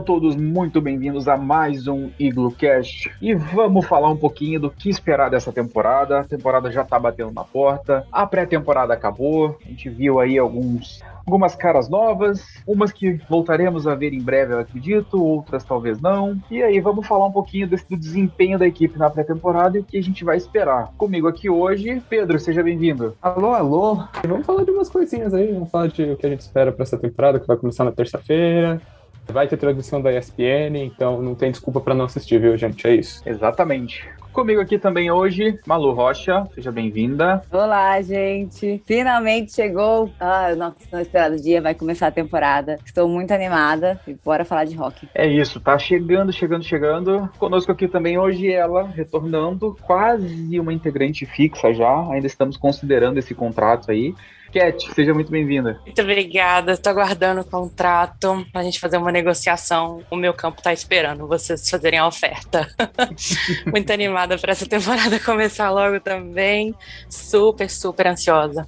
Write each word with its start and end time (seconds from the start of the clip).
Sejam 0.00 0.04
todos 0.04 0.34
muito 0.34 0.80
bem-vindos 0.80 1.28
a 1.28 1.36
mais 1.36 1.86
um 1.86 2.10
Iglo 2.18 2.50
Cast 2.52 3.10
e 3.20 3.34
vamos 3.34 3.84
falar 3.86 4.08
um 4.08 4.16
pouquinho 4.16 4.58
do 4.58 4.70
que 4.70 4.88
esperar 4.88 5.28
dessa 5.28 5.52
temporada. 5.52 6.20
A 6.20 6.24
temporada 6.24 6.70
já 6.70 6.82
tá 6.82 6.98
batendo 6.98 7.32
na 7.32 7.44
porta, 7.44 8.06
a 8.10 8.26
pré-temporada 8.26 8.94
acabou, 8.94 9.58
a 9.62 9.68
gente 9.68 9.90
viu 9.90 10.18
aí 10.18 10.38
alguns 10.38 11.02
algumas 11.26 11.54
caras 11.54 11.88
novas, 11.88 12.42
umas 12.66 12.90
que 12.90 13.20
voltaremos 13.28 13.86
a 13.86 13.94
ver 13.94 14.14
em 14.14 14.22
breve, 14.22 14.54
eu 14.54 14.58
acredito, 14.58 15.22
outras 15.22 15.64
talvez 15.64 16.00
não. 16.00 16.40
E 16.50 16.62
aí 16.62 16.80
vamos 16.80 17.06
falar 17.06 17.26
um 17.26 17.32
pouquinho 17.32 17.68
desse, 17.68 17.88
do 17.88 17.96
desempenho 17.96 18.58
da 18.58 18.66
equipe 18.66 18.98
na 18.98 19.10
pré-temporada 19.10 19.76
e 19.76 19.80
o 19.80 19.84
que 19.84 19.98
a 19.98 20.02
gente 20.02 20.24
vai 20.24 20.38
esperar. 20.38 20.92
Comigo 20.96 21.28
aqui 21.28 21.50
hoje, 21.50 22.02
Pedro, 22.08 22.38
seja 22.38 22.62
bem-vindo. 22.62 23.14
Alô, 23.20 23.52
alô. 23.52 24.02
Vamos 24.26 24.46
falar 24.46 24.64
de 24.64 24.70
umas 24.70 24.88
coisinhas 24.88 25.34
aí, 25.34 25.52
vamos 25.52 25.70
falar 25.70 25.88
de 25.88 26.02
o 26.04 26.16
que 26.16 26.26
a 26.26 26.30
gente 26.30 26.40
espera 26.40 26.72
para 26.72 26.84
essa 26.84 26.96
temporada 26.96 27.38
que 27.38 27.46
vai 27.46 27.58
começar 27.58 27.84
na 27.84 27.92
terça-feira. 27.92 28.80
Vai 29.30 29.46
ter 29.46 29.56
transmissão 29.56 30.02
da 30.02 30.12
ESPN, 30.12 30.76
então 30.76 31.22
não 31.22 31.34
tem 31.34 31.50
desculpa 31.50 31.80
para 31.80 31.94
não 31.94 32.04
assistir, 32.04 32.40
viu, 32.40 32.56
gente? 32.56 32.86
É 32.86 32.94
isso. 32.94 33.22
Exatamente. 33.24 34.08
Comigo 34.32 34.60
aqui 34.60 34.78
também 34.78 35.10
hoje, 35.10 35.58
Malu 35.66 35.92
Rocha, 35.92 36.46
seja 36.54 36.70
bem-vinda. 36.70 37.42
Olá, 37.50 38.00
gente. 38.00 38.80
Finalmente 38.86 39.52
chegou 39.52 40.10
ah, 40.20 40.50
o 40.52 40.56
nosso 40.56 40.76
esperado 41.00 41.36
dia, 41.36 41.60
vai 41.60 41.74
começar 41.74 42.06
a 42.06 42.12
temporada. 42.12 42.78
Estou 42.84 43.08
muito 43.08 43.32
animada 43.32 44.00
e 44.06 44.14
bora 44.14 44.44
falar 44.44 44.64
de 44.64 44.76
rock. 44.76 45.08
É 45.14 45.26
isso, 45.26 45.60
tá 45.60 45.76
chegando, 45.78 46.32
chegando, 46.32 46.64
chegando. 46.64 47.28
Conosco 47.38 47.72
aqui 47.72 47.88
também 47.88 48.18
hoje 48.18 48.52
ela, 48.52 48.84
retornando, 48.84 49.76
quase 49.82 50.58
uma 50.60 50.72
integrante 50.72 51.26
fixa 51.26 51.74
já. 51.74 52.08
Ainda 52.12 52.28
estamos 52.28 52.56
considerando 52.56 53.18
esse 53.18 53.34
contrato 53.34 53.90
aí. 53.90 54.14
Cat, 54.50 54.92
seja 54.94 55.14
muito 55.14 55.30
bem-vinda. 55.30 55.80
Muito 55.84 56.02
obrigada. 56.02 56.72
Estou 56.72 56.90
aguardando 56.90 57.40
o 57.42 57.44
contrato 57.44 58.46
para 58.52 58.60
a 58.60 58.64
gente 58.64 58.80
fazer 58.80 58.96
uma 58.96 59.12
negociação. 59.12 60.02
O 60.10 60.16
meu 60.16 60.34
campo 60.34 60.58
está 60.58 60.72
esperando 60.72 61.26
vocês 61.26 61.68
fazerem 61.68 61.98
a 61.98 62.06
oferta. 62.06 62.68
muito 63.66 63.92
animada 63.92 64.36
para 64.38 64.52
essa 64.52 64.66
temporada 64.66 65.18
começar 65.20 65.70
logo 65.70 66.00
também. 66.00 66.74
Super, 67.08 67.70
super 67.70 68.08
ansiosa. 68.08 68.66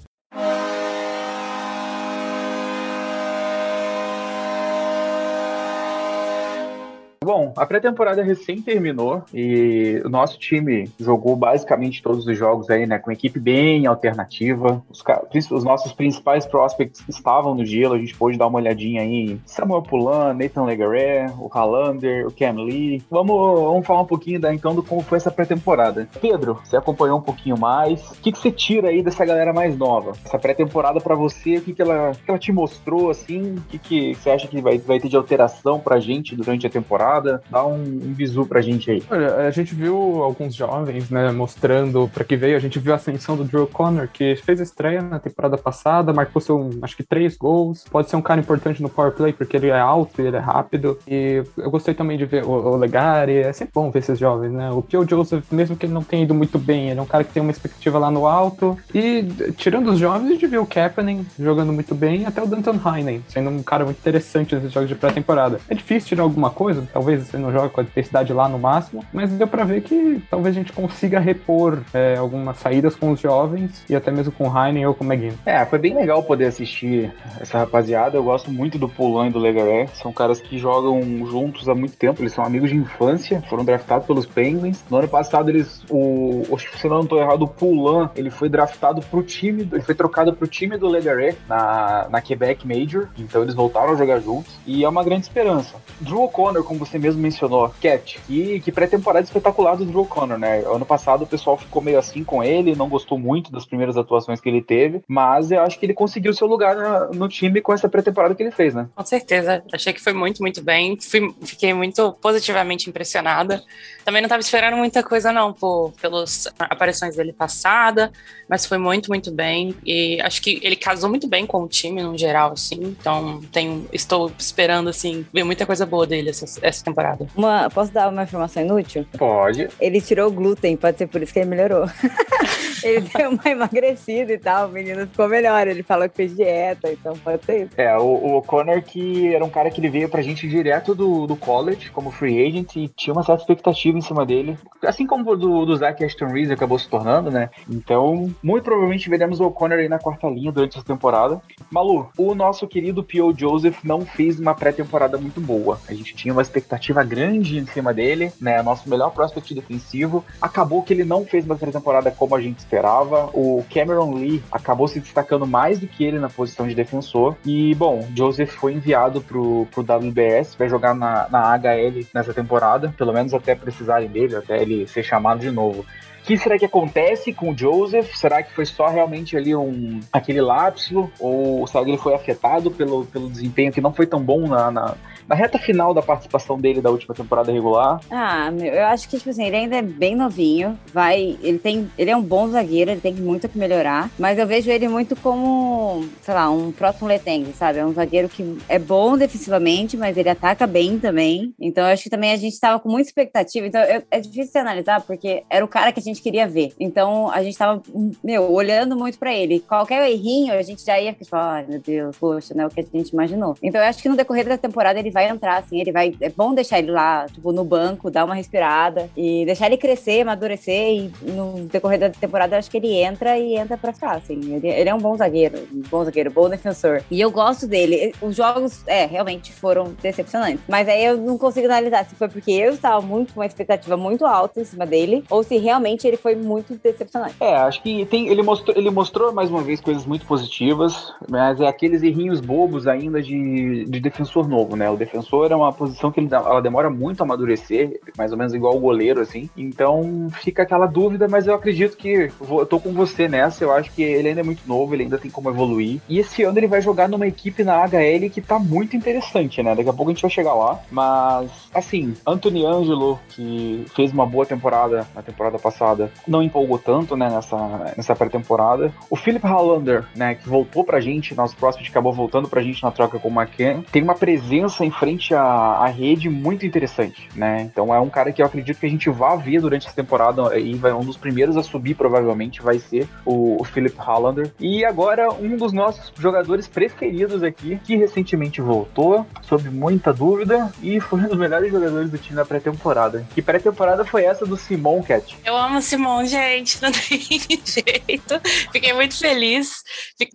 A 7.56 7.66
pré-temporada 7.66 8.22
recém 8.22 8.60
terminou 8.60 9.22
e 9.32 10.00
o 10.04 10.08
nosso 10.08 10.38
time 10.38 10.90
jogou 10.98 11.36
basicamente 11.36 12.02
todos 12.02 12.26
os 12.26 12.38
jogos 12.38 12.70
aí, 12.70 12.86
né, 12.86 12.98
com 12.98 13.10
equipe 13.10 13.38
bem 13.38 13.86
alternativa. 13.86 14.82
Os, 14.90 15.02
os 15.50 15.64
nossos 15.64 15.92
principais 15.92 16.46
prospects 16.46 17.02
estavam 17.08 17.54
no 17.54 17.64
gelo, 17.64 17.94
a 17.94 17.98
gente 17.98 18.14
pôde 18.14 18.38
dar 18.38 18.46
uma 18.46 18.58
olhadinha 18.58 19.02
aí 19.02 19.32
em 19.32 19.40
Samuel 19.46 19.82
Pulan, 19.82 20.34
Nathan 20.34 20.64
Legaré, 20.64 21.26
o 21.38 21.48
Halander, 21.48 22.26
o 22.26 22.32
Cam 22.32 22.62
Lee. 22.62 23.02
Vamos, 23.10 23.36
vamos 23.36 23.86
falar 23.86 24.02
um 24.02 24.06
pouquinho 24.06 24.40
da, 24.40 24.52
então 24.52 24.74
do 24.74 24.82
como 24.82 25.02
foi 25.02 25.18
essa 25.18 25.30
pré-temporada. 25.30 26.08
Pedro, 26.20 26.60
você 26.62 26.76
acompanhou 26.76 27.18
um 27.18 27.22
pouquinho 27.22 27.58
mais. 27.58 28.10
O 28.12 28.20
que, 28.20 28.32
que 28.32 28.38
você 28.38 28.50
tira 28.50 28.88
aí 28.88 29.02
dessa 29.02 29.24
galera 29.24 29.52
mais 29.52 29.76
nova? 29.76 30.12
Essa 30.24 30.38
pré-temporada 30.38 31.00
para 31.00 31.14
você, 31.14 31.56
o 31.56 31.62
que, 31.62 31.72
que, 31.72 31.82
ela, 31.82 32.12
que 32.12 32.30
ela 32.30 32.38
te 32.38 32.52
mostrou, 32.52 33.10
assim? 33.10 33.56
O 33.56 33.62
que, 33.62 33.78
que 33.78 34.14
você 34.14 34.30
acha 34.30 34.48
que 34.48 34.60
vai, 34.60 34.78
vai 34.78 35.00
ter 35.00 35.08
de 35.08 35.16
alteração 35.16 35.80
pra 35.80 36.00
gente 36.00 36.36
durante 36.36 36.66
a 36.66 36.70
temporada? 36.70 37.41
Dá 37.50 37.66
um, 37.66 37.82
um 37.82 38.12
visu 38.14 38.46
pra 38.46 38.60
gente 38.60 38.90
aí. 38.90 39.02
Olha, 39.10 39.36
a 39.36 39.50
gente 39.50 39.74
viu 39.74 40.22
alguns 40.22 40.54
jovens, 40.54 41.10
né, 41.10 41.30
mostrando 41.30 42.08
para 42.12 42.24
que 42.24 42.36
veio. 42.36 42.56
A 42.56 42.60
gente 42.60 42.78
viu 42.78 42.92
a 42.92 42.96
ascensão 42.96 43.36
do 43.36 43.44
Drew 43.44 43.66
Connor, 43.66 44.08
que 44.08 44.36
fez 44.36 44.60
estreia 44.60 45.02
na 45.02 45.18
temporada 45.18 45.56
passada, 45.56 46.12
marcou 46.12 46.40
seu, 46.40 46.70
acho 46.82 46.96
que 46.96 47.02
três 47.02 47.36
gols. 47.36 47.84
Pode 47.90 48.08
ser 48.08 48.16
um 48.16 48.22
cara 48.22 48.40
importante 48.40 48.82
no 48.82 48.88
power 48.88 49.12
play, 49.12 49.32
porque 49.32 49.56
ele 49.56 49.68
é 49.68 49.78
alto, 49.78 50.20
ele 50.20 50.36
é 50.36 50.40
rápido. 50.40 50.98
E 51.06 51.42
eu 51.56 51.70
gostei 51.70 51.94
também 51.94 52.16
de 52.16 52.24
ver 52.24 52.44
o, 52.44 52.50
o 52.50 52.76
Legari. 52.76 53.36
É 53.36 53.52
sempre 53.52 53.72
bom 53.74 53.90
ver 53.90 54.00
esses 54.00 54.18
jovens, 54.18 54.52
né? 54.52 54.70
O 54.70 54.82
Pio 54.82 55.08
Joseph, 55.08 55.44
mesmo 55.50 55.76
que 55.76 55.86
ele 55.86 55.92
não 55.92 56.02
tenha 56.02 56.24
ido 56.24 56.34
muito 56.34 56.58
bem, 56.58 56.90
ele 56.90 57.00
é 57.00 57.02
um 57.02 57.06
cara 57.06 57.24
que 57.24 57.32
tem 57.32 57.42
uma 57.42 57.52
expectativa 57.52 57.98
lá 57.98 58.10
no 58.10 58.26
alto. 58.26 58.78
E 58.94 59.24
tirando 59.56 59.90
os 59.90 59.98
jovens, 59.98 60.28
a 60.28 60.32
gente 60.32 60.46
viu 60.46 60.62
o 60.62 60.66
Kapanen 60.66 61.26
jogando 61.38 61.72
muito 61.72 61.94
bem, 61.94 62.26
até 62.26 62.42
o 62.42 62.46
Danton 62.46 62.78
Heinen, 62.84 63.22
sendo 63.28 63.50
um 63.50 63.62
cara 63.62 63.84
muito 63.84 63.98
interessante 63.98 64.54
nesses 64.54 64.72
jogos 64.72 64.88
de 64.88 64.94
pré-temporada. 64.94 65.60
É 65.68 65.74
difícil 65.74 66.08
tirar 66.08 66.22
alguma 66.22 66.50
coisa, 66.50 66.86
talvez 66.92 67.31
você 67.32 67.38
não 67.38 67.50
joga 67.50 67.70
com 67.70 67.80
a 67.80 67.84
intensidade 67.84 68.32
lá 68.32 68.48
no 68.48 68.58
máximo, 68.58 69.02
mas 69.12 69.30
deu 69.30 69.46
para 69.46 69.64
ver 69.64 69.80
que 69.80 70.22
talvez 70.30 70.54
a 70.54 70.58
gente 70.58 70.72
consiga 70.72 71.18
repor 71.18 71.78
é, 71.94 72.16
algumas 72.16 72.58
saídas 72.58 72.94
com 72.94 73.10
os 73.10 73.20
jovens 73.20 73.84
e 73.88 73.96
até 73.96 74.10
mesmo 74.10 74.32
com 74.32 74.48
o 74.48 74.52
Heinen 74.58 74.86
ou 74.86 74.94
com 74.94 75.04
o 75.04 75.12
McGinn. 75.12 75.36
É, 75.46 75.64
foi 75.64 75.78
bem 75.78 75.94
legal 75.94 76.22
poder 76.22 76.46
assistir 76.46 77.10
essa 77.40 77.58
rapaziada. 77.58 78.16
Eu 78.16 78.22
gosto 78.22 78.50
muito 78.50 78.78
do 78.78 78.88
Pulan 78.88 79.28
e 79.28 79.30
do 79.30 79.38
Legaré. 79.38 79.86
São 79.94 80.12
caras 80.12 80.40
que 80.40 80.58
jogam 80.58 81.00
juntos 81.26 81.68
há 81.68 81.74
muito 81.74 81.96
tempo, 81.96 82.20
eles 82.20 82.32
são 82.32 82.44
amigos 82.44 82.70
de 82.70 82.76
infância, 82.76 83.42
foram 83.48 83.64
draftados 83.64 84.06
pelos 84.06 84.26
Penguins. 84.26 84.84
No 84.90 84.98
ano 84.98 85.08
passado, 85.08 85.48
eles, 85.48 85.82
o, 85.88 86.44
se 86.58 86.88
não 86.88 87.00
estou 87.00 87.18
errado, 87.18 87.42
o 87.42 87.48
Pulan, 87.48 88.10
ele 88.14 88.30
foi 88.30 88.48
draftado 88.48 89.00
pro 89.00 89.22
time, 89.22 89.68
ele 89.72 89.82
foi 89.82 89.94
trocado 89.94 90.34
pro 90.34 90.46
time 90.46 90.76
do 90.76 90.88
Legaré 90.88 91.34
na, 91.48 92.08
na 92.10 92.20
Quebec 92.20 92.66
Major, 92.66 93.08
então 93.18 93.42
eles 93.42 93.54
voltaram 93.54 93.92
a 93.92 93.96
jogar 93.96 94.20
juntos 94.20 94.52
e 94.66 94.84
é 94.84 94.88
uma 94.88 95.02
grande 95.02 95.22
esperança. 95.22 95.76
Drew 96.00 96.22
O'Connor, 96.22 96.64
como 96.64 96.78
você 96.78 96.98
mesmo 96.98 97.21
mencionou, 97.22 97.72
Cat, 97.80 98.20
que, 98.26 98.60
que 98.60 98.72
pré-temporada 98.72 99.24
espetacular 99.24 99.76
do 99.76 99.84
Drew 99.84 100.04
Connor, 100.04 100.38
né? 100.38 100.62
Ano 100.66 100.84
passado 100.84 101.22
o 101.22 101.26
pessoal 101.26 101.56
ficou 101.56 101.80
meio 101.80 101.98
assim 101.98 102.24
com 102.24 102.42
ele, 102.42 102.74
não 102.74 102.88
gostou 102.88 103.18
muito 103.18 103.52
das 103.52 103.64
primeiras 103.64 103.96
atuações 103.96 104.40
que 104.40 104.48
ele 104.48 104.60
teve, 104.60 105.02
mas 105.06 105.50
eu 105.50 105.60
acho 105.62 105.78
que 105.78 105.86
ele 105.86 105.94
conseguiu 105.94 106.34
seu 106.34 106.46
lugar 106.46 106.76
no, 107.14 107.28
time 107.28 107.60
com 107.60 107.72
essa 107.72 107.88
pré-temporada 107.88 108.34
que 108.34 108.42
ele 108.42 108.50
fez, 108.50 108.74
né? 108.74 108.88
Com 108.94 109.04
certeza, 109.04 109.62
achei 109.72 109.92
que 109.92 110.00
foi 110.00 110.12
muito, 110.12 110.42
muito 110.42 110.62
bem, 110.62 110.98
Fui, 111.00 111.34
fiquei 111.42 111.72
muito 111.72 112.12
positivamente 112.20 112.90
impressionada. 112.90 113.62
Também 114.04 114.20
não 114.20 114.26
estava 114.26 114.40
esperando 114.40 114.76
muita 114.76 115.02
coisa 115.02 115.32
não, 115.32 115.52
por, 115.52 115.92
pelas 116.00 116.48
aparições 116.58 117.16
dele 117.16 117.32
passada, 117.32 118.10
mas 118.48 118.66
foi 118.66 118.78
muito, 118.78 119.08
muito 119.08 119.30
bem 119.30 119.74
e 119.84 120.20
acho 120.20 120.42
que 120.42 120.60
ele 120.62 120.76
casou 120.76 121.08
muito 121.08 121.28
bem 121.28 121.46
com 121.46 121.62
o 121.62 121.68
time 121.68 122.02
no 122.02 122.16
geral, 122.18 122.52
assim, 122.52 122.80
então 122.82 123.40
tenho, 123.52 123.86
estou 123.92 124.30
esperando, 124.38 124.88
assim, 124.88 125.24
ver 125.32 125.44
muita 125.44 125.64
coisa 125.64 125.86
boa 125.86 126.06
dele 126.06 126.30
essa, 126.30 126.44
essa 126.60 126.84
temporada 126.84 127.11
Uma, 127.36 127.68
posso 127.70 127.92
dar 127.92 128.08
uma 128.08 128.22
informação 128.22 128.62
inútil? 128.62 129.06
Pode. 129.16 129.68
Ele 129.80 130.00
tirou 130.00 130.28
o 130.28 130.32
glúten, 130.32 130.76
pode 130.76 130.98
ser 130.98 131.06
por 131.06 131.22
isso 131.22 131.32
que 131.32 131.38
ele 131.38 131.50
melhorou. 131.50 131.86
ele 132.82 133.00
deu 133.00 133.30
uma 133.30 133.48
emagrecida 133.48 134.32
e 134.32 134.38
tal, 134.38 134.68
o 134.68 134.72
menino 134.72 135.06
ficou 135.06 135.28
melhor. 135.28 135.66
Ele 135.66 135.82
falou 135.82 136.08
que 136.08 136.16
fez 136.16 136.36
dieta, 136.36 136.90
então 136.92 137.16
pode 137.18 137.44
ser 137.44 137.64
isso. 137.64 137.72
É, 137.76 137.96
o, 137.96 138.36
o 138.36 138.42
Connor 138.42 138.82
que 138.82 139.34
era 139.34 139.44
um 139.44 139.50
cara 139.50 139.70
que 139.70 139.80
ele 139.80 139.88
veio 139.88 140.08
pra 140.08 140.22
gente 140.22 140.48
direto 140.48 140.94
do, 140.94 141.26
do 141.26 141.36
college, 141.36 141.90
como 141.90 142.10
free 142.10 142.46
agent, 142.46 142.76
e 142.76 142.88
tinha 142.88 143.12
uma 143.12 143.22
certa 143.22 143.42
expectativa 143.42 143.96
em 143.96 144.02
cima 144.02 144.26
dele. 144.26 144.58
Assim 144.84 145.06
como 145.06 145.36
do, 145.36 145.64
do 145.64 145.76
Zach 145.76 146.02
Ashton 146.04 146.26
Reese 146.26 146.52
acabou 146.52 146.78
se 146.78 146.88
tornando, 146.88 147.30
né? 147.30 147.50
Então, 147.68 148.32
muito 148.42 148.64
provavelmente 148.64 149.08
veremos 149.08 149.40
o 149.40 149.50
Connor 149.50 149.78
aí 149.78 149.88
na 149.88 149.98
quarta 149.98 150.28
linha 150.28 150.52
durante 150.52 150.76
essa 150.76 150.86
temporada. 150.86 151.40
Malu, 151.70 152.10
o 152.16 152.34
nosso 152.34 152.66
querido 152.66 153.02
P.O. 153.02 153.36
Joseph 153.36 153.82
não 153.84 154.02
fez 154.02 154.38
uma 154.38 154.54
pré-temporada 154.54 155.18
muito 155.18 155.40
boa. 155.40 155.80
A 155.88 155.94
gente 155.94 156.14
tinha 156.14 156.32
uma 156.32 156.42
expectativa 156.42 157.01
grande 157.02 157.58
em 157.58 157.66
cima 157.66 157.92
dele, 157.92 158.32
né? 158.40 158.62
Nosso 158.62 158.88
melhor 158.88 159.10
prospect 159.10 159.54
defensivo. 159.54 160.24
Acabou 160.40 160.82
que 160.82 160.92
ele 160.92 161.04
não 161.04 161.24
fez 161.24 161.44
uma 161.44 161.56
pré-temporada 161.56 162.10
como 162.10 162.34
a 162.34 162.40
gente 162.40 162.58
esperava. 162.58 163.30
O 163.32 163.64
Cameron 163.72 164.14
Lee 164.14 164.42
acabou 164.50 164.88
se 164.88 165.00
destacando 165.00 165.46
mais 165.46 165.78
do 165.78 165.86
que 165.86 166.04
ele 166.04 166.18
na 166.18 166.28
posição 166.28 166.66
de 166.66 166.74
defensor. 166.74 167.36
E, 167.44 167.74
bom, 167.74 168.06
Joseph 168.14 168.50
foi 168.50 168.74
enviado 168.74 169.20
pro, 169.20 169.66
pro 169.70 169.82
WBS, 169.82 170.54
vai 170.56 170.68
jogar 170.68 170.94
na, 170.94 171.28
na 171.28 171.56
HL 171.56 172.06
nessa 172.14 172.32
temporada, 172.34 172.94
pelo 172.96 173.12
menos 173.12 173.34
até 173.34 173.54
precisarem 173.54 174.08
dele, 174.08 174.36
até 174.36 174.60
ele 174.60 174.86
ser 174.86 175.02
chamado 175.02 175.40
de 175.40 175.50
novo. 175.50 175.84
O 176.22 176.24
que 176.24 176.38
será 176.38 176.56
que 176.56 176.64
acontece 176.64 177.32
com 177.32 177.50
o 177.50 177.58
Joseph? 177.58 178.14
Será 178.14 178.44
que 178.44 178.54
foi 178.54 178.64
só 178.64 178.86
realmente 178.86 179.36
ali 179.36 179.56
um 179.56 179.98
aquele 180.12 180.40
lapso? 180.40 181.10
Ou 181.18 181.66
será 181.66 181.82
que 181.84 181.90
ele 181.90 181.98
foi 181.98 182.14
afetado 182.14 182.70
pelo, 182.70 183.04
pelo 183.06 183.28
desempenho 183.28 183.72
que 183.72 183.80
não 183.80 183.92
foi 183.92 184.06
tão 184.06 184.22
bom 184.22 184.46
na, 184.46 184.70
na 184.70 184.94
na 185.32 185.34
reta 185.34 185.58
final 185.58 185.94
da 185.94 186.02
participação 186.02 186.58
dele 186.58 186.82
da 186.82 186.90
última 186.90 187.14
temporada 187.14 187.50
regular. 187.50 188.00
Ah, 188.10 188.50
eu 188.60 188.84
acho 188.86 189.08
que, 189.08 189.16
tipo 189.16 189.30
assim, 189.30 189.46
ele 189.46 189.56
ainda 189.56 189.76
é 189.76 189.82
bem 189.82 190.14
novinho, 190.14 190.78
vai, 190.92 191.38
ele 191.42 191.58
tem, 191.58 191.90
ele 191.96 192.10
é 192.10 192.16
um 192.16 192.22
bom 192.22 192.48
zagueiro, 192.48 192.90
ele 192.90 193.00
tem 193.00 193.14
muito 193.14 193.48
que 193.48 193.58
melhorar, 193.58 194.10
mas 194.18 194.38
eu 194.38 194.46
vejo 194.46 194.70
ele 194.70 194.88
muito 194.88 195.16
como, 195.16 196.04
sei 196.20 196.34
lá, 196.34 196.50
um 196.50 196.70
próximo 196.70 197.08
Leteng, 197.08 197.50
sabe? 197.54 197.78
É 197.78 197.86
um 197.86 197.94
zagueiro 197.94 198.28
que 198.28 198.58
é 198.68 198.78
bom 198.78 199.16
defensivamente, 199.16 199.96
mas 199.96 200.18
ele 200.18 200.28
ataca 200.28 200.66
bem 200.66 200.98
também, 200.98 201.54
então 201.58 201.86
eu 201.86 201.92
acho 201.92 202.04
que 202.04 202.10
também 202.10 202.32
a 202.32 202.36
gente 202.36 202.60
tava 202.60 202.78
com 202.78 202.90
muita 202.90 203.08
expectativa, 203.08 203.66
então 203.66 203.80
eu, 203.82 204.02
é 204.10 204.20
difícil 204.20 204.52
de 204.52 204.58
analisar, 204.58 205.00
porque 205.00 205.44
era 205.48 205.64
o 205.64 205.68
cara 205.68 205.92
que 205.92 206.00
a 206.00 206.02
gente 206.02 206.11
queria 206.20 206.46
ver, 206.46 206.72
então 206.78 207.30
a 207.30 207.42
gente 207.42 207.56
tava, 207.56 207.82
meu, 208.22 208.50
olhando 208.50 208.96
muito 208.96 209.18
pra 209.18 209.32
ele, 209.32 209.60
qualquer 209.60 210.10
errinho 210.10 210.52
a 210.52 210.62
gente 210.62 210.84
já 210.84 211.00
ia 211.00 211.12
ficar, 211.12 211.24
tipo, 211.24 211.36
ai 211.36 211.64
meu 211.68 211.80
Deus, 211.80 212.16
poxa, 212.16 212.54
né, 212.54 212.66
o 212.66 212.70
que 212.70 212.80
a 212.80 212.84
gente 212.98 213.10
imaginou. 213.10 213.56
Então 213.62 213.80
eu 213.80 213.86
acho 213.86 214.02
que 214.02 214.08
no 214.08 214.16
decorrer 214.16 214.46
da 214.46 214.58
temporada 214.58 214.98
ele 214.98 215.10
vai 215.10 215.28
entrar, 215.28 215.58
assim, 215.58 215.80
ele 215.80 215.92
vai. 215.92 216.14
É 216.20 216.28
bom 216.28 216.54
deixar 216.54 216.78
ele 216.78 216.90
lá, 216.90 217.26
tipo, 217.26 217.52
no 217.52 217.64
banco, 217.64 218.10
dar 218.10 218.24
uma 218.24 218.34
respirada 218.34 219.08
e 219.16 219.44
deixar 219.44 219.66
ele 219.66 219.76
crescer, 219.76 220.22
amadurecer. 220.22 220.72
E 220.72 221.12
no 221.30 221.64
decorrer 221.66 221.98
da 221.98 222.10
temporada, 222.10 222.54
eu 222.54 222.58
acho 222.58 222.70
que 222.70 222.76
ele 222.76 222.92
entra 222.92 223.38
e 223.38 223.54
entra 223.54 223.76
pra 223.76 223.92
ficar, 223.92 224.16
assim. 224.16 224.54
Ele, 224.54 224.68
ele 224.68 224.88
é 224.88 224.94
um 224.94 224.98
bom 224.98 225.16
zagueiro, 225.16 225.58
um 225.72 225.82
bom 225.88 226.04
zagueiro, 226.04 226.30
bom 226.30 226.48
defensor. 226.48 227.02
E 227.10 227.20
eu 227.20 227.30
gosto 227.30 227.66
dele. 227.66 228.14
Os 228.20 228.36
jogos, 228.36 228.82
é, 228.86 229.06
realmente 229.06 229.52
foram 229.52 229.94
decepcionantes. 230.02 230.60
Mas 230.68 230.88
aí 230.88 231.04
eu 231.04 231.16
não 231.16 231.38
consigo 231.38 231.66
analisar 231.66 232.04
se 232.04 232.14
foi 232.14 232.28
porque 232.28 232.50
eu 232.50 232.72
estava 232.72 233.00
muito 233.00 233.34
com 233.34 233.40
uma 233.40 233.46
expectativa 233.46 233.96
muito 233.96 234.24
alta 234.24 234.60
em 234.60 234.64
cima 234.64 234.86
dele 234.86 235.24
ou 235.30 235.42
se 235.42 235.56
realmente 235.56 236.01
ele 236.06 236.16
foi 236.16 236.34
muito 236.34 236.74
decepcionante. 236.74 237.36
É, 237.40 237.56
acho 237.56 237.82
que 237.82 238.04
tem, 238.06 238.28
ele, 238.28 238.42
mostrou, 238.42 238.76
ele 238.76 238.90
mostrou 238.90 239.32
mais 239.32 239.50
uma 239.50 239.62
vez 239.62 239.80
coisas 239.80 240.04
muito 240.06 240.26
positivas, 240.26 241.12
mas 241.28 241.60
é 241.60 241.66
aqueles 241.66 242.02
errinhos 242.02 242.40
bobos 242.40 242.86
ainda 242.86 243.22
de, 243.22 243.84
de 243.84 244.00
defensor 244.00 244.48
novo, 244.48 244.76
né? 244.76 244.90
O 244.90 244.96
defensor 244.96 245.50
é 245.50 245.56
uma 245.56 245.72
posição 245.72 246.10
que 246.10 246.20
ela 246.20 246.60
demora 246.60 246.90
muito 246.90 247.20
a 247.20 247.24
amadurecer, 247.24 248.00
mais 248.16 248.32
ou 248.32 248.38
menos 248.38 248.54
igual 248.54 248.76
o 248.76 248.80
goleiro, 248.80 249.20
assim. 249.20 249.48
Então 249.56 250.28
fica 250.42 250.62
aquela 250.62 250.86
dúvida, 250.86 251.28
mas 251.28 251.46
eu 251.46 251.54
acredito 251.54 251.96
que 251.96 252.30
eu 252.40 252.66
tô 252.66 252.78
com 252.80 252.92
você 252.92 253.28
nessa. 253.28 253.64
Eu 253.64 253.72
acho 253.72 253.90
que 253.92 254.02
ele 254.02 254.28
ainda 254.28 254.40
é 254.40 254.44
muito 254.44 254.66
novo, 254.66 254.94
ele 254.94 255.04
ainda 255.04 255.18
tem 255.18 255.30
como 255.30 255.50
evoluir. 255.50 256.00
E 256.08 256.18
esse 256.18 256.42
ano 256.42 256.58
ele 256.58 256.66
vai 256.66 256.80
jogar 256.80 257.08
numa 257.08 257.26
equipe 257.26 257.64
na 257.64 257.84
HL 257.84 258.30
que 258.32 258.40
tá 258.40 258.58
muito 258.58 258.96
interessante, 258.96 259.62
né? 259.62 259.74
Daqui 259.74 259.88
a 259.88 259.92
pouco 259.92 260.10
a 260.10 260.14
gente 260.14 260.22
vai 260.22 260.30
chegar 260.30 260.54
lá. 260.54 260.80
Mas, 260.90 261.50
assim, 261.74 262.14
Anthony 262.26 262.64
Angelo, 262.64 263.18
que 263.30 263.84
fez 263.94 264.12
uma 264.12 264.26
boa 264.26 264.46
temporada 264.46 265.06
na 265.14 265.22
temporada 265.22 265.58
passada, 265.58 265.91
não 266.26 266.42
empolgou 266.42 266.78
tanto, 266.78 267.16
né, 267.16 267.28
nessa, 267.28 267.92
nessa 267.96 268.14
pré-temporada. 268.14 268.92
O 269.10 269.16
Philip 269.16 269.46
Hollander, 269.46 270.04
né, 270.14 270.34
que 270.34 270.48
voltou 270.48 270.84
pra 270.84 271.00
gente, 271.00 271.34
nosso 271.34 271.56
próximo 271.56 271.82
acabou 271.92 272.12
voltando 272.12 272.48
pra 272.48 272.62
gente 272.62 272.82
na 272.82 272.90
troca 272.90 273.18
com 273.18 273.28
o 273.28 273.40
McKen, 273.40 273.82
tem 273.90 274.02
uma 274.02 274.14
presença 274.14 274.84
em 274.84 274.90
frente 274.90 275.34
à, 275.34 275.42
à 275.42 275.86
rede 275.86 276.28
muito 276.28 276.64
interessante, 276.64 277.28
né? 277.34 277.62
Então 277.62 277.94
é 277.94 278.00
um 278.00 278.08
cara 278.08 278.32
que 278.32 278.40
eu 278.40 278.46
acredito 278.46 278.78
que 278.78 278.86
a 278.86 278.90
gente 278.90 279.10
vai 279.10 279.36
ver 279.36 279.60
durante 279.60 279.86
essa 279.86 279.96
temporada 279.96 280.58
e 280.58 280.74
vai 280.74 280.92
um 280.92 281.04
dos 281.04 281.16
primeiros 281.16 281.56
a 281.56 281.62
subir 281.62 281.94
provavelmente 281.94 282.62
vai 282.62 282.78
ser 282.78 283.08
o, 283.24 283.60
o 283.60 283.64
Philip 283.64 283.96
Hollander. 283.98 284.52
E 284.58 284.84
agora 284.84 285.32
um 285.32 285.56
dos 285.56 285.72
nossos 285.72 286.12
jogadores 286.18 286.66
preferidos 286.66 287.42
aqui, 287.42 287.78
que 287.84 287.96
recentemente 287.96 288.60
voltou, 288.60 289.26
sob 289.42 289.68
muita 289.68 290.12
dúvida 290.12 290.72
e 290.82 291.00
foi 291.00 291.20
um 291.20 291.28
dos 291.28 291.38
melhores 291.38 291.70
jogadores 291.70 292.10
do 292.10 292.18
time 292.18 292.36
na 292.36 292.44
pré-temporada. 292.44 293.26
Que 293.34 293.42
pré-temporada 293.42 294.04
foi 294.04 294.24
essa 294.24 294.46
do 294.46 294.56
Simon 294.56 295.02
Cat? 295.02 295.38
Eu 295.44 295.56
amo 295.56 295.81
Simon, 295.82 296.24
gente, 296.24 296.80
não 296.80 296.90
tem 296.92 297.20
jeito. 297.20 298.40
Fiquei 298.72 298.92
muito 298.92 299.18
feliz. 299.18 299.82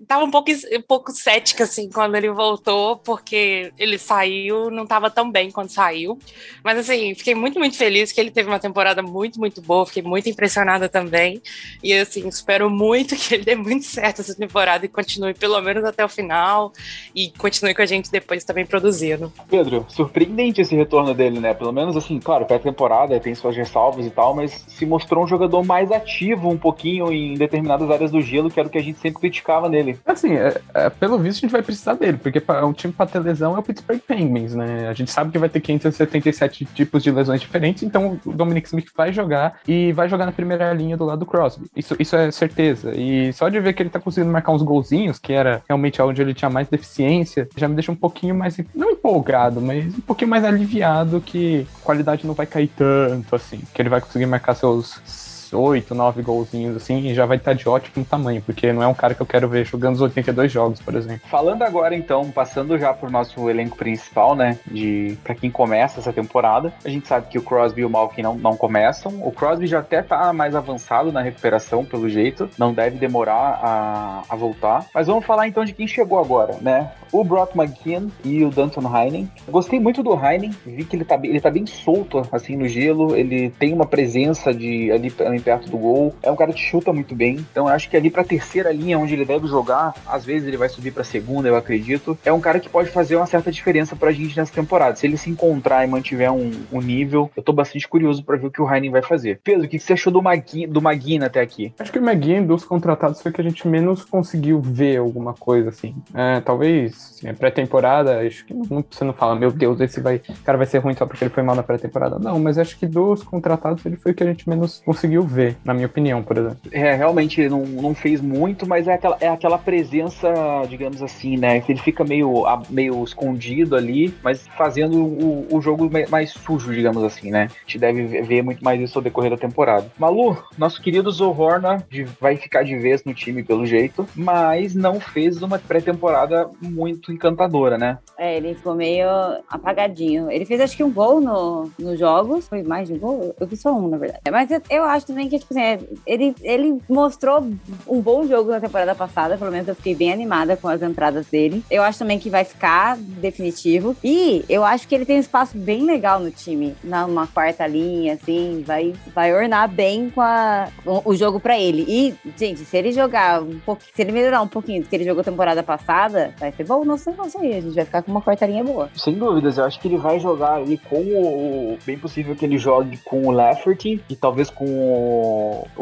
Tava 0.08 0.24
um 0.24 0.32
pouco, 0.32 0.52
um 0.52 0.82
pouco 0.82 1.12
cética 1.12 1.64
assim 1.64 1.90
quando 1.90 2.16
ele 2.16 2.30
voltou, 2.30 2.98
porque 2.98 3.72
ele 3.78 3.98
saiu, 3.98 4.70
não 4.70 4.86
tava 4.86 5.10
tão 5.10 5.32
bem 5.32 5.50
quando 5.52 5.70
saiu. 5.70 6.18
Mas 6.64 6.78
assim, 6.78 7.16
fiquei 7.16 7.34
muito, 7.34 7.60
muito 7.60 7.78
feliz 7.78 8.12
que 8.12 8.20
ele 8.20 8.32
teve 8.32 8.50
uma 8.50 8.60
temporada 8.60 9.02
muito, 9.02 9.40
muito 9.40 9.62
boa. 9.62 9.86
Fiquei 9.86 10.04
muito 10.04 10.30
impressionada 10.30 10.90
também. 10.90 11.42
E 11.84 11.94
assim, 11.94 12.28
espero 12.28 12.70
muito 12.70 13.16
que 13.16 13.36
ele 13.36 13.46
dê 13.46 13.56
muito 13.56 13.86
certo 13.86 14.22
essa 14.22 14.36
temporada 14.36 14.86
e 14.86 14.90
continue 14.90 15.34
pelo 15.34 15.60
menos 15.62 15.84
até 15.84 16.04
o 16.04 16.10
final 16.10 16.72
e 17.16 17.32
continue 17.38 17.74
com 17.74 17.82
a 17.82 17.86
gente 17.86 18.12
depois 18.12 18.44
também 18.44 18.66
produzindo. 18.66 19.32
Pedro, 19.50 19.86
surpreendente 19.90 20.62
esse 20.62 20.76
retorno 20.76 21.14
dele, 21.14 21.40
né? 21.40 21.54
Pelo 21.54 21.72
menos 21.72 21.96
assim, 21.96 22.20
claro, 22.20 22.46
pré-temporada 22.46 23.20
tem 23.20 23.34
suas 23.34 23.56
ressalvas 23.56 24.06
e 24.06 24.10
tal, 24.10 24.36
mas 24.36 24.66
se 24.68 24.86
mostrou 24.86 25.24
um 25.24 25.28
jogador 25.28 25.37
mais 25.66 25.92
ativo 25.92 26.50
um 26.50 26.58
pouquinho 26.58 27.12
em 27.12 27.36
determinadas 27.36 27.90
áreas 27.90 28.12
do 28.12 28.22
gelo, 28.22 28.50
que 28.50 28.60
era 28.60 28.68
o 28.68 28.72
que 28.72 28.78
a 28.78 28.84
gente 28.84 29.00
sempre 29.00 29.20
criticava 29.20 29.70
nele. 29.70 30.00
Assim, 30.06 30.36
é, 30.36 30.60
é, 30.74 30.90
pelo 30.90 31.18
visto 31.18 31.40
a 31.40 31.42
gente 31.42 31.52
vai 31.52 31.62
precisar 31.62 31.94
dele, 31.94 32.18
porque 32.18 32.42
um 32.64 32.74
time 32.74 32.94
pra 32.94 33.06
ter 33.06 33.20
lesão 33.20 33.56
é 33.56 33.60
o 33.60 33.64
Pittsburgh 33.64 34.00
Penguins, 34.00 34.56
né? 34.56 34.88
A 34.88 34.94
gente 34.94 35.12
sabe 35.12 35.32
que 35.32 35.38
vai 35.38 35.50
ter 35.50 35.60
577 35.60 36.66
tipos 36.66 37.04
de 37.04 37.12
lesões 37.12 37.42
diferentes, 37.42 37.84
então 37.84 38.20
o 38.26 38.32
Dominic 38.32 38.68
Smith 38.68 38.90
vai 38.96 39.12
jogar 39.12 39.60
e 39.68 39.92
vai 39.94 40.08
jogar 40.10 40.26
na 40.26 40.32
primeira 40.32 40.74
linha 40.74 40.98
do 40.98 41.06
lado 41.06 41.20
do 41.20 41.26
Crosby. 41.26 41.68
Isso, 41.76 41.96
isso 42.00 42.16
é 42.16 42.32
certeza. 42.32 42.94
E 42.96 43.32
só 43.34 43.50
de 43.50 43.60
ver 43.60 43.74
que 43.74 43.84
ele 43.84 43.90
tá 43.90 44.00
conseguindo 44.00 44.32
marcar 44.32 44.52
uns 44.52 44.62
golzinhos, 44.62 45.20
que 45.20 45.34
era 45.34 45.62
realmente 45.68 46.02
onde 46.02 46.22
ele 46.22 46.34
tinha 46.34 46.50
mais 46.50 46.68
deficiência, 46.68 47.48
já 47.56 47.68
me 47.68 47.76
deixa 47.76 47.92
um 47.92 47.96
pouquinho 47.96 48.36
mais, 48.36 48.58
não 48.74 48.92
empolgado, 48.92 49.62
mas 49.62 49.96
um 49.98 50.02
pouquinho 50.02 50.30
mais 50.30 50.44
aliviado 50.44 51.22
que 51.22 51.68
a 51.82 51.86
qualidade 51.86 52.26
não 52.26 52.34
vai 52.34 52.46
cair 52.46 52.70
tanto 52.76 53.36
assim, 53.36 53.62
que 53.74 53.82
ele 53.82 53.90
vai 53.90 54.02
conseguir 54.02 54.26
marcar 54.26 54.56
seus 54.56 55.27
oito, 55.54 55.96
nove 55.96 56.22
golzinhos 56.22 56.76
assim, 56.76 57.08
e 57.08 57.14
já 57.14 57.26
vai 57.26 57.38
estar 57.38 57.54
de 57.54 57.68
ótimo 57.68 58.06
tamanho, 58.06 58.42
porque 58.42 58.72
não 58.72 58.84
é 58.84 58.88
um 58.88 58.94
cara 58.94 59.14
que 59.14 59.22
eu 59.22 59.26
quero 59.26 59.48
ver 59.48 59.66
jogando 59.66 59.96
os 59.96 60.02
82 60.02 60.52
jogos, 60.52 60.82
por 60.82 60.96
exemplo. 60.96 61.28
Falando 61.30 61.64
agora 61.64 61.96
então, 61.96 62.30
passando 62.32 62.78
já 62.78 62.94
pro 62.94 63.10
nosso 63.10 63.50
elenco 63.50 63.78
principal, 63.78 64.36
né, 64.36 64.60
de 64.70 65.18
para 65.24 65.36
quem 65.36 65.50
começa 65.50 66.00
essa 66.00 66.14
temporada, 66.14 66.74
a 66.84 66.90
gente 66.90 67.08
sabe 67.08 67.28
que 67.28 67.38
o 67.38 67.42
Crosby 67.42 67.82
e 67.82 67.86
o 67.86 67.90
Malkin 67.90 68.22
não, 68.22 68.36
não 68.36 68.56
começam. 68.56 69.14
O 69.22 69.32
Crosby 69.32 69.68
já 69.68 69.80
até 69.80 70.02
tá 70.02 70.32
mais 70.34 70.56
avançado 70.56 71.12
na 71.12 71.22
recuperação, 71.22 71.86
pelo 71.86 72.10
jeito, 72.10 72.50
não 72.58 72.74
deve 72.74 72.98
demorar 72.98 73.60
a, 73.62 74.24
a 74.30 74.36
voltar. 74.36 74.86
Mas 74.94 75.08
vamos 75.08 75.26
falar 75.26 75.48
então 75.48 75.64
de 75.64 75.74
quem 75.74 75.88
chegou 75.88 76.20
agora, 76.20 76.58
né? 76.62 76.92
O 77.12 77.24
Brock 77.24 77.56
McKeon 77.56 78.10
e 78.24 78.44
o 78.44 78.50
Danton 78.50 78.82
Heinen. 78.96 79.30
Gostei 79.48 79.80
muito 79.80 80.04
do 80.04 80.14
Heinen, 80.14 80.52
vi 80.66 80.84
que 80.84 80.96
ele 80.96 81.06
tá, 81.06 81.20
ele 81.24 81.40
tá 81.40 81.50
bem 81.50 81.66
solto 81.66 82.22
assim 82.32 82.56
no 82.56 82.68
gelo, 82.68 83.16
ele 83.16 83.50
tem 83.52 83.74
uma 83.74 83.86
presença 83.86 84.54
de 84.54 84.92
ali 84.92 85.10
bem 85.38 85.40
perto 85.40 85.70
do 85.70 85.78
gol. 85.78 86.16
É 86.22 86.32
um 86.32 86.36
cara 86.36 86.52
que 86.52 86.60
chuta 86.60 86.92
muito 86.92 87.16
bem. 87.16 87.46
Então 87.52 87.68
eu 87.68 87.74
acho 87.74 87.90
que 87.90 87.96
ali 87.96 88.10
pra 88.10 88.24
terceira 88.24 88.72
linha, 88.72 88.98
onde 88.98 89.14
ele 89.14 89.26
deve 89.26 89.48
jogar, 89.48 89.94
às 90.06 90.26
vezes 90.26 90.48
ele 90.48 90.58
vai 90.58 90.70
subir 90.70 90.92
pra 90.92 91.04
segunda, 91.04 91.48
eu 91.48 91.56
acredito. 91.56 92.18
É 92.26 92.34
um 92.34 92.42
cara 92.42 92.60
que 92.60 92.70
pode 92.70 92.90
fazer 92.90 93.16
uma 93.16 93.26
certa 93.26 93.52
diferença 93.52 93.96
pra 93.96 94.12
gente 94.12 94.36
nessa 94.36 94.54
temporada. 94.54 94.96
Se 94.96 95.06
ele 95.06 95.18
se 95.18 95.30
encontrar 95.30 95.86
e 95.86 95.88
mantiver 95.88 96.32
um, 96.32 96.52
um 96.72 96.82
nível, 96.82 97.30
eu 97.36 97.44
tô 97.44 97.54
bastante 97.54 97.88
curioso 97.88 98.24
pra 98.24 98.38
ver 98.38 98.48
o 98.48 98.52
que 98.52 98.62
o 98.62 98.74
Heinen 98.74 98.92
vai 98.92 99.02
fazer. 99.02 99.40
Pedro, 99.44 99.66
o 99.66 99.70
que 99.70 99.80
você 99.80 99.94
achou 99.94 100.12
do, 100.12 100.22
Magui, 100.22 100.66
do 100.66 100.82
Maguina 100.82 101.28
até 101.28 101.42
aqui? 101.42 101.74
Acho 101.80 101.92
que 101.92 102.00
o 102.00 102.04
Maguina, 102.04 102.46
dos 102.46 102.64
contratados, 102.64 103.22
foi 103.22 103.32
que 103.32 103.42
a 103.42 103.44
gente 103.44 103.68
menos 103.68 104.04
conseguiu 104.04 104.60
ver 104.60 104.98
alguma 104.98 105.34
coisa 105.34 105.70
assim. 105.70 105.96
É, 106.14 106.40
talvez 106.42 107.16
assim, 107.16 107.34
pré-temporada, 107.34 108.20
acho 108.22 108.46
que 108.46 108.54
não, 108.54 108.84
você 108.90 109.04
não 109.04 109.14
fala, 109.14 109.36
meu 109.36 109.52
Deus, 109.52 109.80
esse 109.80 110.02
vai, 110.02 110.22
cara 110.44 110.58
vai 110.58 110.68
ser 110.68 110.80
ruim 110.80 110.96
só 110.96 111.06
porque 111.06 111.24
ele 111.24 111.34
foi 111.34 111.44
mal 111.44 111.56
na 111.56 111.64
pré-temporada. 111.64 112.18
Não, 112.20 112.40
mas 112.40 112.58
acho 112.58 112.78
que 112.78 112.86
dos 112.86 113.24
contratados 113.24 113.86
ele 113.86 113.98
foi 113.98 114.12
o 114.12 114.16
que 114.16 114.24
a 114.24 114.28
gente 114.28 114.48
menos 114.48 114.82
conseguiu 114.86 115.24
ver, 115.28 115.58
na 115.64 115.74
minha 115.74 115.88
opinião, 115.88 116.24
por 116.24 116.38
exemplo. 116.38 116.58
É, 116.72 116.94
realmente 116.94 117.42
ele 117.42 117.50
não, 117.50 117.64
não 117.66 117.96
fez 117.96 118.22
muito, 118.22 118.68
mas 118.68 118.88
é 118.88 118.94
aquela, 118.94 119.18
é 119.20 119.28
aquela 119.28 119.58
presença, 119.58 120.30
digamos 120.70 121.02
assim, 121.02 121.38
né? 121.38 121.60
Que 121.60 121.72
ele 121.72 121.80
fica 121.80 122.04
meio, 122.04 122.44
meio 122.70 123.04
escondido 123.04 123.76
ali, 123.76 124.14
mas 124.24 124.48
fazendo 124.58 124.98
o, 124.98 125.48
o 125.52 125.62
jogo 125.62 125.90
mais 126.10 126.32
sujo, 126.32 126.74
digamos 126.74 127.04
assim, 127.04 127.32
né? 127.32 127.50
A 127.50 127.60
gente 127.62 127.80
deve 127.80 128.22
ver 128.22 128.42
muito 128.42 128.64
mais 128.64 128.80
isso 128.82 128.98
ao 128.98 129.04
decorrer 129.04 129.32
da 129.32 129.38
temporada. 129.38 129.92
Malu, 130.00 130.38
nosso 130.58 130.82
querido 130.82 131.12
Zohorna 131.12 131.86
vai 132.20 132.38
ficar 132.38 132.64
de 132.64 132.78
vez 132.78 133.04
no 133.04 133.14
time 133.14 133.44
pelo 133.44 133.66
jeito, 133.66 134.08
mas 134.16 134.74
não 134.74 135.00
fez 135.00 135.42
uma 135.42 135.60
pré-temporada 135.60 136.50
muito 136.62 137.12
encantadora, 137.12 137.78
né? 137.78 137.98
É, 138.18 138.38
ele 138.38 138.56
ficou 138.56 138.76
meio 138.76 139.08
apagadinho. 139.50 140.32
Ele 140.32 140.46
fez 140.46 140.62
acho 140.62 140.76
que 140.76 140.84
um 140.84 140.92
gol 140.92 141.20
no, 141.22 141.70
nos 141.78 142.00
jogos. 142.00 142.48
Foi 142.48 142.64
mais 142.64 142.88
de 142.88 142.96
um 142.96 143.00
gol? 143.00 143.36
Eu 143.40 143.48
vi 143.48 143.56
só 143.56 143.74
um, 143.74 143.88
na 143.88 143.98
verdade. 143.98 144.22
Mas 144.32 144.52
eu, 144.52 144.62
eu 144.70 144.84
acho 144.84 145.06
também 145.18 145.30
que, 145.30 145.40
tipo 145.40 145.52
assim, 145.52 145.64
é, 145.64 145.80
ele, 146.06 146.36
ele 146.44 146.78
mostrou 146.88 147.44
um 147.88 148.00
bom 148.00 148.28
jogo 148.28 148.52
na 148.52 148.60
temporada 148.60 148.94
passada, 148.94 149.36
pelo 149.36 149.52
menos 149.52 149.68
eu 149.68 149.76
fiquei 149.76 149.96
bem 149.96 150.14
animada 150.14 150.56
com 150.56 150.68
as 150.68 150.84
entradas 150.84 151.26
dele. 151.26 151.64
Eu 151.72 151.82
acho 151.82 151.98
também 151.98 152.20
que 152.20 152.30
vai 152.30 152.44
ficar 152.44 152.96
definitivo. 152.98 153.96
E 154.04 154.46
eu 154.48 154.64
acho 154.64 154.88
que 154.88 154.94
ele 154.94 155.06
tem 155.06 155.18
um 155.18 155.20
espaço 155.20 155.58
bem 155.58 155.84
legal 155.84 156.20
no 156.20 156.30
time, 156.30 156.76
numa 156.84 157.26
quarta 157.26 157.66
linha, 157.66 158.14
assim, 158.14 158.64
vai, 158.66 158.94
vai 159.16 159.34
ornar 159.34 159.68
bem 159.68 160.12
com 160.12 160.22
a, 160.22 160.68
o, 160.86 161.10
o 161.12 161.16
jogo 161.16 161.40
para 161.40 161.60
ele. 161.60 161.84
E, 161.88 162.14
gente, 162.38 162.60
se 162.60 162.78
ele 162.78 162.92
jogar 162.92 163.42
um 163.42 163.60
pouquinho, 163.60 163.92
se 163.96 164.02
ele 164.02 164.12
melhorar 164.12 164.42
um 164.44 164.48
pouquinho 164.48 164.84
do 164.84 164.90
que 164.90 164.96
ele 164.96 165.06
jogou 165.06 165.24
temporada 165.24 165.64
passada, 165.64 166.36
vai 166.38 166.52
ser 166.52 166.64
bom 166.64 166.86
nosso 166.86 167.10
negócio 167.10 167.40
aí. 167.42 167.58
A 167.58 167.62
gente 167.62 167.74
vai 167.74 167.86
ficar 167.86 168.04
com 168.04 168.12
uma 168.12 168.22
quarta 168.22 168.46
linha 168.46 168.64
boa. 168.64 168.90
Sem 168.96 169.16
dúvidas, 169.16 169.58
eu 169.58 169.64
acho 169.64 169.80
que 169.80 169.88
ele 169.88 169.98
vai 169.98 170.20
jogar 170.20 170.56
ali 170.56 170.78
com 170.78 171.02
o. 171.02 171.78
Bem 171.86 171.98
possível 171.98 172.36
que 172.36 172.46
ele 172.46 172.58
jogue 172.58 172.98
com 172.98 173.26
o 173.26 173.32
Lafferty 173.32 174.02
e 174.10 174.16
talvez 174.16 174.50
com 174.50 174.66
o 174.66 175.07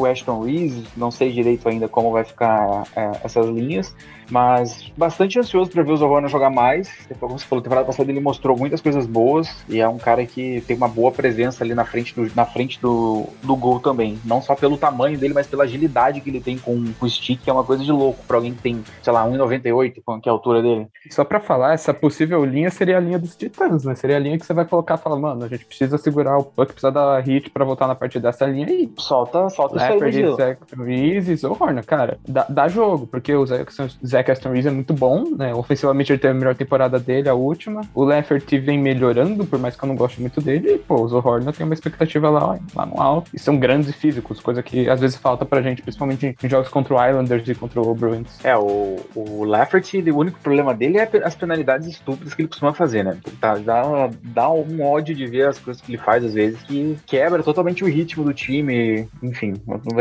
Ashton 0.04 0.42
Reeves, 0.42 0.84
não 0.96 1.10
sei 1.10 1.32
direito 1.32 1.68
ainda 1.68 1.88
como 1.88 2.10
vai 2.10 2.24
ficar 2.24 2.86
é, 2.94 3.20
essas 3.24 3.46
linhas, 3.46 3.94
mas 4.30 4.92
bastante 4.96 5.38
ansioso 5.38 5.70
para 5.70 5.82
ver 5.82 5.92
o 5.92 5.96
Zorrona 5.96 6.28
jogar 6.28 6.50
mais. 6.50 6.90
Como 7.18 7.38
você 7.38 7.46
falou, 7.46 7.62
temporada 7.62 7.86
passada 7.86 8.10
ele 8.10 8.20
mostrou 8.20 8.56
muitas 8.56 8.80
coisas 8.80 9.06
boas 9.06 9.64
e 9.68 9.80
é 9.80 9.88
um 9.88 9.98
cara 9.98 10.24
que 10.26 10.62
tem 10.66 10.76
uma 10.76 10.88
boa 10.88 11.12
presença 11.12 11.62
ali 11.64 11.74
na 11.74 11.84
frente 11.84 12.14
do, 12.14 12.30
na 12.34 12.44
frente 12.44 12.80
do, 12.80 13.26
do 13.42 13.56
gol 13.56 13.80
também. 13.80 14.18
Não 14.24 14.40
só 14.42 14.54
pelo 14.54 14.76
tamanho 14.76 15.18
dele, 15.18 15.34
mas 15.34 15.46
pela 15.46 15.64
agilidade 15.64 16.20
que 16.20 16.30
ele 16.30 16.40
tem 16.40 16.58
com, 16.58 16.92
com 16.98 17.06
o 17.06 17.08
stick, 17.08 17.42
que 17.42 17.50
é 17.50 17.52
uma 17.52 17.64
coisa 17.64 17.84
de 17.84 17.92
louco 17.92 18.24
para 18.26 18.36
alguém 18.36 18.54
que 18.54 18.62
tem, 18.62 18.84
sei 19.02 19.12
lá, 19.12 19.26
1,98, 19.26 19.92
que 20.22 20.28
é 20.28 20.30
a 20.30 20.32
altura 20.32 20.62
dele. 20.62 20.86
Só 21.10 21.24
para 21.24 21.40
falar, 21.40 21.74
essa 21.74 21.92
possível 21.94 22.44
linha 22.44 22.70
seria 22.70 22.96
a 22.96 23.00
linha 23.00 23.18
dos 23.18 23.36
Titãs, 23.36 23.84
né? 23.84 23.94
Seria 23.94 24.16
a 24.16 24.20
linha 24.20 24.38
que 24.38 24.46
você 24.46 24.54
vai 24.54 24.64
colocar 24.64 24.94
e 24.94 24.98
falar, 24.98 25.16
mano, 25.16 25.44
a 25.44 25.48
gente 25.48 25.64
precisa 25.64 25.98
segurar 25.98 26.38
o 26.38 26.44
puck, 26.44 26.72
precisa 26.72 26.90
dar 26.90 27.20
hit 27.20 27.50
para 27.50 27.64
voltar 27.64 27.86
na 27.86 27.94
parte 27.94 28.18
dessa 28.18 28.46
linha 28.46 28.66
aí. 28.66 28.90
Solta, 28.98 29.48
solta 29.50 29.76
Leopard, 29.76 30.20
isso 30.20 30.30
aí, 30.30 30.36
Zach 30.36 30.60
Reeves 30.76 31.28
e 31.28 31.36
Zorrona, 31.36 31.82
cara. 31.82 32.18
Dá, 32.26 32.46
dá 32.48 32.68
jogo, 32.68 33.06
porque 33.06 33.34
o 33.34 33.46
Zach, 33.46 33.72
Zach 34.16 34.30
Aston 34.30 34.48
Reeves 34.50 34.66
é 34.66 34.70
muito 34.70 34.94
bom, 34.94 35.24
né? 35.36 35.54
Ofensivamente 35.54 36.10
ele 36.10 36.18
teve 36.18 36.32
a 36.32 36.34
melhor 36.34 36.54
temporada 36.54 36.98
dele, 36.98 37.28
a 37.28 37.34
última. 37.34 37.82
O 37.94 38.02
Lafferty 38.04 38.58
vem 38.58 38.78
melhorando, 38.78 39.44
por 39.44 39.58
mais 39.58 39.76
que 39.76 39.84
eu 39.84 39.88
não 39.88 39.94
goste 39.94 40.20
muito 40.20 40.40
dele. 40.40 40.74
E, 40.74 40.78
pô, 40.78 41.02
o 41.02 41.08
Zohorna 41.08 41.52
tem 41.52 41.66
uma 41.66 41.74
expectativa 41.74 42.30
lá, 42.30 42.58
lá 42.74 42.86
no 42.86 43.00
alto. 43.00 43.30
E 43.34 43.38
são 43.38 43.58
grandes 43.58 43.90
e 43.90 43.92
físicos, 43.92 44.40
coisa 44.40 44.62
que 44.62 44.88
às 44.88 45.00
vezes 45.00 45.16
falta 45.16 45.44
pra 45.44 45.60
gente, 45.60 45.82
principalmente 45.82 46.34
em 46.42 46.48
jogos 46.48 46.68
contra 46.68 46.94
o 46.94 47.08
Islanders 47.08 47.46
e 47.48 47.54
contra 47.54 47.80
o 47.80 47.94
Bruins. 47.94 48.42
É, 48.42 48.56
o, 48.56 48.96
o 49.14 49.44
Lafferty, 49.44 49.98
o 50.10 50.16
único 50.16 50.40
problema 50.40 50.72
dele 50.72 50.98
é 50.98 51.08
as 51.22 51.34
penalidades 51.34 51.86
estúpidas 51.86 52.32
que 52.32 52.42
ele 52.42 52.48
costuma 52.48 52.72
fazer, 52.72 53.04
né? 53.04 53.18
Tá, 53.40 53.56
dá, 53.56 54.10
dá 54.22 54.50
um 54.50 54.82
ódio 54.82 55.14
de 55.14 55.26
ver 55.26 55.48
as 55.48 55.58
coisas 55.58 55.82
que 55.82 55.92
ele 55.92 55.98
faz, 55.98 56.24
às 56.24 56.32
vezes, 56.32 56.62
que 56.62 56.96
quebra 57.06 57.42
totalmente 57.42 57.84
o 57.84 57.86
ritmo 57.86 58.24
do 58.24 58.32
time. 58.32 59.06
Enfim, 59.22 59.54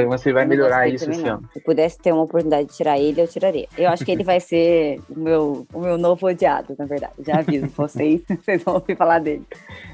você 0.08 0.32
vai 0.32 0.46
melhorar 0.46 0.88
isso 0.88 1.10
esse 1.10 1.28
ano. 1.28 1.44
Se 1.54 1.60
pudesse 1.60 1.98
ter 1.98 2.12
uma 2.12 2.24
oportunidade 2.24 2.70
de 2.70 2.76
tirar 2.76 2.98
ele, 2.98 3.22
eu 3.22 3.28
tiraria. 3.28 3.68
Eu 3.78 3.90
acho 3.90 4.05
que 4.06 4.12
ele 4.12 4.24
vai 4.24 4.40
ser 4.40 5.02
o 5.10 5.20
meu, 5.20 5.68
o 5.74 5.80
meu 5.80 5.98
novo 5.98 6.28
odiado, 6.28 6.76
na 6.78 6.86
verdade. 6.86 7.14
Já 7.20 7.40
aviso 7.40 7.68
vocês, 7.76 8.22
vocês 8.28 8.64
vão 8.64 8.76
ouvir 8.76 8.96
falar 8.96 9.20
dele. 9.20 9.44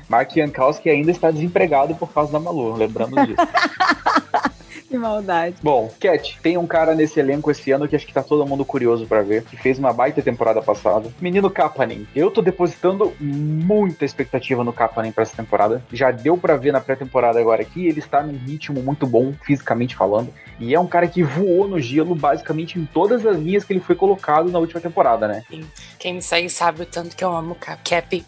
Mark 0.09 0.35
Jankowski 0.35 0.89
ainda 0.89 1.11
está 1.11 1.31
desempregado 1.31 1.95
por 1.95 2.11
causa 2.11 2.31
da 2.31 2.39
Malu, 2.39 2.75
lembrando 2.75 3.15
disso. 3.25 3.41
Que 4.91 4.97
maldade. 4.97 5.55
Bom, 5.63 5.89
Cat, 6.01 6.37
tem 6.43 6.57
um 6.57 6.67
cara 6.67 6.93
nesse 6.93 7.17
elenco 7.17 7.49
esse 7.49 7.71
ano 7.71 7.87
que 7.87 7.95
acho 7.95 8.05
que 8.05 8.11
tá 8.11 8.21
todo 8.21 8.45
mundo 8.45 8.65
curioso 8.65 9.07
para 9.07 9.21
ver, 9.21 9.45
que 9.45 9.55
fez 9.55 9.79
uma 9.79 9.93
baita 9.93 10.21
temporada 10.21 10.61
passada. 10.61 11.09
Menino 11.21 11.49
Kapanen. 11.49 12.05
Eu 12.13 12.29
tô 12.29 12.41
depositando 12.41 13.13
muita 13.17 14.03
expectativa 14.03 14.65
no 14.65 14.73
Kapanen 14.73 15.13
para 15.13 15.21
essa 15.21 15.33
temporada. 15.33 15.81
Já 15.93 16.11
deu 16.11 16.37
para 16.37 16.57
ver 16.57 16.73
na 16.73 16.81
pré-temporada 16.81 17.39
agora 17.39 17.63
que 17.63 17.87
ele 17.87 17.99
está 17.99 18.21
num 18.21 18.37
ritmo 18.37 18.83
muito 18.83 19.07
bom, 19.07 19.33
fisicamente 19.45 19.95
falando. 19.95 20.33
E 20.59 20.75
é 20.75 20.79
um 20.79 20.87
cara 20.87 21.07
que 21.07 21.23
voou 21.23 21.69
no 21.69 21.79
gelo 21.79 22.13
basicamente 22.13 22.77
em 22.77 22.85
todas 22.85 23.25
as 23.25 23.37
linhas 23.37 23.63
que 23.63 23.71
ele 23.71 23.79
foi 23.79 23.95
colocado 23.95 24.51
na 24.51 24.59
última 24.59 24.81
temporada, 24.81 25.25
né? 25.25 25.43
Sim. 25.49 25.63
Quem 25.97 26.15
me 26.15 26.21
segue 26.21 26.49
sabe 26.49 26.81
o 26.81 26.85
tanto 26.85 27.15
que 27.15 27.23
eu 27.23 27.33
amo 27.33 27.53
o 27.53 27.55
Cap. 27.55 28.25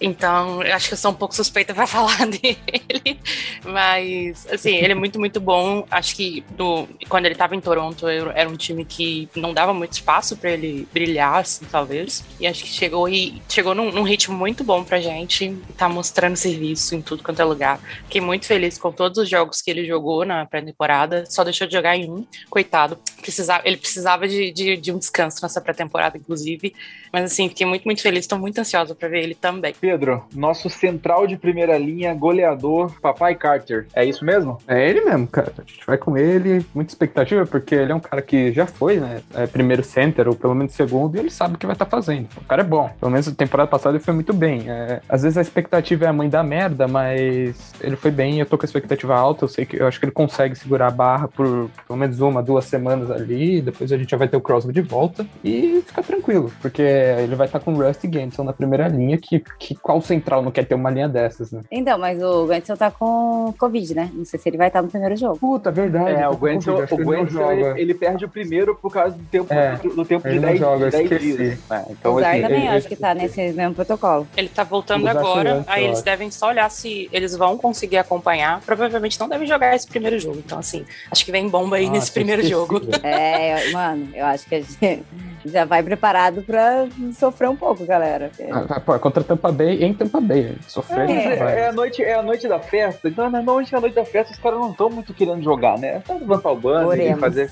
Então, 0.00 0.62
eu 0.62 0.74
acho 0.74 0.88
que 0.88 0.94
eu 0.94 0.98
sou 0.98 1.10
um 1.10 1.14
pouco 1.14 1.34
suspeita 1.34 1.74
para 1.74 1.86
falar 1.88 2.26
dele. 2.26 3.18
Mas, 3.64 4.46
assim, 4.52 4.76
ele 4.76 4.92
é 4.92 4.94
muito, 4.94 5.18
muito 5.18 5.40
bom 5.40 5.84
acho 5.96 6.14
que 6.14 6.44
do, 6.50 6.86
quando 7.08 7.24
ele 7.24 7.34
estava 7.34 7.56
em 7.56 7.60
Toronto 7.60 8.06
era 8.06 8.48
um 8.48 8.56
time 8.56 8.84
que 8.84 9.28
não 9.34 9.54
dava 9.54 9.72
muito 9.72 9.92
espaço 9.92 10.36
para 10.36 10.50
ele 10.50 10.86
brilhar, 10.92 11.38
assim, 11.38 11.64
talvez. 11.64 12.22
E 12.38 12.46
acho 12.46 12.64
que 12.64 12.68
chegou 12.68 13.08
e 13.08 13.42
chegou 13.48 13.74
num, 13.74 13.90
num, 13.90 14.02
ritmo 14.02 14.36
muito 14.36 14.62
bom 14.62 14.84
pra 14.84 15.00
gente. 15.00 15.56
Tá 15.76 15.88
mostrando 15.88 16.36
serviço 16.36 16.94
em 16.94 17.00
tudo 17.00 17.22
quanto 17.22 17.40
é 17.40 17.44
lugar. 17.44 17.80
Fiquei 18.04 18.20
muito 18.20 18.44
feliz 18.44 18.76
com 18.76 18.92
todos 18.92 19.16
os 19.18 19.28
jogos 19.28 19.62
que 19.62 19.70
ele 19.70 19.86
jogou 19.86 20.24
na 20.26 20.44
pré-temporada. 20.44 21.24
Só 21.26 21.42
deixou 21.42 21.66
de 21.66 21.72
jogar 21.72 21.96
em 21.96 22.10
um, 22.10 22.26
coitado. 22.50 22.98
Precisava, 23.22 23.62
ele 23.64 23.78
precisava 23.78 24.28
de, 24.28 24.52
de, 24.52 24.76
de 24.76 24.92
um 24.92 24.98
descanso 24.98 25.38
nessa 25.42 25.62
pré-temporada, 25.62 26.18
inclusive. 26.18 26.74
Mas 27.10 27.24
assim, 27.24 27.48
fiquei 27.48 27.66
muito, 27.66 27.84
muito 27.84 28.02
feliz. 28.02 28.20
Estou 28.20 28.38
muito 28.38 28.58
ansiosa 28.58 28.94
para 28.94 29.08
ver 29.08 29.22
ele 29.22 29.34
também. 29.34 29.74
Pedro, 29.80 30.26
nosso 30.34 30.68
central 30.68 31.26
de 31.26 31.38
primeira 31.38 31.78
linha, 31.78 32.12
goleador, 32.12 33.00
Papai 33.00 33.34
Carter. 33.34 33.86
É 33.94 34.04
isso 34.04 34.24
mesmo? 34.24 34.58
É 34.68 34.88
ele 34.88 35.00
mesmo, 35.00 35.26
cara. 35.26 35.54
Vai 35.86 35.96
com 35.96 36.16
ele, 36.16 36.64
muita 36.74 36.90
expectativa, 36.92 37.46
porque 37.46 37.74
ele 37.74 37.92
é 37.92 37.94
um 37.94 38.00
cara 38.00 38.20
que 38.20 38.52
já 38.52 38.66
foi, 38.66 38.98
né? 38.98 39.20
É, 39.34 39.46
primeiro 39.46 39.84
center, 39.84 40.28
ou 40.28 40.34
pelo 40.34 40.54
menos 40.54 40.72
segundo, 40.72 41.16
e 41.16 41.20
ele 41.20 41.30
sabe 41.30 41.54
o 41.54 41.58
que 41.58 41.66
vai 41.66 41.74
estar 41.74 41.84
tá 41.84 41.90
fazendo. 41.90 42.28
O 42.36 42.44
cara 42.44 42.62
é 42.62 42.64
bom. 42.64 42.90
Pelo 42.98 43.10
menos 43.10 43.26
na 43.26 43.34
temporada 43.34 43.68
passada 43.68 43.96
ele 43.96 44.04
foi 44.04 44.14
muito 44.14 44.32
bem. 44.32 44.68
É, 44.68 45.00
às 45.08 45.22
vezes 45.22 45.38
a 45.38 45.42
expectativa 45.42 46.04
é 46.04 46.08
a 46.08 46.12
mãe 46.12 46.28
da 46.28 46.42
merda, 46.42 46.88
mas 46.88 47.72
ele 47.80 47.96
foi 47.96 48.10
bem, 48.10 48.40
eu 48.40 48.46
tô 48.46 48.58
com 48.58 48.64
a 48.64 48.66
expectativa 48.66 49.14
alta, 49.14 49.44
eu 49.44 49.48
sei 49.48 49.64
que 49.64 49.76
eu 49.76 49.86
acho 49.86 49.98
que 49.98 50.06
ele 50.06 50.12
consegue 50.12 50.56
segurar 50.56 50.88
a 50.88 50.90
barra 50.90 51.28
por 51.28 51.70
pelo 51.86 51.98
menos 51.98 52.20
uma, 52.20 52.42
duas 52.42 52.64
semanas 52.64 53.10
ali, 53.10 53.60
depois 53.60 53.92
a 53.92 53.98
gente 53.98 54.10
já 54.10 54.16
vai 54.16 54.28
ter 54.28 54.36
o 54.36 54.40
Crosby 54.40 54.72
de 54.72 54.82
volta 54.82 55.26
e 55.44 55.82
fica 55.86 56.02
tranquilo, 56.02 56.52
porque 56.60 56.82
ele 56.82 57.34
vai 57.34 57.46
estar 57.46 57.58
tá 57.58 57.64
com 57.64 57.72
o 57.72 57.82
Rusty 57.82 58.08
Gantson 58.08 58.44
na 58.44 58.52
primeira 58.52 58.88
linha, 58.88 59.18
que, 59.18 59.42
que 59.58 59.74
qual 59.74 60.00
central 60.00 60.42
não 60.42 60.50
quer 60.50 60.64
ter 60.64 60.74
uma 60.74 60.90
linha 60.90 61.08
dessas, 61.08 61.52
né? 61.52 61.60
Então, 61.70 61.98
mas 61.98 62.22
o 62.22 62.46
Gantson 62.46 62.76
tá 62.76 62.90
com 62.90 63.54
Covid, 63.58 63.94
né? 63.94 64.10
Não 64.12 64.24
sei 64.24 64.38
se 64.38 64.48
ele 64.48 64.56
vai 64.56 64.68
estar 64.68 64.82
no 64.82 64.88
primeiro 64.88 65.16
jogo. 65.16 65.38
Puta, 65.38 65.70
verdade. 65.76 66.20
É, 66.20 66.28
o 66.28 66.36
Gantson, 66.36 66.72
o 66.72 67.52
ele, 67.52 67.80
ele, 67.80 67.94
perde 67.94 68.24
o 68.24 68.28
primeiro 68.28 68.74
por 68.74 68.92
causa 68.92 69.16
do 69.16 69.24
tempo, 69.24 69.52
é, 69.52 69.76
do, 69.76 69.90
do 69.90 70.04
tempo 70.04 70.28
de 70.28 70.38
10 70.38 70.58
joga, 70.58 70.90
de 70.90 71.08
10 71.08 71.20
dias. 71.20 71.58
É, 71.70 71.84
então, 71.90 72.14
o 72.14 72.20
Zar 72.20 72.32
assim, 72.32 72.42
também 72.42 72.66
ele, 72.66 72.68
acho 72.68 72.88
que 72.88 72.96
tá 72.96 73.14
nesse 73.14 73.52
mesmo 73.52 73.74
protocolo. 73.74 74.26
Ele 74.36 74.48
tá 74.48 74.64
voltando 74.64 75.06
agora, 75.06 75.64
aí 75.66 75.84
eles 75.84 76.02
devem 76.02 76.30
só 76.30 76.48
olhar 76.48 76.70
se 76.70 77.08
eles 77.12 77.36
vão 77.36 77.56
conseguir 77.56 77.98
acompanhar. 77.98 78.60
Provavelmente 78.62 79.18
não 79.20 79.28
devem 79.28 79.46
jogar 79.46 79.74
esse 79.74 79.86
primeiro 79.86 80.18
jogo. 80.18 80.38
Então, 80.44 80.58
assim, 80.58 80.84
acho 81.10 81.24
que 81.24 81.30
vem 81.30 81.48
bomba 81.48 81.76
aí 81.76 81.88
nesse 81.88 82.10
primeiro 82.10 82.42
esqueci. 82.42 82.58
jogo. 82.58 82.80
É, 83.06 83.70
mano, 83.70 84.08
eu 84.14 84.24
acho 84.26 84.46
que 84.46 84.54
a 84.56 84.60
gente 84.60 85.04
já 85.44 85.64
vai 85.64 85.82
preparado 85.82 86.42
pra 86.42 86.86
sofrer 87.12 87.48
um 87.48 87.56
pouco, 87.56 87.84
galera. 87.84 88.30
Ah, 88.50 88.80
pô, 88.80 88.94
é 88.94 88.98
contra 88.98 89.22
Tampa 89.22 89.52
Bay 89.52 89.82
em 89.82 89.94
Tampa 89.94 90.20
Bay. 90.20 90.56
Sofrer. 90.66 91.08
É, 91.08 91.60
é, 91.60 91.68
a 91.68 91.72
noite, 91.72 92.02
é 92.02 92.14
a 92.14 92.22
noite 92.22 92.48
da 92.48 92.58
festa. 92.58 93.08
Então, 93.08 93.30
na 93.30 93.42
noite 93.42 93.74
é 93.74 93.78
a 93.78 93.80
noite 93.80 93.94
da 93.94 94.04
festa, 94.04 94.32
os 94.32 94.38
caras 94.38 94.58
não 94.58 94.70
estão 94.70 94.90
muito 94.90 95.14
querendo 95.14 95.42
jogar, 95.42 95.65
né? 95.78 96.02
Só 96.06 96.14
levantar 96.14 96.50
o 96.50 96.56
banco 96.56 96.94
e 96.94 97.14
fazer. 97.16 97.50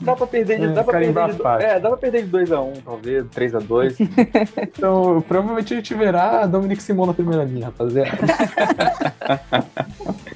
Dá 0.00 0.16
pra 0.16 0.26
perder 0.26 0.58
de, 0.58 0.64
é, 0.64 0.68
dá 0.68 0.82
pra 0.82 0.98
perder 0.98 1.34
de, 1.34 1.42
é, 1.62 1.78
dá 1.78 1.88
pra 1.90 1.98
perder 1.98 2.24
de 2.24 2.30
2x1, 2.30 2.62
um, 2.62 2.72
talvez, 2.80 3.24
3x2. 3.26 3.96
então, 4.74 5.22
provavelmente 5.28 5.74
a 5.74 5.76
gente 5.76 5.94
verá 5.94 6.40
a 6.40 6.46
Dominic 6.46 6.82
Simon 6.82 7.06
na 7.06 7.14
primeira 7.14 7.44
linha, 7.44 7.66
rapaziada. 7.66 8.10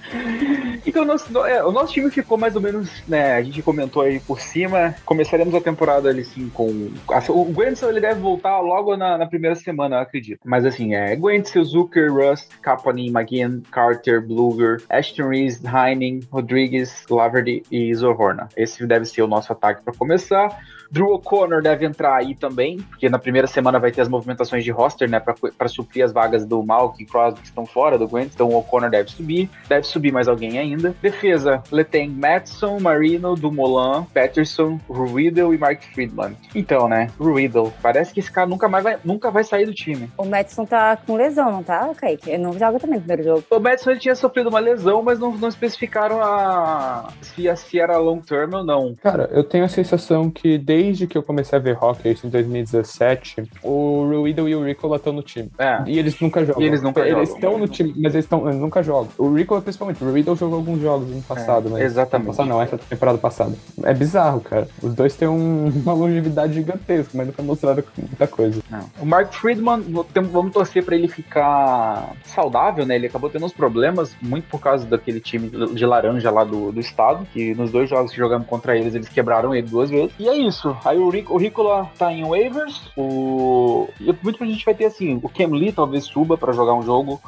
O 0.94 1.04
nosso, 1.04 1.46
é, 1.46 1.64
o 1.64 1.72
nosso 1.72 1.92
time 1.92 2.10
ficou 2.10 2.38
mais 2.38 2.54
ou 2.56 2.62
menos, 2.62 3.02
né? 3.08 3.34
A 3.34 3.42
gente 3.42 3.62
comentou 3.62 4.02
aí 4.02 4.20
por 4.20 4.40
cima. 4.40 4.94
Começaremos 5.04 5.54
a 5.54 5.60
temporada 5.60 6.08
ali 6.08 6.24
sim 6.24 6.48
com. 6.48 6.90
O 7.28 7.44
Gwenson 7.52 7.88
ele 7.88 8.00
deve 8.00 8.20
voltar 8.20 8.60
logo 8.60 8.96
na, 8.96 9.18
na, 9.18 9.26
primeira 9.26 9.56
semana, 9.56 9.96
eu 9.96 10.00
acredito. 10.00 10.40
Mas 10.44 10.64
assim, 10.64 10.94
é 10.94 11.14
Gwenson, 11.16 11.64
Zucker, 11.64 12.12
Rust, 12.12 12.48
Kapanen, 12.62 13.08
McGinn, 13.08 13.62
Carter, 13.70 14.24
Bluger, 14.24 14.82
Ashton 14.88 15.28
Reese, 15.28 15.60
Heining, 15.66 16.20
Rodrigues, 16.30 17.04
Laverty 17.10 17.62
e 17.70 17.94
Zohorna. 17.94 18.48
Esse 18.56 18.86
deve 18.86 19.04
ser 19.04 19.22
o 19.22 19.26
nosso 19.26 19.52
ataque 19.52 19.82
para 19.82 19.94
começar. 19.94 20.56
Drew 20.90 21.12
O'Connor 21.12 21.62
deve 21.62 21.84
entrar 21.84 22.16
aí 22.16 22.34
também, 22.34 22.78
porque 22.78 23.08
na 23.08 23.18
primeira 23.18 23.46
semana 23.46 23.78
vai 23.78 23.90
ter 23.90 24.00
as 24.00 24.08
movimentações 24.08 24.64
de 24.64 24.70
roster, 24.70 25.08
né, 25.08 25.20
para 25.20 25.68
suprir 25.68 26.04
as 26.04 26.12
vagas 26.12 26.44
do 26.46 26.62
Malk 26.62 27.02
e 27.02 27.06
Crosby 27.06 27.40
que 27.40 27.46
estão 27.46 27.66
fora 27.66 27.98
do 27.98 28.06
Gwent, 28.06 28.30
então 28.34 28.48
o 28.48 28.56
O'Connor 28.56 28.90
deve 28.90 29.10
subir, 29.10 29.50
deve 29.68 29.86
subir 29.86 30.12
mais 30.12 30.28
alguém 30.28 30.58
ainda. 30.58 30.83
Defesa, 30.90 31.62
Leteng, 31.70 32.10
Madison, 32.10 32.78
Marino, 32.80 33.34
Dumoulin, 33.34 34.04
Patterson, 34.12 34.80
Ruidel 34.88 35.54
e 35.54 35.58
Mark 35.58 35.82
Friedman. 35.82 36.36
Então, 36.54 36.88
né, 36.88 37.08
Ruidel, 37.18 37.72
parece 37.82 38.12
que 38.12 38.20
esse 38.20 38.30
cara 38.30 38.46
nunca 38.46 38.68
mais 38.68 38.84
vai, 38.84 38.98
nunca 39.04 39.30
vai 39.30 39.44
sair 39.44 39.66
do 39.66 39.74
time. 39.74 40.10
O 40.16 40.24
Madison 40.24 40.64
tá 40.64 40.96
com 40.96 41.16
lesão, 41.16 41.50
não 41.50 41.62
tá, 41.62 41.90
Kaique? 41.96 42.30
Ele 42.30 42.42
não 42.42 42.52
joga 42.58 42.78
também 42.78 42.98
no 42.98 43.04
primeiro 43.04 43.22
jogo. 43.22 43.44
O 43.50 43.60
Madison 43.60 43.90
ele 43.90 44.00
tinha 44.00 44.14
sofrido 44.14 44.48
uma 44.48 44.58
lesão, 44.58 45.02
mas 45.02 45.18
não, 45.18 45.32
não 45.36 45.48
especificaram 45.48 46.20
a 46.22 47.08
se, 47.20 47.44
se 47.56 47.78
era 47.78 47.98
long 47.98 48.20
term 48.20 48.54
ou 48.54 48.64
não. 48.64 48.94
Cara, 49.02 49.28
eu 49.32 49.44
tenho 49.44 49.64
a 49.64 49.68
sensação 49.68 50.30
que 50.30 50.58
desde 50.58 51.06
que 51.06 51.16
eu 51.16 51.22
comecei 51.22 51.58
a 51.58 51.62
ver 51.62 51.76
hockey, 51.80 52.12
isso 52.12 52.26
em 52.26 52.30
2017, 52.30 53.50
o 53.62 54.04
Ruido 54.08 54.48
e 54.48 54.54
o 54.54 54.64
Ricola 54.64 54.96
estão 54.96 55.12
no 55.12 55.22
time. 55.22 55.50
É. 55.58 55.82
E 55.86 55.98
eles 55.98 56.18
nunca 56.20 56.44
jogam. 56.44 56.62
E 56.62 56.66
eles 56.66 56.82
nunca 56.82 57.06
eles 57.06 57.30
estão 57.30 57.58
no 57.58 57.68
time, 57.68 57.94
mas 57.96 58.14
eles, 58.14 58.26
tão, 58.26 58.48
eles 58.48 58.60
nunca 58.60 58.82
jogam. 58.82 59.08
O 59.18 59.32
Ricola, 59.32 59.60
principalmente. 59.60 60.02
O 60.02 60.12
Riddle 60.12 60.36
jogou 60.36 60.56
alguns 60.56 60.73
jogos 60.80 61.08
no 61.08 61.22
passado, 61.22 61.68
é, 61.68 61.70
mas. 61.72 61.82
Exatamente. 61.82 62.28
Passado, 62.28 62.48
não, 62.48 62.62
essa 62.62 62.78
temporada 62.78 63.18
passada. 63.18 63.54
É 63.82 63.94
bizarro, 63.94 64.40
cara. 64.40 64.68
Os 64.82 64.94
dois 64.94 65.14
têm 65.16 65.28
um, 65.28 65.68
uma 65.84 65.92
longevidade 65.92 66.54
gigantesca, 66.54 67.10
mas 67.14 67.26
nunca 67.26 67.42
mostraram 67.42 67.82
muita 67.96 68.26
coisa. 68.26 68.62
Não. 68.70 68.84
O 69.00 69.06
Mark 69.06 69.32
Friedman, 69.32 69.84
vamos 70.30 70.52
torcer 70.52 70.84
pra 70.84 70.94
ele 70.94 71.08
ficar 71.08 72.12
saudável, 72.24 72.86
né? 72.86 72.96
Ele 72.96 73.06
acabou 73.06 73.30
tendo 73.30 73.46
uns 73.46 73.52
problemas, 73.52 74.14
muito 74.20 74.48
por 74.48 74.60
causa 74.60 74.86
daquele 74.86 75.20
time 75.20 75.50
de 75.50 75.86
laranja 75.86 76.30
lá 76.30 76.44
do, 76.44 76.72
do 76.72 76.80
estado, 76.80 77.26
que 77.32 77.54
nos 77.54 77.70
dois 77.70 77.88
jogos 77.88 78.10
que 78.10 78.18
jogamos 78.18 78.46
contra 78.46 78.76
eles, 78.76 78.94
eles 78.94 79.08
quebraram 79.08 79.54
ele 79.54 79.66
duas 79.66 79.90
vezes. 79.90 80.12
E 80.18 80.28
é 80.28 80.36
isso. 80.36 80.76
Aí 80.84 80.98
o, 80.98 81.08
Rico, 81.08 81.34
o 81.34 81.36
Ricola 81.36 81.90
tá 81.98 82.12
em 82.12 82.24
waivers. 82.24 82.90
O... 82.96 83.88
E 84.00 84.14
muito 84.22 84.42
a 84.42 84.46
gente 84.46 84.64
vai 84.64 84.74
ter 84.74 84.86
assim: 84.86 85.18
o 85.22 85.28
Cam 85.28 85.48
Lee 85.48 85.72
talvez 85.72 86.04
suba 86.04 86.36
para 86.36 86.52
jogar 86.52 86.74
um 86.74 86.82
jogo. 86.82 87.20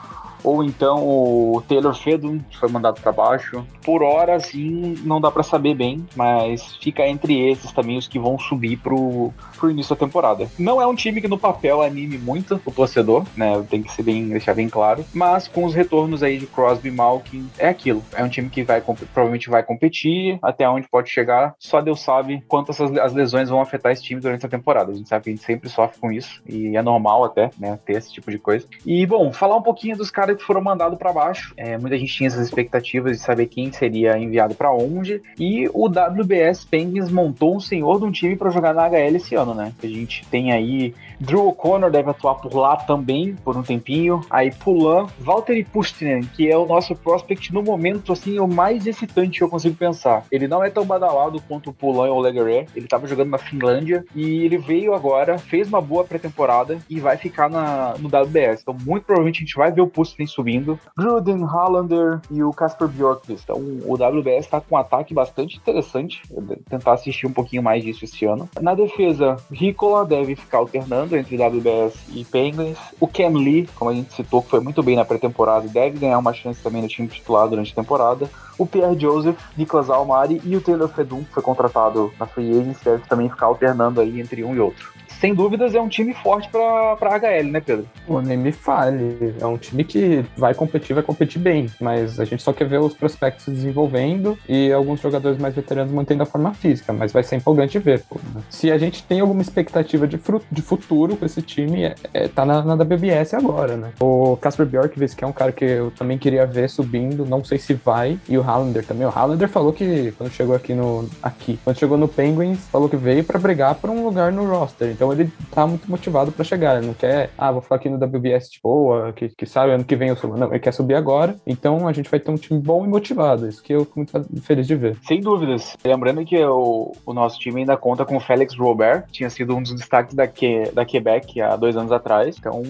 Ou 0.46 0.62
então 0.62 0.98
o 1.04 1.60
Taylor 1.68 1.92
Fedon 1.92 2.38
foi 2.60 2.68
mandado 2.68 3.00
para 3.00 3.10
baixo. 3.10 3.66
Por 3.84 4.02
hora, 4.02 4.36
assim, 4.36 4.94
não 5.04 5.20
dá 5.20 5.28
para 5.28 5.42
saber 5.42 5.74
bem, 5.74 6.06
mas 6.14 6.76
fica 6.76 7.06
entre 7.06 7.50
esses 7.50 7.72
também 7.72 7.98
os 7.98 8.06
que 8.06 8.18
vão 8.18 8.38
subir 8.38 8.76
pro, 8.76 9.32
pro 9.58 9.70
início 9.70 9.94
da 9.94 9.98
temporada. 9.98 10.48
Não 10.56 10.80
é 10.80 10.86
um 10.86 10.94
time 10.94 11.20
que 11.20 11.26
no 11.26 11.36
papel 11.36 11.82
anime 11.82 12.16
muito 12.16 12.60
o 12.64 12.70
torcedor, 12.70 13.24
né? 13.36 13.60
Tem 13.68 13.82
que 13.82 13.90
ser 13.90 14.04
bem, 14.04 14.28
deixar 14.28 14.54
bem 14.54 14.68
claro. 14.68 15.04
Mas 15.12 15.48
com 15.48 15.64
os 15.64 15.74
retornos 15.74 16.22
aí 16.22 16.38
de 16.38 16.46
Crosby 16.46 16.92
Malkin, 16.92 17.50
é 17.58 17.68
aquilo. 17.68 18.02
É 18.14 18.22
um 18.22 18.28
time 18.28 18.48
que 18.48 18.62
vai 18.62 18.80
provavelmente 18.80 19.50
vai 19.50 19.64
competir, 19.64 20.38
até 20.40 20.68
onde 20.68 20.88
pode 20.88 21.10
chegar. 21.10 21.54
Só 21.58 21.80
Deus 21.80 22.00
sabe 22.00 22.44
quanto 22.46 22.70
essas, 22.70 22.96
as 22.98 23.12
lesões 23.12 23.48
vão 23.48 23.60
afetar 23.60 23.90
esse 23.90 24.02
time 24.02 24.20
durante 24.20 24.46
a 24.46 24.48
temporada. 24.48 24.92
A 24.92 24.94
gente 24.94 25.08
sabe 25.08 25.24
que 25.24 25.30
a 25.30 25.32
gente 25.32 25.44
sempre 25.44 25.68
sofre 25.68 25.98
com 25.98 26.12
isso, 26.12 26.40
e 26.46 26.76
é 26.76 26.82
normal 26.82 27.24
até, 27.24 27.50
né? 27.58 27.76
Ter 27.84 27.94
esse 27.94 28.12
tipo 28.12 28.30
de 28.30 28.38
coisa. 28.38 28.64
E, 28.84 29.04
bom, 29.06 29.32
falar 29.32 29.56
um 29.56 29.62
pouquinho 29.62 29.96
dos 29.96 30.10
caras 30.10 30.35
que 30.36 30.44
foram 30.44 30.60
mandados 30.60 30.98
para 30.98 31.12
baixo. 31.12 31.52
É, 31.56 31.78
muita 31.78 31.96
gente 31.98 32.12
tinha 32.12 32.26
essas 32.28 32.44
expectativas 32.46 33.12
de 33.12 33.22
saber 33.22 33.46
quem 33.46 33.72
seria 33.72 34.18
enviado 34.18 34.54
para 34.54 34.72
onde. 34.72 35.22
E 35.38 35.68
o 35.72 35.86
WBS 35.86 36.64
Penguins 36.64 37.10
montou 37.10 37.56
um 37.56 37.60
senhor 37.60 37.98
de 37.98 38.04
um 38.04 38.12
time 38.12 38.36
para 38.36 38.50
jogar 38.50 38.74
na 38.74 38.88
HL 38.88 39.16
esse 39.16 39.34
ano, 39.34 39.54
né? 39.54 39.72
A 39.82 39.86
gente 39.86 40.26
tem 40.26 40.52
aí 40.52 40.94
Drew 41.20 41.48
O'Connor 41.48 41.90
deve 41.90 42.10
atuar 42.10 42.36
por 42.36 42.54
lá 42.54 42.76
também 42.76 43.34
por 43.36 43.56
um 43.56 43.62
tempinho. 43.62 44.20
Aí 44.30 44.50
Pulan, 44.52 45.06
Valtteri 45.18 45.64
Pustinen, 45.64 46.22
que 46.22 46.50
é 46.50 46.56
o 46.56 46.66
nosso 46.66 46.94
prospect 46.94 47.52
no 47.52 47.62
momento 47.62 48.12
assim 48.12 48.38
o 48.38 48.46
mais 48.46 48.86
excitante 48.86 49.38
que 49.38 49.44
eu 49.44 49.48
consigo 49.48 49.76
pensar. 49.76 50.24
Ele 50.30 50.46
não 50.46 50.62
é 50.62 50.70
tão 50.70 50.84
badalado 50.84 51.40
quanto 51.42 51.70
o 51.70 51.72
Pulan 51.72 52.10
ou 52.10 52.18
o 52.18 52.20
Legaré. 52.20 52.66
Ele 52.74 52.86
estava 52.86 53.06
jogando 53.06 53.30
na 53.30 53.38
Finlândia 53.38 54.04
e 54.14 54.44
ele 54.44 54.58
veio 54.58 54.94
agora, 54.94 55.38
fez 55.38 55.68
uma 55.68 55.80
boa 55.80 56.04
pré-temporada 56.04 56.78
e 56.88 57.00
vai 57.00 57.16
ficar 57.16 57.48
na, 57.48 57.94
no 57.98 58.08
WBS. 58.08 58.62
Então 58.62 58.76
muito 58.84 59.04
provavelmente 59.04 59.38
a 59.38 59.40
gente 59.40 59.56
vai 59.56 59.72
ver 59.72 59.80
o 59.80 59.86
Pustinen 59.86 60.26
subindo. 60.26 60.78
Gruden, 60.96 61.44
Hollander 61.44 62.20
e 62.30 62.42
o 62.42 62.50
Casper 62.50 62.88
Bjorkvist. 62.88 63.44
Então 63.44 63.56
o 63.56 63.94
WBS 63.94 64.44
está 64.44 64.60
com 64.60 64.74
um 64.74 64.78
ataque 64.78 65.14
bastante 65.14 65.56
interessante. 65.56 66.22
tentar 66.68 66.92
assistir 66.92 67.26
um 67.26 67.32
pouquinho 67.32 67.62
mais 67.62 67.82
disso 67.82 68.04
esse 68.04 68.24
ano. 68.24 68.48
Na 68.60 68.74
defesa, 68.74 69.36
Ricola 69.50 70.04
deve 70.04 70.36
ficar 70.36 70.58
alternando 70.58 71.05
entre 71.12 71.36
WBS 71.36 71.94
e 72.14 72.24
Penguins. 72.24 72.78
O 73.00 73.06
Cam 73.06 73.38
Lee, 73.38 73.68
como 73.74 73.90
a 73.90 73.94
gente 73.94 74.12
citou, 74.14 74.42
que 74.42 74.50
foi 74.50 74.60
muito 74.60 74.82
bem 74.82 74.96
na 74.96 75.04
pré-temporada, 75.04 75.68
deve 75.68 75.98
ganhar 75.98 76.18
uma 76.18 76.32
chance 76.32 76.62
também 76.62 76.82
no 76.82 76.88
time 76.88 77.08
titular 77.08 77.48
durante 77.48 77.72
a 77.72 77.74
temporada. 77.74 78.28
O 78.58 78.66
Pierre 78.66 78.98
Joseph, 78.98 79.38
Nicolas 79.56 79.90
Almari 79.90 80.40
e 80.44 80.56
o 80.56 80.60
Taylor 80.60 80.88
Fedun, 80.88 81.24
que 81.24 81.32
foi 81.34 81.42
contratado 81.42 82.12
na 82.18 82.26
Free 82.26 82.50
Agency, 82.50 82.84
deve 82.84 83.02
também 83.06 83.28
ficar 83.28 83.46
alternando 83.46 84.00
aí 84.00 84.20
entre 84.20 84.42
um 84.42 84.54
e 84.54 84.60
outro 84.60 84.96
sem 85.20 85.34
dúvidas, 85.34 85.74
é 85.74 85.80
um 85.80 85.88
time 85.88 86.12
forte 86.14 86.48
pra, 86.48 86.96
pra 86.96 87.18
HL, 87.18 87.50
né, 87.50 87.60
Pedro? 87.60 87.86
Pô, 88.06 88.20
nem 88.20 88.36
me 88.36 88.52
fale. 88.52 89.34
É 89.40 89.46
um 89.46 89.56
time 89.56 89.84
que 89.84 90.24
vai 90.36 90.54
competir, 90.54 90.94
vai 90.94 91.02
competir 91.02 91.40
bem. 91.40 91.66
Mas 91.80 92.20
a 92.20 92.24
gente 92.24 92.42
só 92.42 92.52
quer 92.52 92.66
ver 92.68 92.80
os 92.80 92.94
prospectos 92.94 93.44
se 93.44 93.50
desenvolvendo 93.50 94.38
e 94.48 94.72
alguns 94.72 95.00
jogadores 95.00 95.38
mais 95.38 95.54
veteranos 95.54 95.92
mantendo 95.92 96.22
a 96.22 96.26
forma 96.26 96.52
física. 96.54 96.92
Mas 96.92 97.12
vai 97.12 97.22
ser 97.22 97.36
empolgante 97.36 97.78
ver, 97.78 98.02
pô. 98.02 98.20
Se 98.48 98.70
a 98.70 98.78
gente 98.78 99.02
tem 99.02 99.20
alguma 99.20 99.42
expectativa 99.42 100.06
de, 100.06 100.18
de 100.50 100.62
futuro 100.62 101.16
com 101.16 101.24
esse 101.24 101.42
time, 101.42 101.84
é, 101.84 101.94
é, 102.12 102.28
tá 102.28 102.44
na, 102.44 102.62
na 102.62 102.74
WBS 102.74 103.34
agora, 103.34 103.76
né? 103.76 103.92
O 104.00 104.36
Casper 104.36 104.66
Bjorkvist, 104.66 105.16
que 105.16 105.24
é 105.24 105.26
um 105.26 105.32
cara 105.32 105.52
que 105.52 105.64
eu 105.64 105.90
também 105.90 106.18
queria 106.18 106.46
ver 106.46 106.68
subindo, 106.68 107.26
não 107.26 107.44
sei 107.44 107.58
se 107.58 107.74
vai. 107.74 108.18
E 108.28 108.36
o 108.36 108.42
Hallander 108.42 108.84
também. 108.84 109.06
O 109.06 109.10
Hallander 109.10 109.48
falou 109.48 109.72
que 109.72 110.12
quando 110.12 110.30
chegou 110.30 110.54
aqui 110.54 110.74
no. 110.74 111.08
aqui, 111.22 111.58
quando 111.64 111.78
chegou 111.78 111.98
no 111.98 112.08
Penguins, 112.08 112.66
falou 112.68 112.88
que 112.88 112.96
veio 112.96 113.24
para 113.24 113.38
brigar 113.38 113.74
por 113.74 113.90
um 113.90 114.04
lugar 114.04 114.32
no 114.32 114.46
roster. 114.46 114.90
Então 114.90 115.12
ele 115.12 115.30
tá 115.50 115.66
muito 115.66 115.90
motivado 115.90 116.32
para 116.32 116.44
chegar. 116.44 116.78
Ele 116.78 116.86
não 116.86 116.94
quer, 116.94 117.30
ah, 117.36 117.52
vou 117.52 117.62
ficar 117.62 117.76
aqui 117.76 117.88
no 117.88 117.96
WBS 117.96 118.50
de 118.50 118.60
boa, 118.62 119.12
que, 119.12 119.28
que 119.28 119.46
sabe 119.46 119.72
ano 119.72 119.84
que 119.84 119.96
vem 119.96 120.08
eu 120.08 120.16
subo. 120.16 120.36
Não, 120.36 120.48
ele 120.48 120.58
quer 120.58 120.72
subir 120.72 120.94
agora. 120.94 121.36
Então 121.46 121.86
a 121.86 121.92
gente 121.92 122.10
vai 122.10 122.20
ter 122.20 122.30
um 122.30 122.36
time 122.36 122.60
bom 122.60 122.84
e 122.84 122.88
motivado. 122.88 123.48
Isso 123.48 123.62
que 123.62 123.72
eu 123.72 123.84
fico 123.84 123.98
muito 123.98 124.42
feliz 124.42 124.66
de 124.66 124.74
ver. 124.74 124.96
Sem 125.02 125.20
dúvidas. 125.20 125.76
Lembrando 125.84 126.24
que 126.24 126.42
o, 126.44 126.92
o 127.04 127.12
nosso 127.12 127.38
time 127.38 127.60
ainda 127.60 127.76
conta 127.76 128.04
com 128.04 128.16
o 128.16 128.20
Félix 128.36 128.54
Robert, 128.54 129.04
tinha 129.10 129.30
sido 129.30 129.56
um 129.56 129.62
dos 129.62 129.74
destaques 129.74 130.14
da, 130.14 130.26
que, 130.26 130.70
da 130.74 130.84
Quebec 130.84 131.40
há 131.40 131.56
dois 131.56 131.74
anos 131.74 131.90
atrás. 131.90 132.36
Então 132.38 132.62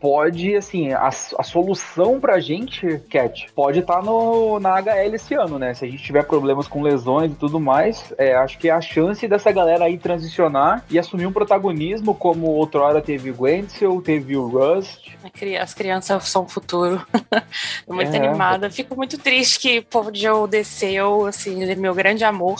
pode, 0.00 0.54
assim, 0.54 0.92
a, 0.92 1.08
a 1.08 1.42
solução 1.42 2.20
pra 2.20 2.38
gente, 2.38 3.00
Cat, 3.10 3.48
pode 3.52 3.80
estar 3.80 3.96
tá 3.96 4.02
no, 4.02 4.60
na 4.60 4.80
HL 4.80 5.14
esse 5.14 5.34
ano, 5.34 5.58
né? 5.58 5.74
Se 5.74 5.84
a 5.84 5.88
gente 5.88 6.02
tiver 6.02 6.22
problemas 6.24 6.68
com 6.68 6.82
lesões 6.82 7.32
e 7.32 7.34
tudo 7.34 7.58
mais, 7.58 8.14
é, 8.16 8.36
acho 8.36 8.58
que 8.58 8.68
é 8.68 8.72
a 8.72 8.80
chance 8.80 9.26
dessa 9.26 9.50
galera 9.50 9.86
aí 9.86 9.98
transicionar 9.98 10.84
e 10.88 10.98
assumir 10.98 11.26
um 11.26 11.32
protagonismo 11.32 12.14
como 12.14 12.46
outrora 12.46 13.02
teve 13.02 13.30
o 13.30 13.34
Gwenzel, 13.34 14.00
teve 14.00 14.36
o 14.36 14.46
Rust. 14.46 15.16
As 15.60 15.74
crianças 15.74 16.28
são 16.28 16.44
o 16.44 16.48
futuro. 16.48 17.04
Tô 17.86 17.92
muito 17.92 18.14
é. 18.14 18.18
animada. 18.18 18.70
Fico 18.70 18.94
muito 18.94 19.18
triste 19.18 19.58
que 19.58 19.78
o 19.80 19.84
povo 19.84 20.12
de 20.12 20.22
Joe 20.22 20.48
desceu, 20.48 21.26
assim, 21.26 21.60
ele 21.60 21.72
é 21.72 21.74
meu 21.74 21.94
grande 21.94 22.22
amor. 22.22 22.58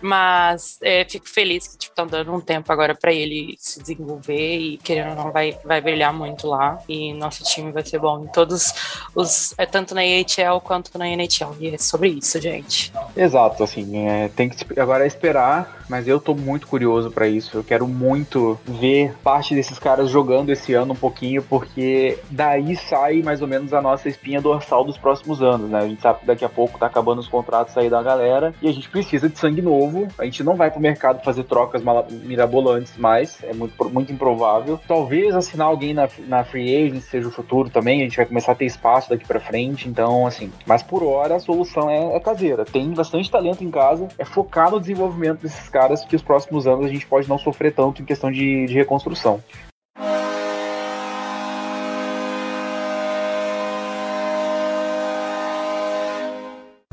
Mas 0.00 0.78
é, 0.82 1.04
fico 1.04 1.28
feliz 1.28 1.66
que 1.66 1.84
estão 1.84 2.06
tipo, 2.06 2.16
dando 2.16 2.34
um 2.34 2.40
tempo 2.40 2.72
agora 2.72 2.94
para 2.94 3.12
ele 3.12 3.56
se 3.58 3.80
desenvolver 3.80 4.58
e 4.58 4.78
querendo 4.78 5.10
ou 5.10 5.16
não 5.16 5.32
vai, 5.32 5.58
vai 5.64 5.80
brilhar 5.80 6.12
muito 6.12 6.46
lá. 6.46 6.78
E 6.88 7.12
nosso 7.12 7.42
time 7.44 7.72
vai 7.72 7.84
ser 7.84 7.98
bom 7.98 8.24
em 8.24 8.28
todos 8.28 8.72
os. 9.14 9.54
É, 9.58 9.66
tanto 9.66 9.94
na 9.94 10.04
EHL 10.04 10.60
quanto 10.62 10.96
na 10.96 11.08
NHL. 11.08 11.56
E 11.60 11.74
é 11.74 11.78
sobre 11.78 12.10
isso, 12.10 12.40
gente. 12.40 12.92
Exato, 13.16 13.62
assim, 13.62 14.06
é, 14.06 14.28
tem 14.28 14.48
que 14.48 14.78
agora 14.78 15.04
é 15.04 15.06
esperar, 15.06 15.77
mas 15.88 16.06
eu 16.06 16.20
tô 16.20 16.34
muito 16.34 16.66
curioso 16.66 17.10
para 17.10 17.26
isso. 17.26 17.56
Eu 17.56 17.64
quero 17.64 17.86
muito 17.86 18.58
ver 18.66 19.14
parte 19.22 19.54
desses 19.54 19.78
caras 19.78 20.10
jogando 20.10 20.50
esse 20.50 20.74
ano 20.74 20.92
um 20.92 20.96
pouquinho, 20.96 21.42
porque 21.42 22.18
daí 22.30 22.76
sai 22.76 23.22
mais 23.22 23.40
ou 23.40 23.48
menos 23.48 23.72
a 23.72 23.80
nossa 23.80 24.08
espinha 24.08 24.40
dorsal 24.40 24.84
dos 24.84 24.98
próximos 24.98 25.42
anos, 25.42 25.70
né? 25.70 25.78
A 25.78 25.88
gente 25.88 26.02
sabe 26.02 26.20
que 26.20 26.26
daqui 26.26 26.44
a 26.44 26.48
pouco 26.48 26.78
tá 26.78 26.86
acabando 26.86 27.20
os 27.20 27.28
contratos 27.28 27.76
aí 27.76 27.88
da 27.88 28.02
galera 28.02 28.54
e 28.60 28.68
a 28.68 28.72
gente 28.72 28.88
precisa 28.88 29.28
de 29.28 29.38
sangue 29.38 29.62
novo. 29.62 30.08
A 30.18 30.24
gente 30.24 30.42
não 30.42 30.56
vai 30.56 30.70
pro 30.70 30.80
mercado 30.80 31.22
fazer 31.24 31.44
trocas 31.44 31.82
mirabolantes 32.10 32.96
mais, 32.96 33.42
é 33.42 33.52
muito, 33.52 33.90
muito 33.90 34.12
improvável. 34.12 34.78
Talvez 34.86 35.34
assinar 35.34 35.68
alguém 35.68 35.94
na, 35.94 36.08
na 36.26 36.44
Free 36.44 36.76
Agent 36.76 37.02
seja 37.02 37.28
o 37.28 37.32
futuro 37.32 37.70
também, 37.70 38.00
a 38.00 38.04
gente 38.04 38.16
vai 38.16 38.26
começar 38.26 38.52
a 38.52 38.54
ter 38.54 38.66
espaço 38.66 39.10
daqui 39.10 39.26
para 39.26 39.40
frente, 39.40 39.88
então 39.88 40.26
assim. 40.26 40.52
Mas 40.66 40.82
por 40.82 41.02
hora 41.02 41.36
a 41.36 41.40
solução 41.40 41.88
é, 41.88 42.16
é 42.16 42.20
caseira. 42.20 42.64
Tem 42.64 42.90
bastante 42.90 43.30
talento 43.30 43.64
em 43.64 43.70
casa, 43.70 44.08
é 44.18 44.24
focar 44.24 44.70
no 44.70 44.80
desenvolvimento 44.80 45.42
desses 45.42 45.68
caras 45.68 45.77
que 46.06 46.16
os 46.16 46.22
próximos 46.22 46.66
anos 46.66 46.86
a 46.86 46.88
gente 46.88 47.06
pode 47.06 47.28
não 47.28 47.38
sofrer 47.38 47.74
tanto 47.74 48.02
em 48.02 48.04
questão 48.04 48.30
de, 48.30 48.66
de 48.66 48.74
reconstrução. 48.74 49.42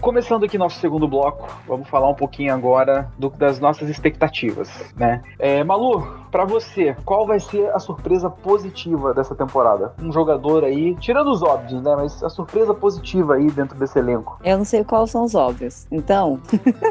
Começando 0.06 0.44
aqui 0.44 0.56
nosso 0.56 0.80
segundo 0.80 1.08
bloco, 1.08 1.50
vamos 1.68 1.89
falar 1.89 2.08
um 2.08 2.13
pouquinho 2.13 2.54
agora 2.54 3.10
do, 3.18 3.28
das 3.32 3.60
nossas 3.60 3.89
expectativas, 3.89 4.70
né? 4.96 5.24
É, 5.39 5.63
Malu, 5.63 6.26
para 6.32 6.46
você, 6.46 6.96
qual 7.04 7.26
vai 7.26 7.39
ser 7.39 7.74
a 7.74 7.80
surpresa 7.80 8.30
positiva 8.30 9.15
dessa 9.15 9.34
temporada? 9.34 9.94
Um 10.00 10.12
jogador 10.12 10.63
aí, 10.63 10.94
tirando 10.98 11.32
os 11.32 11.41
óbvios, 11.41 11.82
né? 11.82 11.96
Mas 11.96 12.22
a 12.22 12.30
surpresa 12.30 12.72
positiva 12.72 13.34
aí 13.34 13.50
dentro 13.50 13.76
desse 13.80 13.98
elenco. 13.98 14.38
Eu 14.44 14.60
não 14.60 14.65
sei 14.65 14.84
quais 14.84 15.10
são 15.10 15.24
os 15.24 15.34
óbvios. 15.34 15.88
Então, 15.89 16.39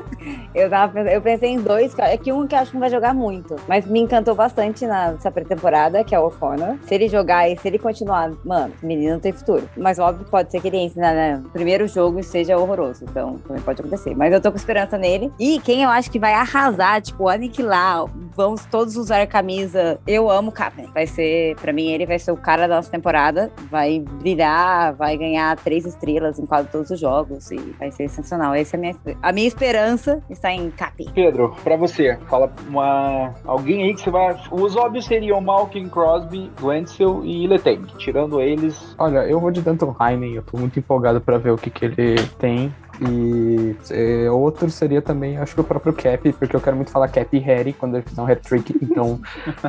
eu, 0.53 0.69
tava, 0.69 0.99
eu 1.03 1.23
pensei 1.23 1.51
em 1.51 1.61
dois, 1.61 1.97
é 2.01 2.17
que 2.17 2.33
um 2.33 2.49
que 2.49 2.57
eu 2.57 2.59
acho 2.59 2.73
que 2.73 2.77
não 2.77 2.81
vai 2.81 2.91
jogar 2.91 3.15
muito, 3.15 3.55
mas 3.69 3.87
me 3.87 4.01
encantou 4.01 4.35
bastante 4.35 4.87
nessa 4.87 5.31
pré-temporada, 5.31 6.03
que 6.03 6.17
é 6.17 6.19
o 6.19 6.27
O'Connor. 6.27 6.79
Se 6.83 6.95
ele 6.95 7.07
jogar 7.07 7.49
e 7.49 7.57
se 7.57 7.69
ele 7.69 7.79
continuar, 7.79 8.33
mano, 8.45 8.75
menino 8.83 9.13
não 9.13 9.21
tem 9.21 9.33
futuro. 9.33 9.69
Mas 9.77 10.01
óbvio 10.01 10.27
pode 10.29 10.51
ser 10.51 10.61
que 10.61 10.67
ele 10.67 10.79
entre 10.79 11.01
no 11.37 11.51
primeiro 11.51 11.87
jogo 11.87 12.19
e 12.19 12.25
seja 12.25 12.59
horroroso. 12.59 13.04
Então, 13.09 13.39
também 13.39 13.63
pode 13.63 13.81
acontecer. 13.81 14.15
Mas 14.17 14.33
eu 14.33 14.41
tô 14.41 14.51
com 14.51 14.57
esperança 14.57 14.99
nele. 14.99 15.33
E 15.39 15.61
quem 15.61 15.83
eu 15.83 15.91
acho 15.91 16.11
que 16.11 16.19
vai 16.19 16.35
arrasar, 16.35 17.01
tipo, 17.01 17.29
aniquilar, 17.29 18.07
vamos 18.37 18.65
todos 18.67 18.97
usar 18.97 19.23
a 19.23 19.27
camisa. 19.27 19.99
Eu 20.07 20.31
amo 20.31 20.51
o 20.51 20.53
Kaepernick. 20.53 20.93
Vai 20.93 21.07
ser, 21.07 21.57
pra 21.57 21.73
mim, 21.73 21.91
ele 21.91 22.07
vai 22.07 22.19
ser 22.19 22.33
o 22.33 22.37
cara 22.37 22.67
da 22.67 22.77
nossa 22.77 22.91
temporada. 22.91 23.51
Vai 23.71 24.01
brilhar, 24.01 24.95
vai 24.95 25.17
ganhar 25.17 25.57
três 25.57 25.85
estrelas 25.85 26.39
em 26.39 26.47
quase 26.47 26.69
todos 26.69 26.91
os 26.91 27.01
jogos. 27.01 27.51
E 27.51 27.57
vai 27.79 27.91
ser 27.91 28.09
sensacional. 28.09 28.55
Essa 28.55 28.77
é 28.77 28.79
a 28.79 28.81
minha, 28.81 28.97
a 29.23 29.33
minha 29.33 29.49
esperança 29.49 30.23
está 30.29 30.53
em 30.53 30.71
Cap. 30.71 31.05
Pedro, 31.15 31.55
pra 31.63 31.77
você, 31.77 32.19
fala 32.29 32.53
uma. 32.69 33.35
Alguém 33.45 33.83
aí 33.83 33.95
que 33.95 34.01
você 34.01 34.11
vai. 34.11 34.37
Os 34.51 34.77
óbvios 34.77 35.07
seriam 35.07 35.41
Malkin, 35.41 35.89
Crosby, 35.89 36.51
Wenzel 36.63 37.25
e 37.25 37.47
Letang. 37.47 37.87
Tirando 37.99 38.41
eles. 38.41 38.95
Olha, 38.99 39.21
eu 39.27 39.41
vou 39.41 39.51
de 39.51 39.61
Danton 39.61 39.95
Heinen. 40.01 40.35
Eu 40.35 40.43
tô 40.43 40.59
muito 40.59 40.79
empolgado 40.79 41.21
pra 41.21 41.39
ver 41.39 41.51
o 41.51 41.59
que, 41.59 41.71
que 41.71 41.85
ele 41.85 42.17
tem. 42.39 42.73
E 43.01 43.75
é, 43.91 44.31
outro 44.31 44.71
seria 44.71 45.03
também, 45.03 45.37
acho 45.37 45.55
que 45.55 45.61
o 45.61 45.65
próprio 45.65 45.93
Cap, 45.93 46.33
porque 46.35 46.55
eu 46.55 46.61
quero 46.61 46.77
muito 46.77 46.91
falar 46.91 47.09
Cap 47.09 47.37
e 47.37 47.41
Harry 47.41 47.73
quando 47.73 47.97
ele 47.97 48.05
fizer 48.05 48.23
um 48.25 48.31
hat-trick, 48.31 48.77
então 48.83 49.21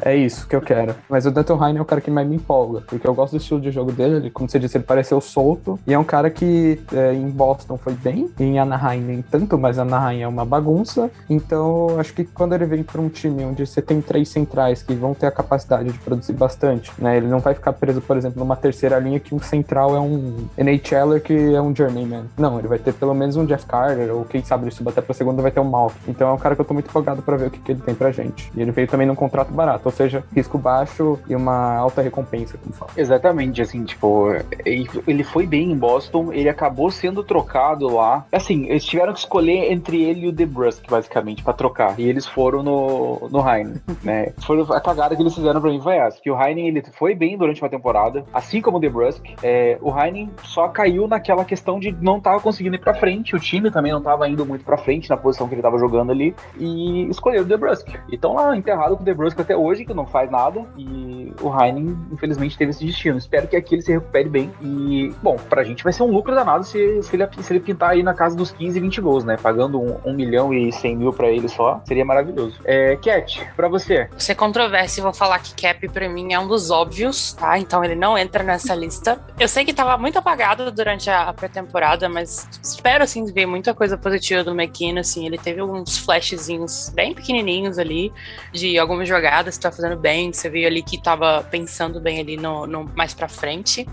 é 0.02 0.16
isso 0.16 0.48
que 0.48 0.56
eu 0.56 0.62
quero. 0.62 0.96
Mas 1.10 1.26
o 1.26 1.32
Danton 1.32 1.64
Heine 1.64 1.80
é 1.80 1.82
o 1.82 1.86
cara 1.86 2.02
que 2.02 2.12
mais 2.12 2.28
me 2.28 2.36
empolga, 2.36 2.82
porque 2.82 3.08
eu 3.08 3.14
gosto 3.14 3.34
do 3.34 3.38
estilo 3.38 3.60
de 3.60 3.72
jogo 3.72 3.92
dele, 3.92 4.16
ele, 4.16 4.30
como 4.30 4.50
você 4.50 4.60
disse, 4.60 4.78
ele 4.78 4.84
pareceu 4.84 5.20
solto, 5.22 5.80
e 5.86 5.94
é 5.94 6.00
um 6.00 6.04
cara 6.04 6.30
que 6.30 6.80
é, 6.94 7.14
em 7.14 7.30
Boston 7.30 7.78
foi 7.78 7.94
bem, 7.94 8.30
em 8.40 8.60
Anaheim 8.60 9.02
nem 9.02 9.22
tanto, 9.22 9.58
mas 9.58 9.78
Anaheim 9.78 10.22
é 10.22 10.28
uma 10.28 10.46
bagunça, 10.46 11.10
então 11.30 12.00
acho 12.00 12.14
que 12.14 12.24
quando 12.24 12.54
ele 12.54 12.66
vem 12.66 12.84
para 12.84 13.02
um 13.02 13.10
time 13.10 13.44
onde 13.44 13.66
você 13.66 13.82
tem 13.82 14.02
três 14.02 14.30
centrais 14.30 14.82
que 14.82 14.94
vão 14.94 15.14
ter 15.14 15.28
a 15.28 15.32
capacidade 15.32 15.92
de 15.92 16.00
produzir 16.00 16.34
bastante, 16.34 16.92
né, 16.98 17.18
ele 17.18 17.28
não 17.28 17.40
vai 17.40 17.54
ficar 17.54 17.74
preso, 17.74 18.02
por 18.02 18.18
exemplo, 18.18 18.40
numa 18.40 18.56
terceira 18.56 19.00
linha 19.00 19.20
que 19.20 19.34
um 19.34 19.40
central 19.40 19.96
é 19.96 20.00
um 20.00 20.48
NHLer 20.58 21.22
que 21.22 21.34
é 21.34 21.62
um 21.62 21.76
journeyman. 21.76 22.26
Não, 22.38 22.60
ele 22.60 22.68
vai 22.68 22.80
ter 22.80 22.94
pelo 22.94 23.14
menos 23.14 23.36
um 23.36 23.46
Jeff 23.46 23.66
Carter, 23.66 24.14
ou 24.14 24.26
quem 24.26 24.44
sabe 24.44 24.66
ele 24.66 24.72
subir 24.72 24.90
até 24.90 25.02
pra 25.02 25.14
segunda 25.14 25.42
vai 25.42 25.52
ter 25.52 25.60
um 25.60 25.66
Malk. 25.66 25.96
Então 26.08 26.30
é 26.30 26.34
um 26.34 26.38
cara 26.38 26.56
que 26.56 26.62
eu 26.62 26.66
tô 26.66 26.74
muito 26.74 26.90
empolgado 26.90 27.22
para 27.22 27.38
ver 27.38 27.48
o 27.48 27.52
que, 27.52 27.60
que 27.60 27.72
ele 27.72 27.82
tem 27.82 27.96
pra 27.96 28.12
gente. 28.12 28.45
E 28.56 28.62
ele 28.62 28.72
veio 28.72 28.88
também 28.88 29.08
num 29.08 29.16
contrato 29.16 29.52
barato, 29.52 29.82
ou 29.86 29.92
seja, 29.92 30.24
risco 30.36 30.58
baixo 30.58 31.20
e 31.28 31.36
uma 31.36 31.76
alta 31.76 32.02
recompensa, 32.02 32.58
como 32.58 32.74
fala. 32.74 32.92
Exatamente, 32.96 33.62
assim, 33.62 33.84
tipo, 33.84 34.30
ele 34.66 35.24
foi 35.24 35.46
bem 35.46 35.72
em 35.72 35.78
Boston, 35.78 36.32
ele 36.32 36.50
acabou 36.50 36.90
sendo 36.92 37.24
trocado 37.24 37.88
lá. 37.88 38.26
Assim, 38.32 38.66
eles 38.68 38.84
tiveram 38.86 39.14
que 39.14 39.20
escolher 39.20 39.72
entre 39.72 40.04
ele 40.04 40.26
e 40.26 40.30
o 40.30 40.32
DeBrusque, 40.32 40.90
basicamente, 40.90 41.44
para 41.44 41.54
trocar. 41.54 42.00
E 42.00 42.08
eles 42.08 42.26
foram 42.26 42.64
no, 42.64 43.30
no 43.30 43.48
Heine, 43.48 43.76
né? 44.04 44.34
Foi 44.46 44.62
a 44.62 44.82
cagada 44.82 45.16
que 45.16 45.22
eles 45.22 45.34
fizeram 45.34 45.62
pra 45.62 45.70
mim 45.70 45.82
foi 45.82 45.98
essa, 45.98 46.20
que 46.22 46.32
o 46.32 46.42
Heine, 46.42 46.68
ele 46.68 46.84
foi 46.94 47.14
bem 47.16 47.38
durante 47.38 47.62
uma 47.62 47.70
temporada, 47.70 48.26
assim 48.34 48.62
como 48.62 48.78
o 48.78 48.80
DeBrusque. 48.80 49.36
É, 49.44 49.78
o 49.82 49.98
Heine 49.98 50.30
só 50.44 50.68
caiu 50.68 51.08
naquela 51.08 51.46
questão 51.46 51.80
de 51.80 51.92
não 52.02 52.20
tava 52.20 52.40
conseguindo 52.40 52.76
ir 52.76 52.80
pra 52.80 52.94
frente, 52.94 53.36
o 53.36 53.40
time 53.40 53.72
também 53.72 53.92
não 53.92 54.02
tava 54.02 54.28
indo 54.28 54.46
muito 54.46 54.64
pra 54.64 54.78
frente 54.78 55.10
na 55.10 55.18
posição 55.18 55.48
que 55.48 55.56
ele 55.56 55.62
tava 55.62 55.78
jogando 55.78 56.12
ali, 56.12 56.36
e 56.58 57.08
escolheu 57.10 57.44
o 57.44 57.46
DeBrusque. 57.46 57.98
E 58.10 58.16
estão 58.16 58.35
lá 58.36 58.56
enterrado 58.56 58.96
com 58.96 59.02
o 59.02 59.06
DeBrusque 59.06 59.42
até 59.42 59.56
hoje, 59.56 59.86
que 59.86 59.94
não 59.94 60.06
faz 60.06 60.30
nada, 60.30 60.66
e 60.78 61.34
o 61.42 61.62
Heine, 61.62 61.98
infelizmente, 62.12 62.58
teve 62.58 62.72
esse 62.72 62.86
destino. 62.86 63.18
Espero 63.18 63.48
que 63.48 63.56
aqui 63.56 63.76
ele 63.76 63.82
se 63.82 63.92
recupere 63.92 64.30
bem. 64.30 64.52
E, 64.62 65.14
bom, 65.22 65.36
pra 65.50 65.64
gente 65.64 65.84
vai 65.84 65.94
ser 65.94 66.04
um 66.04 66.12
lucro 66.12 66.34
danado 66.34 66.64
se, 66.64 67.02
se, 67.04 67.16
ele, 67.16 67.28
se 67.42 67.54
ele 67.54 67.60
pintar 67.60 67.92
aí 67.92 68.04
na 68.04 68.14
casa 68.14 68.36
dos 68.36 68.52
15, 68.52 68.80
20 68.80 69.02
gols, 69.02 69.24
né? 69.24 69.38
Pagando 69.38 69.80
um, 69.80 69.98
um 70.06 70.14
milhão 70.14 70.54
e 70.54 70.72
100 70.72 70.96
mil 70.96 71.14
pra 71.14 71.30
ele 71.30 71.48
só, 71.48 71.82
seria 71.86 72.06
maravilhoso. 72.06 72.60
É, 72.66 72.96
Cat, 72.98 73.48
pra 73.56 73.68
você. 73.68 74.10
Você 74.18 74.32
é 74.32 74.36
controverso, 74.36 75.02
vou 75.02 75.14
falar 75.14 75.40
que 75.40 75.54
Cap 75.56 75.88
pra 75.90 76.10
mim 76.10 76.34
é 76.34 76.40
um 76.40 76.48
dos 76.48 76.72
óbvios, 76.72 77.34
tá? 77.34 77.58
Então 77.58 77.84
ele 77.84 77.96
não 77.96 78.18
entra 78.18 78.44
nessa 78.44 78.76
lista. 78.76 79.20
Eu 79.40 79.48
sei 79.48 79.66
que 79.66 79.74
tava 79.74 79.98
muito 79.98 80.18
apagado 80.18 80.72
durante 80.72 81.10
a 81.10 81.32
pré-temporada, 81.34 82.08
mas 82.10 82.48
espero, 82.62 83.04
assim, 83.04 83.26
ver 83.26 83.46
muita 83.46 83.74
coisa 83.74 83.98
positiva 83.98 84.44
do 84.44 84.52
McKinnon, 84.52 85.00
assim. 85.00 85.26
Ele 85.26 85.38
teve 85.38 85.62
uns 85.62 85.98
flashzinhos 85.98 86.92
bem 86.94 87.14
pequenininhos 87.14 87.78
ali, 87.78 88.12
de 88.52 88.78
algumas 88.78 89.08
jogadas 89.08 89.58
que 89.58 89.64
tá 89.64 89.72
fazendo 89.72 89.98
bem. 89.98 90.32
Você 90.32 90.50
viu 90.50 90.68
ali 90.68 90.82
que 90.82 91.02
tava 91.02 91.46
pensando 91.50 92.00
bem 92.00 92.20
ali 92.20 92.38
no, 92.38 92.66
no 92.66 92.90
mais 92.96 93.14
pra 93.14 93.28
frente. 93.28 93.88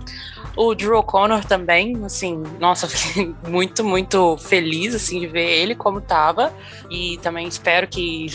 O 0.56 0.74
Drew 0.74 0.98
O'Connor 0.98 1.44
também, 1.44 2.04
assim, 2.04 2.42
nossa, 2.60 2.86
fiquei 2.86 3.34
muito, 3.48 3.82
muito 3.82 4.36
feliz, 4.36 4.94
assim, 4.94 5.20
de 5.20 5.26
ver 5.26 5.48
ele 5.48 5.74
como 5.74 6.00
tava. 6.00 6.52
E 6.90 7.18
também 7.22 7.46
espero 7.48 7.88
que 7.88 8.26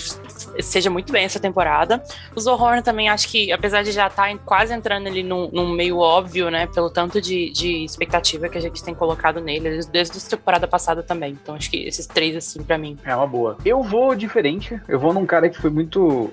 seja 0.60 0.89
muito 0.89 1.12
bem 1.12 1.25
essa 1.25 1.39
temporada. 1.39 2.03
O 2.36 2.39
Zohorn 2.39 2.81
também 2.81 3.10
acho 3.10 3.27
que, 3.29 3.51
apesar 3.51 3.83
de 3.83 3.91
já 3.91 4.07
estar 4.07 4.29
tá 4.29 4.38
quase 4.45 4.73
entrando 4.73 5.07
ali 5.07 5.23
num, 5.23 5.49
num, 5.51 5.69
meio 5.69 5.99
óbvio, 5.99 6.49
né, 6.49 6.67
pelo 6.67 6.89
tanto 6.89 7.21
de, 7.21 7.51
de, 7.51 7.83
expectativa 7.83 8.49
que 8.49 8.57
a 8.57 8.62
gente 8.62 8.83
tem 8.83 8.93
colocado 8.93 9.39
nele, 9.39 9.79
desde 9.91 10.17
a 10.17 10.29
temporada 10.29 10.67
passada 10.67 11.03
também. 11.03 11.38
Então 11.41 11.55
acho 11.55 11.69
que 11.69 11.83
esses 11.83 12.07
três, 12.07 12.36
assim, 12.36 12.63
para 12.63 12.77
mim. 12.77 12.97
É 13.03 13.15
uma 13.15 13.27
boa. 13.27 13.57
Eu 13.63 13.83
vou 13.83 14.15
diferente, 14.15 14.79
eu 14.88 14.99
vou 14.99 15.13
num 15.13 15.25
cara 15.25 15.49
que 15.49 15.60
foi 15.60 15.69
muito 15.69 15.87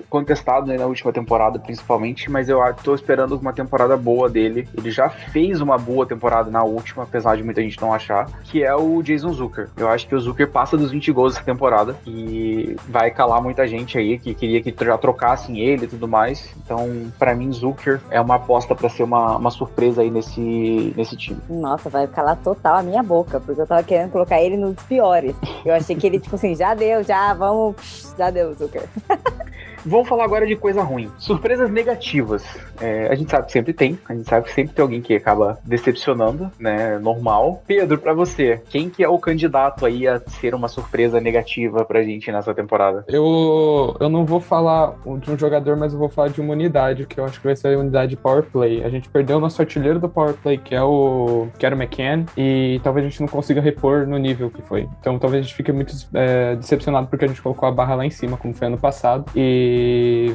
contestado 0.09 0.67
né, 0.67 0.77
na 0.77 0.85
última 0.85 1.11
temporada, 1.11 1.59
principalmente, 1.59 2.29
mas 2.29 2.49
eu 2.49 2.59
tô 2.83 2.95
esperando 2.95 3.35
uma 3.37 3.53
temporada 3.53 3.95
boa 3.97 4.29
dele. 4.29 4.67
Ele 4.77 4.91
já 4.91 5.09
fez 5.09 5.61
uma 5.61 5.77
boa 5.77 6.05
temporada 6.05 6.49
na 6.49 6.63
última, 6.63 7.03
apesar 7.03 7.35
de 7.37 7.43
muita 7.43 7.61
gente 7.61 7.79
não 7.81 7.93
achar, 7.93 8.27
que 8.43 8.63
é 8.63 8.73
o 8.75 9.01
Jason 9.01 9.31
Zucker. 9.31 9.69
Eu 9.77 9.89
acho 9.89 10.07
que 10.07 10.15
o 10.15 10.19
Zucker 10.19 10.49
passa 10.49 10.77
dos 10.77 10.91
20 10.91 11.11
gols 11.11 11.35
essa 11.35 11.43
temporada 11.43 11.95
e 12.05 12.75
vai 12.87 13.11
calar 13.11 13.41
muita 13.41 13.67
gente 13.67 13.97
aí 13.97 14.17
que 14.17 14.33
queria 14.33 14.61
que 14.61 14.73
já 14.85 14.97
trocassem 14.97 15.59
ele 15.59 15.85
e 15.85 15.87
tudo 15.87 16.07
mais. 16.07 16.49
Então, 16.57 17.11
para 17.17 17.33
mim, 17.33 17.51
Zucker 17.51 18.01
é 18.09 18.19
uma 18.19 18.35
aposta 18.35 18.75
para 18.75 18.89
ser 18.89 19.03
uma, 19.03 19.37
uma 19.37 19.51
surpresa 19.51 20.01
aí 20.01 20.09
nesse, 20.09 20.93
nesse 20.95 21.15
time. 21.15 21.39
Nossa, 21.49 21.89
vai 21.89 22.07
calar 22.07 22.37
total 22.37 22.77
a 22.77 22.83
minha 22.83 23.03
boca, 23.03 23.39
porque 23.39 23.61
eu 23.61 23.67
tava 23.67 23.83
querendo 23.83 24.11
colocar 24.11 24.41
ele 24.41 24.57
nos 24.57 24.81
piores. 24.83 25.35
Eu 25.65 25.73
achei 25.73 25.95
que 25.95 26.05
ele, 26.05 26.19
tipo 26.19 26.35
assim, 26.35 26.55
já 26.55 26.73
deu, 26.73 27.03
já, 27.03 27.33
vamos, 27.33 28.13
já 28.17 28.29
deu, 28.29 28.53
Zucker. 28.53 28.87
Vamos 29.85 30.07
falar 30.07 30.23
agora 30.23 30.47
de 30.47 30.55
coisa 30.55 30.81
ruim. 30.81 31.11
Surpresas 31.17 31.69
negativas. 31.69 32.43
É, 32.81 33.07
a 33.07 33.15
gente 33.15 33.29
sabe 33.29 33.45
que 33.45 33.51
sempre 33.51 33.73
tem. 33.73 33.99
A 34.09 34.13
gente 34.13 34.27
sabe 34.27 34.47
que 34.47 34.53
sempre 34.53 34.73
tem 34.73 34.81
alguém 34.81 35.01
que 35.01 35.15
acaba 35.15 35.59
decepcionando, 35.63 36.51
né? 36.59 36.97
Normal. 36.97 37.61
Pedro, 37.67 37.97
para 37.97 38.13
você, 38.13 38.61
quem 38.69 38.89
que 38.89 39.03
é 39.03 39.09
o 39.09 39.19
candidato 39.19 39.85
aí 39.85 40.07
a 40.07 40.19
ser 40.19 40.55
uma 40.55 40.67
surpresa 40.67 41.21
negativa 41.21 41.85
pra 41.85 42.03
gente 42.03 42.31
nessa 42.31 42.53
temporada? 42.53 43.05
Eu, 43.07 43.95
eu 43.99 44.09
não 44.09 44.25
vou 44.25 44.39
falar 44.39 44.95
de 45.19 45.31
um 45.31 45.37
jogador, 45.37 45.77
mas 45.77 45.93
eu 45.93 45.99
vou 45.99 46.09
falar 46.09 46.29
de 46.29 46.41
uma 46.41 46.53
unidade, 46.53 47.05
que 47.05 47.19
eu 47.19 47.25
acho 47.25 47.39
que 47.39 47.45
vai 47.45 47.55
ser 47.55 47.75
a 47.75 47.79
unidade 47.79 48.15
Power 48.15 48.43
Play. 48.43 48.83
A 48.83 48.89
gente 48.89 49.07
perdeu 49.09 49.37
o 49.37 49.39
nosso 49.39 49.61
artilheiro 49.61 49.99
do 49.99 50.09
Power 50.09 50.33
Play, 50.33 50.57
que 50.57 50.73
é 50.73 50.81
o, 50.81 51.47
que 51.59 51.65
McCann, 51.65 52.25
e 52.37 52.79
talvez 52.83 53.05
a 53.05 53.09
gente 53.09 53.21
não 53.21 53.27
consiga 53.27 53.61
repor 53.61 54.07
no 54.07 54.17
nível 54.17 54.49
que 54.49 54.61
foi. 54.61 54.87
Então 54.99 55.19
talvez 55.19 55.41
a 55.41 55.47
gente 55.47 55.55
fique 55.55 55.71
muito 55.71 55.93
é, 56.13 56.55
decepcionado 56.55 57.07
porque 57.07 57.25
a 57.25 57.27
gente 57.27 57.41
colocou 57.41 57.67
a 57.67 57.71
barra 57.71 57.95
lá 57.95 58.05
em 58.05 58.09
cima, 58.09 58.37
como 58.37 58.53
foi 58.53 58.67
ano 58.67 58.77
passado. 58.77 59.25
E 59.35 59.74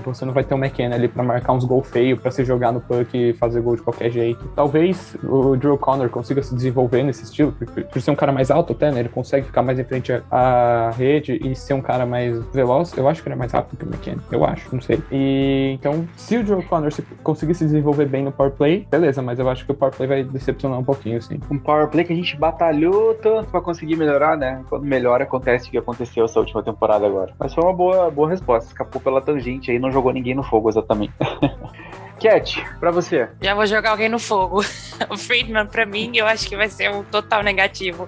você 0.04 0.24
não 0.24 0.32
vai 0.32 0.44
ter 0.44 0.54
o 0.54 0.58
McKenna 0.58 0.94
ali 0.94 1.08
para 1.08 1.22
marcar 1.22 1.52
uns 1.52 1.64
gols 1.64 1.88
feios, 1.88 2.20
para 2.20 2.30
se 2.30 2.44
jogar 2.44 2.72
no 2.72 2.80
puck 2.80 3.16
e 3.16 3.32
fazer 3.34 3.60
gol 3.60 3.76
de 3.76 3.82
qualquer 3.82 4.10
jeito. 4.10 4.44
Talvez 4.54 5.16
o 5.24 5.56
Drew 5.56 5.78
Connor 5.78 6.08
consiga 6.10 6.42
se 6.42 6.54
desenvolver 6.54 7.02
nesse 7.02 7.24
estilo, 7.24 7.52
por, 7.52 7.66
por 7.66 8.02
ser 8.02 8.10
um 8.10 8.16
cara 8.16 8.32
mais 8.32 8.50
alto 8.50 8.72
até, 8.72 8.90
né? 8.90 9.00
Ele 9.00 9.08
consegue 9.08 9.46
ficar 9.46 9.62
mais 9.62 9.78
em 9.78 9.84
frente 9.84 10.12
à 10.30 10.90
rede 10.96 11.40
e 11.42 11.54
ser 11.54 11.74
um 11.74 11.82
cara 11.82 12.06
mais 12.06 12.42
veloz. 12.52 12.96
Eu 12.96 13.08
acho 13.08 13.22
que 13.22 13.28
ele 13.28 13.34
é 13.34 13.38
mais 13.38 13.52
rápido 13.52 13.78
que 13.78 13.84
o 13.84 13.88
McKenna, 13.88 14.22
eu 14.30 14.44
acho, 14.44 14.68
não 14.72 14.80
sei. 14.80 15.02
E 15.10 15.72
então, 15.72 16.06
se 16.16 16.36
o 16.36 16.44
Drew 16.44 16.62
Connor 16.62 16.92
se 16.92 17.02
conseguir 17.22 17.54
se 17.54 17.64
desenvolver 17.64 18.06
bem 18.06 18.24
no 18.24 18.32
power 18.32 18.52
play, 18.52 18.86
beleza, 18.90 19.22
mas 19.22 19.38
eu 19.38 19.48
acho 19.48 19.64
que 19.64 19.72
o 19.72 19.74
power 19.74 19.94
play 19.94 20.08
vai 20.08 20.24
decepcionar 20.24 20.78
um 20.78 20.84
pouquinho, 20.84 21.18
assim. 21.18 21.38
Um 21.50 21.58
power 21.58 21.88
play 21.88 22.04
que 22.04 22.12
a 22.12 22.16
gente 22.16 22.36
batalhou 22.36 23.14
tanto 23.14 23.50
para 23.50 23.60
conseguir 23.60 23.96
melhorar, 23.96 24.36
né? 24.36 24.62
Quando 24.68 24.84
melhora, 24.84 25.24
acontece 25.24 25.68
o 25.68 25.70
que 25.70 25.78
aconteceu 25.78 26.24
essa 26.24 26.38
última 26.38 26.62
temporada 26.62 27.06
agora. 27.06 27.32
Mas 27.38 27.54
foi 27.54 27.64
uma 27.64 27.72
boa, 27.72 28.10
boa 28.10 28.28
resposta, 28.28 28.70
escapou 28.70 29.00
pela 29.00 29.20
tangente 29.32 29.70
aí, 29.70 29.78
não 29.78 29.92
jogou 29.92 30.12
ninguém 30.12 30.34
no 30.34 30.42
fogo 30.42 30.68
exatamente. 30.68 31.14
Cat, 32.20 32.62
pra 32.78 32.90
você. 32.90 33.28
Já 33.40 33.54
vou 33.54 33.66
jogar 33.66 33.90
alguém 33.90 34.08
no 34.08 34.18
fogo. 34.18 34.64
O 35.08 35.16
Friedman, 35.16 35.66
pra 35.66 35.86
mim, 35.86 36.14
eu 36.14 36.26
acho 36.26 36.46
que 36.46 36.54
vai 36.54 36.68
ser 36.68 36.90
um 36.90 37.02
total 37.02 37.42
negativo. 37.42 38.06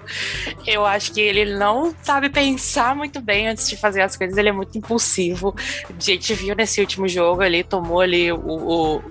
Eu 0.67 0.85
acho 0.85 1.11
que 1.15 1.23
ele 1.23 1.57
não 1.57 1.95
sabe 2.03 2.29
pensar 2.29 2.95
muito 2.95 3.19
bem 3.19 3.49
antes 3.49 3.67
de 3.67 3.79
fazer 3.79 4.03
as 4.03 4.15
coisas, 4.15 4.37
ele 4.37 4.51
é 4.51 4.53
muito 4.53 4.77
impulsivo. 4.77 5.55
A 5.89 5.99
gente 5.99 6.35
viu 6.35 6.55
nesse 6.55 6.83
último 6.83 7.09
jogo, 7.09 7.43
ele 7.43 7.65
tomou 7.65 8.03
ali 8.03 8.31
o, 8.31 8.39
o 8.39 9.03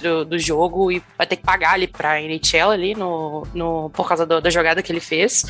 do, 0.00 0.24
do 0.24 0.38
jogo 0.38 0.92
e 0.92 1.02
vai 1.18 1.26
ter 1.26 1.34
que 1.34 1.42
pagar 1.42 1.72
ali 1.72 1.88
pra 1.88 2.20
NHL 2.20 2.70
ali 2.70 2.94
no, 2.94 3.44
no, 3.52 3.90
por 3.90 4.06
causa 4.06 4.24
do, 4.24 4.40
da 4.40 4.48
jogada 4.48 4.80
que 4.80 4.92
ele 4.92 5.00
fez. 5.00 5.44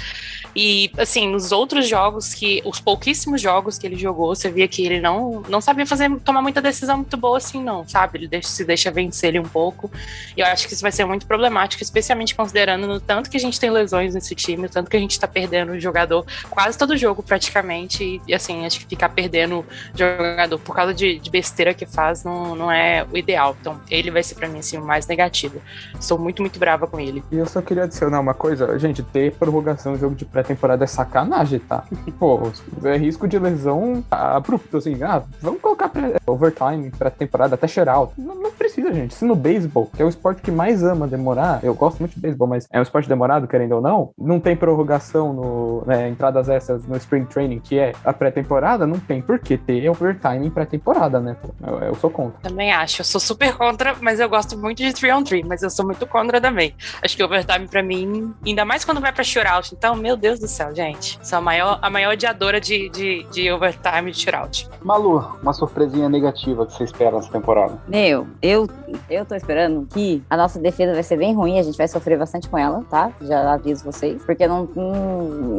E, 0.55 0.91
assim, 0.99 1.29
nos 1.29 1.53
outros 1.53 1.89
jogos 1.89 2.35
que, 2.35 2.63
os 2.65 2.81
pouquíssimos 2.81 3.41
jogos 3.41 3.79
que 3.79 3.87
ele 3.87 3.97
jogou, 3.97 4.35
você 4.35 4.51
via 4.51 4.69
que 4.69 4.85
ele 4.85 5.01
não, 5.01 5.43
não 5.49 5.61
sabia 5.61 5.87
fazer, 5.87 6.11
tomar 6.21 6.43
muita 6.43 6.61
decisão 6.61 6.99
muito 6.99 7.17
boa 7.17 7.39
assim, 7.39 7.63
não, 7.63 7.87
sabe? 7.87 8.19
Ele 8.19 8.29
deixa 8.29 8.49
se 8.63 8.67
deixa 8.67 8.91
vencer 8.91 9.31
ele 9.31 9.41
um 9.41 9.45
pouco. 9.45 9.91
E 10.37 10.41
eu 10.41 10.47
acho 10.47 10.67
que 10.67 10.75
isso 10.75 10.83
vai 10.83 10.93
ser 10.93 11.05
muito 11.05 11.27
problemático, 11.27 11.83
especialmente 11.83 12.35
considerando 12.35 12.87
no 12.87 13.01
tanto 13.01 13.29
que 13.29 13.37
a 13.37 13.41
gente 13.41 13.59
tem 13.59 13.71
lesões 13.71 14.15
nesse 14.15 14.35
time, 14.35 14.67
o 14.67 14.71
tanto 14.71 14.91
que 14.91 14.97
a 14.97 15.01
gente 15.01 15.19
tá 15.19 15.27
perdendo 15.27 15.79
jogador 15.81 16.25
quase 16.51 16.79
todo 16.79 16.97
jogo 16.97 17.23
praticamente. 17.23 18.23
E 18.27 18.35
assim, 18.35 18.65
acho 18.65 18.81
que 18.81 18.87
ficar 18.87 19.09
perdendo 19.09 19.65
jogador 19.95 20.59
por 20.59 20.75
causa 20.75 20.95
de, 20.95 21.19
de 21.19 21.31
besteira 21.31 21.75
que 21.75 21.87
faz 21.87 22.25
não, 22.25 22.55
não 22.55 22.71
é 22.71 23.05
o 23.13 23.17
ideal. 23.17 23.57
Então, 23.61 23.81
ele 23.91 24.11
vai 24.11 24.23
ser 24.23 24.37
para 24.37 24.49
mim 24.49 24.61
assim, 24.61 24.79
o 24.79 24.85
mais 24.85 25.07
negativo. 25.07 25.61
Sou 26.01 26.19
muito, 26.19 26.41
muito 26.43 26.59
brava 26.59 26.87
com 26.87 27.01
ele. 27.01 27.23
E 27.31 27.37
eu 27.37 27.47
só 27.47 27.61
queria 27.61 27.85
adicionar 27.85 28.21
uma 28.21 28.35
coisa, 28.35 28.79
gente, 28.79 29.03
ter 29.03 29.33
prorrogação 29.33 29.93
no 29.93 29.99
jogo 29.99 30.15
de 30.15 30.25
pré-temporada 30.25 30.85
é 30.85 30.87
sacanagem, 30.87 31.59
tá? 31.59 31.85
Pô, 32.19 32.51
é 32.85 32.97
risco 32.97 33.27
de 33.27 33.39
lesão 33.39 34.05
abrupto, 34.11 34.77
assim, 34.77 35.03
ah, 35.03 35.23
vamos 35.41 35.61
colocar 35.61 35.89
pré 35.89 36.17
overtime, 36.27 36.91
pré-temporada, 36.91 37.55
até 37.55 37.67
shutout. 37.67 38.13
Não, 38.17 38.35
não 38.35 38.52
precisa, 38.55 38.93
gente. 38.93 39.15
Se 39.15 39.25
no 39.25 39.35
beisebol, 39.35 39.91
que 39.95 40.03
é 40.03 40.05
o 40.05 40.09
esporte 40.09 40.43
que 40.43 40.51
mais 40.51 40.83
ama 40.83 41.07
demorar, 41.07 41.61
eu 41.63 41.75
gosto 41.75 41.99
muito 41.99 42.15
de 42.15 42.21
beisebol, 42.21 42.49
mas 42.49 42.67
é 42.71 42.79
um 42.79 42.83
esporte 42.83 43.09
demorado, 43.09 43.47
querendo 43.47 43.73
ou 43.73 43.81
não, 43.81 44.11
não 44.19 44.41
tem 44.41 44.57
prorrogação 44.57 45.33
no 45.33 45.83
né, 45.87 46.09
entradas 46.09 46.49
essas 46.49 46.87
no 46.87 46.97
spring 46.97 47.25
training, 47.25 47.61
que 47.61 47.79
é 47.79 47.93
a 48.05 48.13
pré-temporada, 48.13 48.87
não 48.87 48.99
tem 48.99 49.21
por 49.21 49.39
que 49.39 49.57
ter 49.57 49.89
overtime 49.89 50.47
em 50.47 50.51
pré-temporada, 50.51 51.21
né? 51.21 51.37
Eu, 51.67 51.79
eu, 51.79 51.95
sou 51.95 52.11
contra. 52.11 52.39
Também 52.41 52.73
acho. 52.73 53.01
Eu 53.01 53.05
sou 53.05 53.21
super 53.21 53.57
contra, 53.57 53.95
mas 54.01 54.21
eu 54.21 54.29
gosto 54.29 54.59
muito 54.59 54.79
de 54.79 54.93
3 54.93 55.15
on 55.15 55.25
3, 55.25 55.47
mas 55.47 55.63
eu 55.63 55.71
sou 55.71 55.85
muito 55.85 56.07
contra 56.07 56.41
também. 56.41 56.75
Acho 57.03 57.17
que 57.17 57.23
overtime 57.23 57.69
pra 57.69 57.83
mim, 57.83 58.35
ainda 58.45 58.65
mais 58.65 58.85
quando 58.85 59.01
vai 59.01 59.13
pra 59.13 59.25
shootout, 59.25 59.75
então, 59.75 59.95
meu 59.95 60.17
Deus 60.17 60.39
do 60.39 60.49
céu, 60.49 60.75
gente. 60.75 61.19
Sou 61.23 61.39
a 61.39 61.41
maior, 61.41 61.79
a 61.81 61.91
maior 61.91 62.13
odiadora 62.13 62.61
de, 62.61 62.89
de, 62.91 63.25
de 63.31 63.51
overtime 63.51 64.11
de 64.11 64.21
shootout. 64.21 64.69
Malu, 64.83 65.25
uma 65.43 65.53
surpresinha 65.53 66.09
negativa 66.09 66.67
que 66.67 66.73
você 66.73 66.85
espera 66.85 67.13
nessa 67.13 67.31
temporada? 67.31 67.79
Meu, 67.89 68.27
eu, 68.43 68.69
eu 69.09 69.25
tô 69.25 69.35
esperando 69.35 69.87
que 69.87 70.23
a 70.29 70.37
nossa 70.37 70.59
defesa 70.59 70.93
vai 70.93 71.03
ser 71.03 71.17
bem 71.17 71.35
ruim, 71.35 71.59
a 71.59 71.63
gente 71.63 71.77
vai 71.77 71.89
sofrer 71.89 72.19
bastante 72.19 72.49
com 72.49 72.59
ela, 72.59 72.85
tá? 72.91 73.11
Já 73.21 73.53
aviso 73.53 73.85
vocês. 73.85 74.23
Porque 74.25 74.47
não, 74.47 74.69
não, 74.75 74.93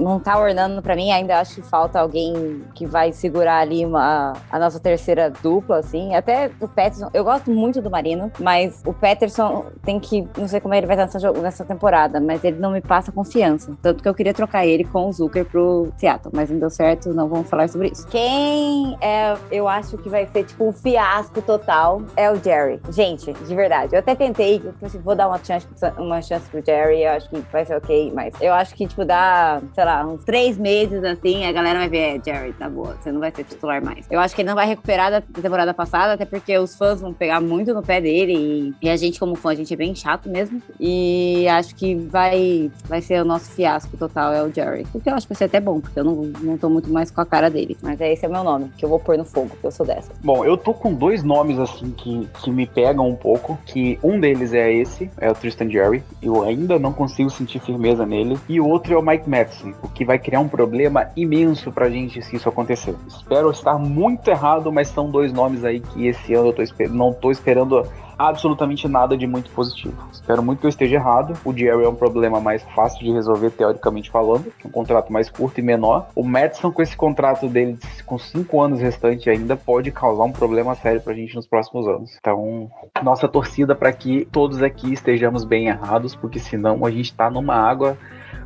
não 0.01 0.19
tá 0.19 0.37
ornando 0.37 0.81
pra 0.81 0.95
mim, 0.95 1.11
ainda 1.11 1.39
acho 1.39 1.55
que 1.55 1.61
falta 1.61 1.99
alguém 1.99 2.63
que 2.73 2.85
vai 2.85 3.11
segurar 3.11 3.59
ali 3.59 3.85
uma, 3.85 4.33
a 4.51 4.59
nossa 4.59 4.79
terceira 4.79 5.29
dupla, 5.29 5.77
assim. 5.77 6.15
Até 6.15 6.51
o 6.59 6.67
Peterson, 6.67 7.09
eu 7.13 7.23
gosto 7.23 7.51
muito 7.51 7.81
do 7.81 7.89
Marino, 7.89 8.31
mas 8.39 8.81
o 8.85 8.93
Peterson 8.93 9.65
tem 9.83 9.99
que, 9.99 10.27
não 10.37 10.47
sei 10.47 10.59
como 10.59 10.73
ele 10.73 10.87
vai 10.87 10.95
estar 10.95 11.19
nessa, 11.19 11.41
nessa 11.41 11.65
temporada, 11.65 12.19
mas 12.19 12.43
ele 12.43 12.57
não 12.59 12.71
me 12.71 12.81
passa 12.81 13.11
confiança. 13.11 13.73
Tanto 13.81 14.01
que 14.01 14.09
eu 14.09 14.13
queria 14.13 14.33
trocar 14.33 14.65
ele 14.65 14.83
com 14.83 15.07
o 15.07 15.13
Zucker 15.13 15.45
pro 15.45 15.91
Seattle, 15.97 16.33
mas 16.33 16.49
não 16.49 16.59
deu 16.59 16.69
certo, 16.69 17.13
não 17.13 17.27
vamos 17.27 17.49
falar 17.49 17.67
sobre 17.69 17.89
isso. 17.89 18.07
Quem 18.07 18.97
é, 19.01 19.35
eu 19.51 19.67
acho 19.67 19.97
que 19.97 20.09
vai 20.09 20.25
ser 20.27 20.43
tipo 20.45 20.67
um 20.67 20.73
fiasco 20.73 21.41
total 21.41 22.01
é 22.15 22.31
o 22.31 22.35
Jerry. 22.35 22.81
Gente, 22.89 23.22
de 23.31 23.55
verdade, 23.55 23.95
eu 23.95 23.99
até 23.99 24.15
tentei, 24.15 24.61
assim, 24.81 24.99
vou 24.99 25.15
dar 25.15 25.27
uma 25.27 25.43
chance, 25.43 25.67
uma 25.97 26.21
chance 26.21 26.49
pro 26.49 26.63
Jerry, 26.65 27.03
eu 27.03 27.11
acho 27.11 27.29
que 27.29 27.39
vai 27.51 27.65
ser 27.65 27.75
ok, 27.75 28.11
mas 28.13 28.33
eu 28.41 28.53
acho 28.53 28.75
que, 28.75 28.87
tipo, 28.87 29.05
dá, 29.05 29.61
sei 29.73 29.85
lá, 29.85 30.05
uns 30.05 30.23
três 30.23 30.57
meses 30.57 31.03
assim, 31.03 31.45
a 31.45 31.51
galera 31.51 31.79
vai 31.79 31.89
ver, 31.89 32.17
é, 32.17 32.21
Jerry, 32.23 32.53
tá 32.53 32.69
boa, 32.69 32.95
você 32.95 33.11
não 33.11 33.19
vai 33.19 33.31
ser 33.31 33.43
titular 33.43 33.83
mais. 33.83 34.05
Eu 34.09 34.19
acho 34.19 34.35
que 34.35 34.41
ele 34.41 34.49
não 34.49 34.55
vai 34.55 34.67
recuperar 34.67 35.11
da 35.11 35.21
temporada 35.21 35.73
passada, 35.73 36.13
até 36.13 36.25
porque 36.25 36.57
os 36.57 36.75
fãs 36.75 37.01
vão 37.01 37.13
pegar 37.13 37.39
muito 37.39 37.73
no 37.73 37.81
pé 37.81 38.01
dele 38.01 38.33
e, 38.81 38.85
e 38.87 38.89
a 38.89 38.95
gente, 38.95 39.19
como 39.19 39.35
fã, 39.35 39.51
a 39.51 39.55
gente 39.55 39.73
é 39.73 39.77
bem 39.77 39.93
chato 39.95 40.29
mesmo. 40.29 40.61
E 40.79 41.47
acho 41.47 41.75
que 41.75 41.95
vai, 41.95 42.71
vai 42.85 43.01
ser 43.01 43.21
o 43.21 43.25
nosso 43.25 43.51
fiasco 43.51 43.95
total, 43.97 44.33
é 44.33 44.43
o 44.43 44.53
Jerry. 44.53 44.85
O 44.93 44.99
que 44.99 45.09
eu 45.09 45.13
acho 45.13 45.27
que 45.27 45.33
vai 45.33 45.37
ser 45.37 45.45
até 45.45 45.59
bom, 45.59 45.79
porque 45.79 45.99
eu 45.99 46.03
não, 46.03 46.15
não 46.41 46.57
tô 46.57 46.69
muito 46.69 46.89
mais 46.91 47.11
com 47.11 47.21
a 47.21 47.25
cara 47.25 47.49
dele. 47.49 47.77
Mas 47.81 47.99
é 48.01 48.11
esse 48.11 48.25
é 48.25 48.29
meu 48.29 48.43
nome, 48.43 48.71
que 48.77 48.85
eu 48.85 48.89
vou 48.89 48.99
pôr 48.99 49.17
no 49.17 49.25
fogo, 49.25 49.51
que 49.59 49.65
eu 49.65 49.71
sou 49.71 49.85
dessa. 49.85 50.11
Bom, 50.23 50.43
eu 50.45 50.57
tô 50.57 50.73
com 50.73 50.93
dois 50.93 51.23
nomes 51.23 51.59
assim 51.59 51.91
que, 51.91 52.27
que 52.41 52.51
me 52.51 52.65
pegam 52.65 53.12
um 53.13 53.15
pouco, 53.15 53.57
que 53.65 53.97
um 54.03 54.19
deles 54.19 54.53
é 54.53 54.71
esse, 54.73 55.09
é 55.19 55.29
o 55.29 55.35
Tristan 55.35 55.69
Jerry. 55.69 56.03
Eu 56.21 56.43
ainda 56.43 56.77
não 56.79 56.91
consigo 56.91 57.29
sentir 57.29 57.59
firmeza 57.59 58.05
nele. 58.05 58.37
E 58.49 58.59
o 58.59 58.67
outro 58.67 58.93
é 58.93 58.97
o 58.97 59.01
Mike 59.01 59.29
Madison, 59.29 59.73
o 59.81 59.87
que 59.87 60.03
vai 60.03 60.19
criar 60.19 60.39
um 60.39 60.47
problema 60.47 61.09
imenso 61.15 61.71
pra 61.71 61.89
gente 61.89 62.21
se 62.21 62.35
isso 62.35 62.49
acontecer. 62.49 62.95
Espero 63.07 63.51
estar 63.51 63.77
muito 63.77 64.27
errado, 64.29 64.71
mas 64.71 64.87
são 64.89 65.09
dois 65.09 65.31
nomes 65.31 65.63
aí 65.63 65.79
que 65.79 66.07
esse 66.07 66.33
ano 66.33 66.49
eu 66.49 66.53
tô 66.53 66.63
não 66.89 67.13
tô 67.13 67.31
esperando 67.31 67.85
absolutamente 68.17 68.87
nada 68.87 69.17
de 69.17 69.27
muito 69.27 69.49
positivo. 69.51 69.95
Espero 70.11 70.43
muito 70.43 70.59
que 70.59 70.65
eu 70.65 70.69
esteja 70.69 70.95
errado. 70.95 71.37
O 71.43 71.55
Jerry 71.55 71.83
é 71.83 71.89
um 71.89 71.95
problema 71.95 72.39
mais 72.39 72.63
fácil 72.75 72.99
de 72.99 73.11
resolver, 73.11 73.51
teoricamente 73.51 74.09
falando, 74.09 74.51
um 74.65 74.69
contrato 74.69 75.11
mais 75.11 75.29
curto 75.29 75.59
e 75.59 75.63
menor. 75.63 76.07
O 76.15 76.23
Madison, 76.23 76.71
com 76.71 76.81
esse 76.81 76.95
contrato 76.95 77.47
dele 77.47 77.77
com 78.05 78.17
cinco 78.17 78.61
anos 78.61 78.79
restantes 78.79 79.27
ainda, 79.27 79.55
pode 79.55 79.91
causar 79.91 80.23
um 80.23 80.31
problema 80.31 80.75
sério 80.75 81.01
pra 81.01 81.13
gente 81.13 81.35
nos 81.35 81.47
próximos 81.47 81.87
anos. 81.87 82.15
Então, 82.19 82.69
nossa 83.01 83.27
torcida 83.27 83.75
para 83.75 83.91
que 83.91 84.25
todos 84.31 84.61
aqui 84.61 84.93
estejamos 84.93 85.43
bem 85.43 85.67
errados, 85.67 86.15
porque 86.15 86.39
senão 86.39 86.85
a 86.85 86.91
gente 86.91 87.13
tá 87.13 87.29
numa 87.29 87.55
água 87.55 87.97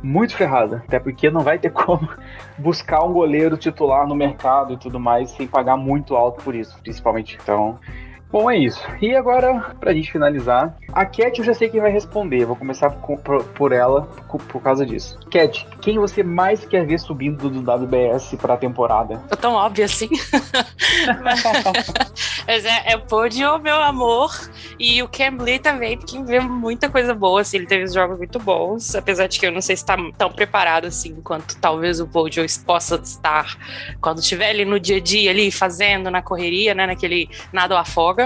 muito 0.02 0.36
ferrada, 0.36 0.82
até 0.86 0.98
porque 0.98 1.30
não 1.30 1.40
vai 1.40 1.58
ter 1.58 1.70
como 1.70 2.08
buscar 2.56 3.02
um 3.02 3.12
goleiro 3.12 3.56
titular 3.56 4.06
no 4.06 4.14
mercado 4.14 4.74
e 4.74 4.76
tudo 4.76 5.00
mais 5.00 5.30
sem 5.30 5.46
pagar 5.46 5.76
muito 5.76 6.14
alto 6.14 6.42
por 6.42 6.54
isso, 6.54 6.78
principalmente. 6.82 7.38
Então, 7.42 7.78
Bom, 8.30 8.50
é 8.50 8.58
isso. 8.58 8.80
E 9.00 9.16
agora, 9.16 9.74
pra 9.80 9.94
gente 9.94 10.12
finalizar, 10.12 10.76
a 10.92 11.06
Cat 11.06 11.38
eu 11.38 11.44
já 11.44 11.54
sei 11.54 11.70
quem 11.70 11.80
vai 11.80 11.90
responder. 11.90 12.44
Vou 12.44 12.56
começar 12.56 12.90
por, 12.90 13.18
por 13.42 13.72
ela 13.72 14.02
por, 14.28 14.40
por, 14.42 14.62
causa 14.62 14.84
disso. 14.84 15.18
Cat, 15.30 15.66
quem 15.80 15.98
você 15.98 16.22
mais 16.22 16.64
quer 16.66 16.86
ver 16.86 16.98
subindo 16.98 17.48
do 17.48 17.60
WBS 17.60 18.36
pra 18.38 18.58
temporada? 18.58 19.16
Tô 19.30 19.36
tão 19.36 19.54
óbvio 19.54 19.86
assim. 19.86 20.10
Mas 22.46 22.64
é, 22.64 22.92
é 22.92 22.96
o 22.96 23.00
Pódio, 23.00 23.58
meu 23.60 23.80
amor. 23.80 24.30
E 24.78 25.02
o 25.02 25.08
Cambly 25.08 25.58
também, 25.58 25.96
porque 25.96 26.22
vê 26.22 26.38
muita 26.40 26.90
coisa 26.90 27.14
boa. 27.14 27.40
Assim, 27.40 27.56
ele 27.56 27.66
teve 27.66 27.86
jogos 27.86 28.18
muito 28.18 28.38
bons, 28.38 28.94
apesar 28.94 29.26
de 29.26 29.40
que 29.40 29.46
eu 29.46 29.52
não 29.52 29.62
sei 29.62 29.76
se 29.76 29.86
tá 29.86 29.96
tão 30.18 30.30
preparado 30.30 30.86
assim 30.86 31.14
quanto 31.22 31.56
talvez 31.56 31.98
o 31.98 32.06
Pódio 32.06 32.44
possa 32.64 32.96
estar 32.96 33.56
quando 34.00 34.18
estiver 34.18 34.50
ali 34.50 34.64
no 34.66 34.78
dia 34.78 34.98
a 34.98 35.00
dia, 35.00 35.30
ali 35.30 35.50
fazendo 35.50 36.10
na 36.10 36.20
correria, 36.20 36.74
né? 36.74 36.86
Naquele 36.86 37.30
nado 37.52 37.74
afoga 37.74 38.17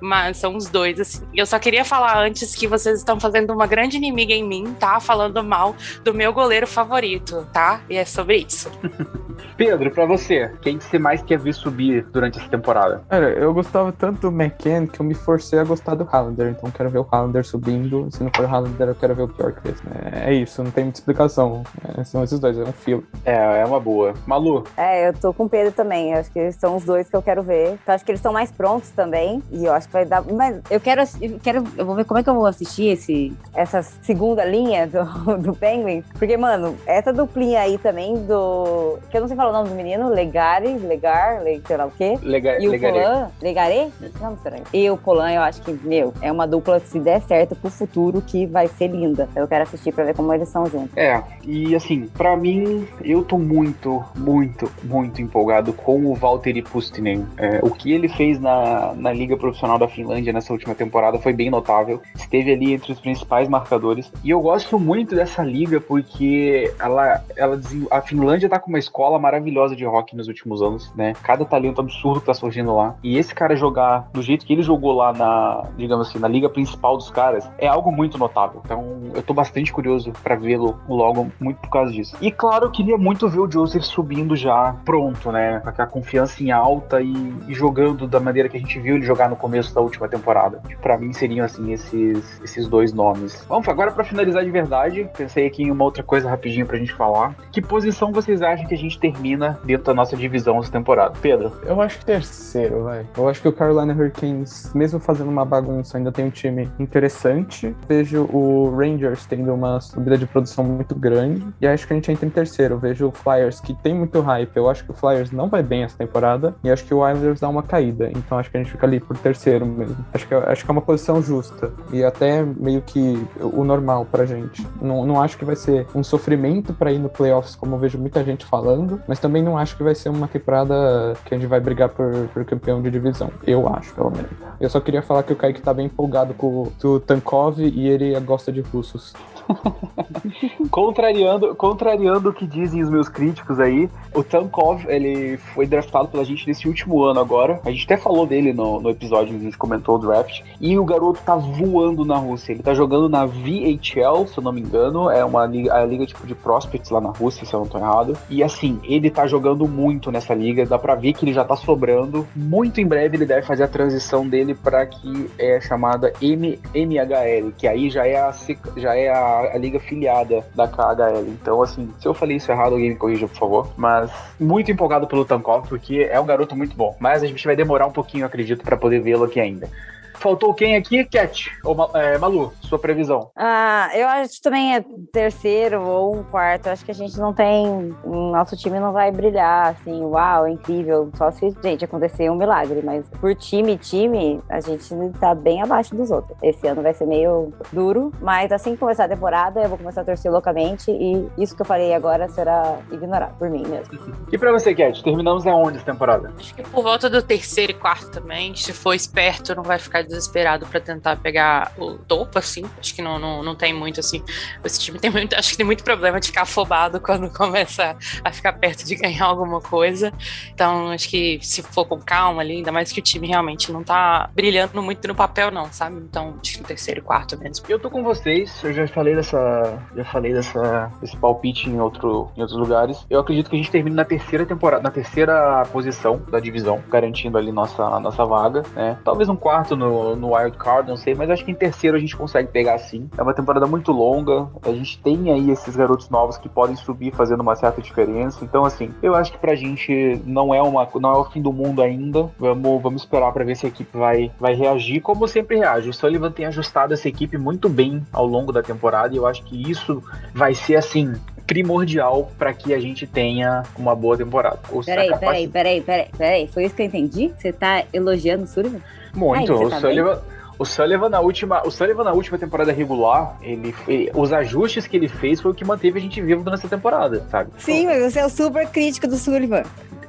mas 0.00 0.36
são 0.36 0.56
os 0.56 0.68
dois, 0.68 1.00
assim. 1.00 1.22
Eu 1.34 1.46
só 1.46 1.58
queria 1.58 1.84
falar 1.84 2.18
antes 2.18 2.54
que 2.54 2.66
vocês 2.66 2.98
estão 2.98 3.18
fazendo 3.18 3.52
uma 3.52 3.66
grande 3.66 3.96
inimiga 3.96 4.32
em 4.32 4.46
mim, 4.46 4.74
tá? 4.78 5.00
Falando 5.00 5.42
mal 5.42 5.74
do 6.02 6.12
meu 6.12 6.32
goleiro 6.32 6.66
favorito, 6.66 7.46
tá? 7.52 7.80
E 7.88 7.96
é 7.96 8.04
sobre 8.04 8.38
isso. 8.38 8.70
Pedro, 9.56 9.90
para 9.90 10.04
você, 10.04 10.50
quem 10.62 10.80
você 10.80 10.98
mais 10.98 11.22
quer 11.22 11.38
ver 11.38 11.52
subir 11.52 12.04
durante 12.12 12.38
essa 12.38 12.48
temporada? 12.48 13.02
Cara, 13.08 13.30
eu 13.30 13.54
gostava 13.54 13.92
tanto 13.92 14.22
do 14.22 14.28
McCann 14.28 14.86
que 14.86 15.00
eu 15.00 15.06
me 15.06 15.14
forcei 15.14 15.58
a 15.58 15.64
gostar 15.64 15.94
do 15.94 16.04
Hallander, 16.04 16.48
então 16.48 16.70
quero 16.70 16.90
ver 16.90 16.98
o 16.98 17.06
Hallander 17.10 17.44
subindo. 17.44 18.08
Se 18.10 18.22
não 18.22 18.30
for 18.34 18.44
o 18.44 18.48
Hallander, 18.48 18.88
eu 18.88 18.94
quero 18.94 19.14
ver 19.14 19.22
o 19.22 19.26
Bjorkvist. 19.28 19.82
É, 20.12 20.30
é 20.30 20.34
isso, 20.34 20.62
não 20.62 20.70
tem 20.70 20.84
muita 20.84 20.98
explicação. 20.98 21.62
É, 21.96 22.02
são 22.02 22.24
esses 22.24 22.38
dois, 22.40 22.58
é 22.58 22.62
um 22.62 22.72
fio. 22.72 23.06
É, 23.24 23.60
é 23.60 23.64
uma 23.64 23.78
boa. 23.78 24.14
Malu? 24.26 24.64
É, 24.76 25.08
eu 25.08 25.14
tô 25.14 25.32
com 25.32 25.44
o 25.44 25.48
Pedro 25.48 25.72
também. 25.72 26.12
Eu 26.12 26.18
acho 26.18 26.30
que 26.32 26.52
são 26.52 26.76
os 26.76 26.84
dois 26.84 27.08
que 27.08 27.14
eu 27.14 27.22
quero 27.22 27.42
ver. 27.42 27.78
Então, 27.82 27.94
acho 27.94 28.04
que 28.04 28.10
eles 28.10 28.18
estão 28.20 28.32
mais 28.32 28.50
prontos 28.50 28.90
também. 28.90 29.33
E 29.50 29.64
eu 29.64 29.72
acho 29.72 29.86
que 29.86 29.92
vai 29.92 30.04
dar. 30.04 30.22
Mas 30.22 30.60
eu 30.70 30.80
quero, 30.80 31.02
eu 31.20 31.38
quero. 31.42 31.64
Eu 31.76 31.86
vou 31.86 31.94
ver 31.94 32.04
como 32.04 32.18
é 32.18 32.22
que 32.22 32.28
eu 32.28 32.34
vou 32.34 32.46
assistir 32.46 32.88
esse, 32.88 33.32
essa 33.54 33.82
segunda 33.82 34.44
linha 34.44 34.86
do, 34.86 35.38
do 35.38 35.54
Penguin. 35.54 36.02
Porque, 36.18 36.36
mano, 36.36 36.76
essa 36.86 37.12
duplinha 37.12 37.60
aí 37.60 37.78
também 37.78 38.14
do. 38.26 38.98
Que 39.10 39.16
eu 39.16 39.20
não 39.20 39.28
sei 39.28 39.36
falar 39.36 39.50
o 39.50 39.52
nome 39.52 39.70
do 39.70 39.74
menino. 39.74 40.08
Legare, 40.08 40.78
Legar, 40.78 41.42
sei 41.66 41.76
lá 41.76 41.86
o 41.86 41.90
quê. 41.90 42.18
Legar, 42.22 42.60
e 42.60 42.68
o 42.68 42.80
Polan. 42.80 43.30
Legaré? 43.42 43.88
Não, 44.20 44.36
peraí. 44.36 44.62
E 44.72 44.90
o 44.90 44.96
Polan, 44.96 45.32
eu 45.32 45.42
acho 45.42 45.62
que, 45.62 45.72
meu, 45.72 46.12
é 46.20 46.30
uma 46.30 46.46
dupla, 46.46 46.80
se 46.80 46.98
der 46.98 47.20
certo 47.22 47.54
pro 47.56 47.70
futuro, 47.70 48.22
que 48.22 48.46
vai 48.46 48.68
ser 48.68 48.88
linda. 48.88 49.28
Eu 49.34 49.46
quero 49.46 49.62
assistir 49.62 49.92
pra 49.92 50.04
ver 50.04 50.14
como 50.14 50.32
eles 50.32 50.48
são 50.48 50.66
juntos. 50.66 50.96
É, 50.96 51.22
e 51.44 51.74
assim, 51.74 52.08
pra 52.16 52.36
mim, 52.36 52.86
eu 53.02 53.22
tô 53.22 53.38
muito, 53.38 54.02
muito, 54.16 54.70
muito 54.82 55.20
empolgado 55.22 55.72
com 55.72 56.06
o 56.06 56.14
Valtteri 56.14 56.62
Pustinen. 56.62 57.26
É, 57.36 57.60
o 57.62 57.70
que 57.70 57.92
ele 57.92 58.08
fez 58.08 58.40
na, 58.40 58.94
na 58.94 59.12
Liga 59.24 59.36
Profissional 59.36 59.78
da 59.78 59.88
Finlândia 59.88 60.32
nessa 60.32 60.52
última 60.52 60.74
temporada 60.74 61.18
foi 61.18 61.32
bem 61.32 61.50
notável. 61.50 62.00
Esteve 62.14 62.52
ali 62.52 62.74
entre 62.74 62.92
os 62.92 63.00
principais 63.00 63.48
marcadores. 63.48 64.12
E 64.22 64.30
eu 64.30 64.40
gosto 64.40 64.78
muito 64.78 65.14
dessa 65.14 65.42
liga 65.42 65.80
porque 65.80 66.72
ela, 66.78 67.22
ela 67.36 67.60
a 67.90 68.00
Finlândia 68.02 68.48
tá 68.48 68.58
com 68.58 68.68
uma 68.68 68.78
escola 68.78 69.18
maravilhosa 69.18 69.74
de 69.74 69.86
hockey 69.86 70.16
nos 70.16 70.28
últimos 70.28 70.60
anos, 70.60 70.92
né? 70.94 71.14
Cada 71.22 71.44
talento 71.44 71.80
absurdo 71.80 72.20
que 72.20 72.26
tá 72.26 72.34
surgindo 72.34 72.74
lá. 72.74 72.96
E 73.02 73.16
esse 73.16 73.34
cara 73.34 73.56
jogar 73.56 74.08
do 74.12 74.22
jeito 74.22 74.44
que 74.44 74.52
ele 74.52 74.62
jogou 74.62 74.92
lá 74.92 75.12
na, 75.12 75.64
digamos 75.76 76.08
assim, 76.08 76.18
na 76.18 76.28
liga 76.28 76.48
principal 76.48 76.96
dos 76.96 77.10
caras, 77.10 77.48
é 77.58 77.66
algo 77.66 77.90
muito 77.90 78.18
notável. 78.18 78.60
Então, 78.64 79.00
eu 79.14 79.22
tô 79.22 79.32
bastante 79.32 79.72
curioso 79.72 80.12
para 80.22 80.36
vê-lo 80.36 80.78
logo, 80.88 81.30
muito 81.40 81.58
por 81.58 81.70
causa 81.70 81.92
disso. 81.92 82.16
E 82.20 82.30
claro, 82.30 82.66
eu 82.66 82.70
queria 82.70 82.98
muito 82.98 83.28
ver 83.28 83.40
o 83.40 83.50
Joseph 83.50 83.84
subindo 83.84 84.36
já 84.36 84.76
pronto, 84.84 85.32
né? 85.32 85.60
Com 85.60 85.82
a 85.82 85.86
confiança 85.86 86.42
em 86.42 86.50
alta 86.50 87.00
e, 87.00 87.12
e 87.48 87.54
jogando 87.54 88.06
da 88.06 88.20
maneira 88.20 88.48
que 88.48 88.56
a 88.56 88.60
gente 88.60 88.78
viu 88.78 88.96
ele 88.96 89.04
jogar 89.14 89.30
no 89.30 89.36
começo 89.36 89.72
da 89.72 89.80
última 89.80 90.08
temporada. 90.08 90.60
Para 90.82 90.98
mim 90.98 91.12
seriam 91.12 91.46
assim 91.46 91.72
esses, 91.72 92.42
esses 92.42 92.66
dois 92.66 92.92
nomes. 92.92 93.44
Vamos 93.48 93.68
agora 93.68 93.92
para 93.92 94.02
finalizar 94.02 94.44
de 94.44 94.50
verdade, 94.50 95.08
pensei 95.16 95.46
aqui 95.46 95.62
em 95.62 95.70
uma 95.70 95.84
outra 95.84 96.02
coisa 96.02 96.28
rapidinho 96.28 96.66
pra 96.66 96.76
gente 96.76 96.92
falar. 96.92 97.34
Que 97.52 97.62
posição 97.62 98.10
vocês 98.12 98.42
acham 98.42 98.66
que 98.66 98.74
a 98.74 98.78
gente 98.78 98.98
termina 98.98 99.58
dentro 99.64 99.84
da 99.84 99.94
nossa 99.94 100.16
divisão 100.16 100.58
essa 100.58 100.72
temporada? 100.72 101.14
Pedro? 101.22 101.52
Eu 101.64 101.80
acho 101.80 101.98
que 102.00 102.04
terceiro, 102.04 102.82
vai. 102.82 103.06
Eu 103.16 103.28
acho 103.28 103.40
que 103.40 103.48
o 103.48 103.52
Carolina 103.52 103.94
Hurricanes, 103.94 104.72
mesmo 104.74 104.98
fazendo 104.98 105.30
uma 105.30 105.44
bagunça, 105.44 105.96
ainda 105.96 106.10
tem 106.10 106.24
um 106.24 106.30
time 106.30 106.68
interessante. 106.78 107.74
Vejo 107.88 108.24
o 108.32 108.74
Rangers 108.76 109.26
tendo 109.26 109.54
uma 109.54 109.80
subida 109.80 110.18
de 110.18 110.26
produção 110.26 110.64
muito 110.64 110.94
grande 110.94 111.46
e 111.60 111.66
acho 111.66 111.86
que 111.86 111.92
a 111.92 111.96
gente 111.96 112.10
entra 112.10 112.26
em 112.26 112.30
terceiro. 112.30 112.78
Vejo 112.78 113.06
o 113.06 113.12
Flyers 113.12 113.60
que 113.60 113.74
tem 113.74 113.94
muito 113.94 114.20
hype. 114.20 114.56
Eu 114.56 114.68
acho 114.68 114.84
que 114.84 114.90
o 114.90 114.94
Flyers 114.94 115.30
não 115.30 115.48
vai 115.48 115.62
bem 115.62 115.84
essa 115.84 115.96
temporada 115.96 116.54
e 116.64 116.70
acho 116.70 116.84
que 116.84 116.92
o 116.92 117.08
Islanders 117.08 117.40
dá 117.40 117.48
uma 117.48 117.62
caída. 117.62 118.10
Então 118.10 118.38
acho 118.38 118.50
que 118.50 118.56
a 118.56 118.60
gente 118.62 118.72
fica 118.72 118.86
ali 118.86 119.00
por 119.06 119.16
terceiro 119.18 119.66
mesmo. 119.66 119.96
Acho 120.12 120.26
que, 120.26 120.34
acho 120.34 120.64
que 120.64 120.70
é 120.70 120.72
uma 120.72 120.80
posição 120.80 121.22
justa 121.22 121.72
e 121.92 122.02
até 122.02 122.42
meio 122.42 122.82
que 122.82 123.26
o 123.40 123.64
normal 123.64 124.06
pra 124.10 124.24
gente. 124.24 124.66
Não, 124.80 125.06
não 125.06 125.20
acho 125.20 125.38
que 125.38 125.44
vai 125.44 125.56
ser 125.56 125.86
um 125.94 126.02
sofrimento 126.02 126.72
para 126.72 126.92
ir 126.92 126.98
no 126.98 127.08
playoffs, 127.08 127.54
como 127.54 127.74
eu 127.74 127.78
vejo 127.78 127.98
muita 127.98 128.24
gente 128.24 128.44
falando, 128.44 129.00
mas 129.06 129.18
também 129.18 129.42
não 129.42 129.56
acho 129.56 129.76
que 129.76 129.82
vai 129.82 129.94
ser 129.94 130.08
uma 130.08 130.28
temporada 130.28 131.14
que 131.24 131.34
a 131.34 131.38
gente 131.38 131.48
vai 131.48 131.60
brigar 131.60 131.88
por, 131.88 132.28
por 132.32 132.44
campeão 132.44 132.82
de 132.82 132.90
divisão. 132.90 133.30
Eu 133.46 133.68
acho, 133.68 133.94
pelo 133.94 134.10
menos. 134.10 134.30
Eu 134.60 134.70
só 134.70 134.80
queria 134.80 135.02
falar 135.02 135.22
que 135.22 135.32
o 135.32 135.36
Kaique 135.36 135.60
tá 135.60 135.74
bem 135.74 135.86
empolgado 135.86 136.34
com 136.34 136.70
o 136.82 137.00
Tankov 137.00 137.60
e 137.60 137.88
ele 137.88 138.18
gosta 138.20 138.52
de 138.52 138.60
russos. 138.60 139.12
contrariando, 140.70 141.54
contrariando 141.54 142.30
o 142.30 142.32
que 142.32 142.46
dizem 142.46 142.82
os 142.82 142.90
meus 142.90 143.08
críticos 143.08 143.60
aí, 143.60 143.88
o 144.14 144.22
Tankov, 144.22 144.84
ele 144.88 145.36
foi 145.36 145.66
draftado 145.66 146.08
pela 146.08 146.24
gente 146.24 146.46
nesse 146.46 146.68
último 146.68 147.02
ano 147.02 147.20
agora. 147.20 147.60
A 147.64 147.70
gente 147.70 147.84
até 147.84 147.96
falou 147.96 148.26
dele 148.26 148.52
no, 148.52 148.80
no 148.80 148.90
episódio 148.90 149.36
a 149.36 149.38
gente 149.38 149.56
comentou 149.56 149.96
o 149.96 149.98
draft. 149.98 150.42
E 150.60 150.78
o 150.78 150.84
garoto 150.84 151.20
tá 151.24 151.34
voando 151.34 152.04
na 152.04 152.16
Rússia. 152.16 152.52
Ele 152.52 152.62
tá 152.62 152.74
jogando 152.74 153.08
na 153.08 153.26
VHL, 153.26 154.26
se 154.26 154.38
eu 154.38 154.42
não 154.42 154.52
me 154.52 154.60
engano. 154.60 155.10
É 155.10 155.24
uma 155.24 155.46
liga, 155.46 155.74
a 155.74 155.84
liga 155.84 156.06
tipo 156.06 156.26
de 156.26 156.34
prospects 156.34 156.90
lá 156.90 157.00
na 157.00 157.10
Rússia, 157.10 157.44
se 157.44 157.54
eu 157.54 157.60
não 157.60 157.66
tô 157.66 157.78
errado. 157.78 158.16
E 158.30 158.42
assim, 158.42 158.78
ele 158.84 159.10
tá 159.10 159.26
jogando 159.26 159.66
muito 159.66 160.10
nessa 160.10 160.34
liga. 160.34 160.64
Dá 160.66 160.78
pra 160.78 160.94
ver 160.94 161.12
que 161.12 161.24
ele 161.24 161.32
já 161.32 161.44
tá 161.44 161.56
sobrando. 161.56 162.26
Muito 162.34 162.80
em 162.80 162.86
breve 162.86 163.16
ele 163.16 163.26
deve 163.26 163.46
fazer 163.46 163.64
a 163.64 163.68
transição 163.68 164.26
dele 164.26 164.54
para 164.54 164.86
que 164.86 165.30
é 165.38 165.60
chamada 165.60 166.12
M, 166.20 166.58
MHL, 166.74 167.52
que 167.56 167.66
aí 167.66 167.90
já 167.90 168.06
é 168.06 168.16
a, 168.16 168.32
já 168.76 168.96
é 168.96 169.08
a, 169.08 169.33
a 169.40 169.58
liga 169.58 169.78
filiada 169.80 170.44
da 170.54 170.66
KHL. 170.66 171.28
Então, 171.28 171.62
assim, 171.62 171.92
se 171.98 172.06
eu 172.06 172.14
falei 172.14 172.36
isso 172.36 172.50
errado, 172.50 172.72
alguém 172.72 172.90
me 172.90 172.96
corrija, 172.96 173.28
por 173.28 173.36
favor. 173.36 173.72
Mas 173.76 174.10
muito 174.38 174.70
empolgado 174.70 175.06
pelo 175.06 175.24
Tankov, 175.24 175.68
porque 175.68 176.08
é 176.10 176.18
um 176.18 176.26
garoto 176.26 176.56
muito 176.56 176.76
bom. 176.76 176.96
Mas 176.98 177.22
a 177.22 177.26
gente 177.26 177.44
vai 177.44 177.56
demorar 177.56 177.86
um 177.86 177.92
pouquinho, 177.92 178.26
acredito, 178.26 178.64
para 178.64 178.76
poder 178.76 179.00
vê-lo 179.00 179.24
aqui 179.24 179.40
ainda. 179.40 179.68
Faltou 180.14 180.54
quem 180.54 180.76
aqui? 180.76 181.04
Cat. 181.04 181.50
Ou 181.64 181.90
é, 181.94 182.18
Malu, 182.18 182.52
sua 182.62 182.78
previsão. 182.78 183.30
Ah, 183.36 183.90
eu 183.94 184.06
acho 184.08 184.34
que 184.34 184.42
também 184.42 184.76
é 184.76 184.84
terceiro 185.12 185.82
ou 185.82 186.16
um 186.16 186.22
quarto. 186.24 186.68
Acho 186.68 186.84
que 186.84 186.90
a 186.90 186.94
gente 186.94 187.18
não 187.18 187.32
tem. 187.32 187.94
Nosso 188.04 188.56
time 188.56 188.78
não 188.78 188.92
vai 188.92 189.10
brilhar 189.10 189.68
assim, 189.68 190.02
uau, 190.02 190.46
é 190.46 190.50
incrível. 190.50 191.10
Só 191.14 191.30
se, 191.30 191.54
gente, 191.62 191.84
acontecer 191.84 192.30
um 192.30 192.36
milagre. 192.36 192.80
Mas 192.82 193.08
por 193.20 193.34
time, 193.34 193.76
time, 193.76 194.40
a 194.48 194.60
gente 194.60 194.84
tá 195.18 195.34
bem 195.34 195.62
abaixo 195.62 195.94
dos 195.94 196.10
outros. 196.10 196.36
Esse 196.42 196.66
ano 196.66 196.82
vai 196.82 196.94
ser 196.94 197.06
meio 197.06 197.52
duro. 197.72 198.12
Mas 198.20 198.52
assim 198.52 198.72
que 198.72 198.78
começar 198.78 199.04
a 199.04 199.08
temporada, 199.08 199.60
eu 199.60 199.68
vou 199.68 199.78
começar 199.78 200.02
a 200.02 200.04
torcer 200.04 200.30
loucamente. 200.30 200.90
E 200.90 201.28
isso 201.36 201.54
que 201.54 201.62
eu 201.62 201.66
falei 201.66 201.92
agora 201.94 202.28
será 202.28 202.78
ignorado 202.90 203.36
por 203.38 203.50
mim 203.50 203.66
mesmo. 203.66 203.98
E 204.32 204.38
pra 204.38 204.52
você, 204.52 204.74
Cat, 204.74 205.02
terminamos 205.02 205.46
aonde 205.46 205.76
essa 205.76 205.86
temporada? 205.86 206.32
Acho 206.38 206.54
que 206.54 206.62
por 206.62 206.82
volta 206.82 207.10
do 207.10 207.22
terceiro 207.22 207.72
e 207.72 207.74
quarto 207.74 208.10
também. 208.10 208.54
Se 208.54 208.72
for 208.72 208.94
esperto, 208.94 209.54
não 209.54 209.62
vai 209.62 209.78
ficar 209.78 210.03
desesperado 210.04 210.66
para 210.66 210.80
tentar 210.80 211.16
pegar 211.16 211.72
o 211.78 211.94
topo, 211.94 212.38
assim. 212.38 212.64
Acho 212.78 212.94
que 212.94 213.02
não, 213.02 213.18
não, 213.18 213.42
não 213.42 213.54
tem 213.54 213.72
muito, 213.72 214.00
assim. 214.00 214.22
Esse 214.64 214.80
time 214.80 214.98
tem 214.98 215.10
muito. 215.10 215.34
Acho 215.34 215.50
que 215.50 215.56
tem 215.56 215.66
muito 215.66 215.84
problema 215.84 216.20
de 216.20 216.28
ficar 216.28 216.42
afobado 216.42 217.00
quando 217.00 217.30
começa 217.34 217.96
a 218.22 218.32
ficar 218.32 218.52
perto 218.54 218.84
de 218.84 218.94
ganhar 218.94 219.24
alguma 219.24 219.60
coisa. 219.60 220.12
Então, 220.52 220.90
acho 220.90 221.08
que 221.08 221.38
se 221.42 221.62
for 221.62 221.84
com 221.86 222.00
calma 222.00 222.42
ali, 222.42 222.56
ainda 222.56 222.72
mais 222.72 222.92
que 222.92 223.00
o 223.00 223.02
time 223.02 223.26
realmente 223.26 223.72
não 223.72 223.82
tá 223.82 224.30
brilhando 224.34 224.82
muito 224.82 225.06
no 225.08 225.14
papel, 225.14 225.50
não, 225.50 225.72
sabe? 225.72 225.96
Então, 225.96 226.36
acho 226.42 226.52
que 226.54 226.60
no 226.60 226.66
terceiro 226.66 227.02
quarto 227.02 227.38
mesmo. 227.38 227.64
Eu 227.68 227.78
tô 227.78 227.90
com 227.90 228.02
vocês, 228.02 228.62
eu 228.62 228.72
já 228.72 228.86
falei 228.88 229.14
dessa. 229.14 229.78
Já 229.96 230.04
falei 230.04 230.32
dessa, 230.32 230.90
desse 231.00 231.16
palpite 231.16 231.68
em, 231.68 231.80
outro, 231.80 232.30
em 232.36 232.40
outros 232.40 232.58
lugares. 232.58 233.04
Eu 233.08 233.20
acredito 233.20 233.50
que 233.50 233.56
a 233.56 233.58
gente 233.58 233.70
termine 233.70 233.96
na 233.96 234.04
terceira 234.04 234.44
temporada, 234.44 234.82
na 234.82 234.90
terceira 234.90 235.64
posição 235.72 236.22
da 236.30 236.40
divisão, 236.40 236.82
garantindo 236.88 237.38
ali 237.38 237.52
nossa, 237.52 238.00
nossa 238.00 238.24
vaga, 238.24 238.62
né? 238.74 238.98
Talvez 239.04 239.28
um 239.28 239.36
quarto 239.36 239.76
no, 239.76 239.93
no, 240.16 240.34
wild 240.34 240.56
card, 240.56 240.88
não 240.88 240.96
sei, 240.96 241.14
mas 241.14 241.30
acho 241.30 241.44
que 241.44 241.50
em 241.50 241.54
terceiro 241.54 241.96
a 241.96 242.00
gente 242.00 242.16
consegue 242.16 242.50
pegar 242.50 242.78
sim. 242.78 243.08
É 243.16 243.22
uma 243.22 243.34
temporada 243.34 243.66
muito 243.66 243.92
longa, 243.92 244.48
a 244.62 244.72
gente 244.72 244.98
tem 244.98 245.32
aí 245.32 245.50
esses 245.50 245.74
garotos 245.76 246.08
novos 246.08 246.36
que 246.36 246.48
podem 246.48 246.76
subir 246.76 247.12
fazendo 247.14 247.40
uma 247.40 247.56
certa 247.56 247.80
diferença. 247.80 248.44
Então, 248.44 248.64
assim, 248.64 248.90
eu 249.02 249.14
acho 249.14 249.32
que 249.32 249.38
pra 249.38 249.54
gente 249.54 250.20
não 250.24 250.54
é 250.54 250.62
uma 250.62 250.88
não 251.00 251.12
é 251.12 251.18
o 251.18 251.24
fim 251.24 251.42
do 251.42 251.52
mundo 251.52 251.82
ainda. 251.82 252.30
Vamos, 252.38 252.82
vamos 252.82 253.02
esperar 253.02 253.32
para 253.32 253.44
ver 253.44 253.56
se 253.56 253.66
a 253.66 253.68
equipe 253.68 253.96
vai, 253.96 254.30
vai 254.38 254.54
reagir 254.54 255.00
como 255.00 255.26
sempre 255.26 255.58
reage. 255.58 255.88
O 255.88 255.94
Sullivan 255.94 256.30
tem 256.30 256.46
ajustado 256.46 256.94
essa 256.94 257.08
equipe 257.08 257.36
muito 257.36 257.68
bem 257.68 258.02
ao 258.12 258.26
longo 258.26 258.52
da 258.52 258.62
temporada 258.62 259.14
e 259.14 259.16
eu 259.16 259.26
acho 259.26 259.42
que 259.44 259.70
isso 259.70 260.02
vai 260.32 260.54
ser 260.54 260.76
assim 260.76 261.12
primordial 261.46 262.30
para 262.38 262.52
que 262.52 262.72
a 262.72 262.80
gente 262.80 263.06
tenha 263.06 263.62
uma 263.76 263.94
boa 263.94 264.16
temporada. 264.16 264.58
Peraí, 264.84 265.18
peraí, 265.18 265.48
peraí, 265.48 265.80
peraí, 265.80 266.08
peraí, 266.16 266.48
foi 266.48 266.64
isso 266.64 266.74
que 266.74 266.82
eu 266.82 266.86
entendi? 266.86 267.32
Você 267.36 267.52
tá 267.52 267.84
elogiando 267.92 268.44
o 268.44 268.46
Sullivan? 268.46 268.80
Muito. 269.14 269.52
Ai, 269.52 269.64
o, 269.64 269.70
tá 269.70 269.80
Sullivan, 269.80 270.22
o 270.58 270.64
Sullivan 270.64 271.08
na 271.08 271.20
última, 271.20 271.66
o 271.66 271.70
Sullivan 271.70 272.04
na 272.04 272.12
última 272.12 272.38
temporada 272.38 272.72
regular, 272.72 273.36
ele, 273.42 273.74
ele, 273.88 274.10
os 274.14 274.32
ajustes 274.32 274.86
que 274.86 274.96
ele 274.96 275.08
fez 275.08 275.40
foi 275.40 275.50
o 275.50 275.54
que 275.54 275.64
manteve 275.64 275.98
a 275.98 276.02
gente 276.02 276.20
vivo 276.20 276.42
durante 276.42 276.60
essa 276.60 276.68
temporada, 276.68 277.24
sabe? 277.30 277.50
Sim, 277.58 277.86
mas 277.86 278.12
você 278.12 278.20
é 278.20 278.26
o 278.26 278.30
super 278.30 278.68
crítico 278.68 279.06
do 279.06 279.16
Sullivan. 279.16 279.62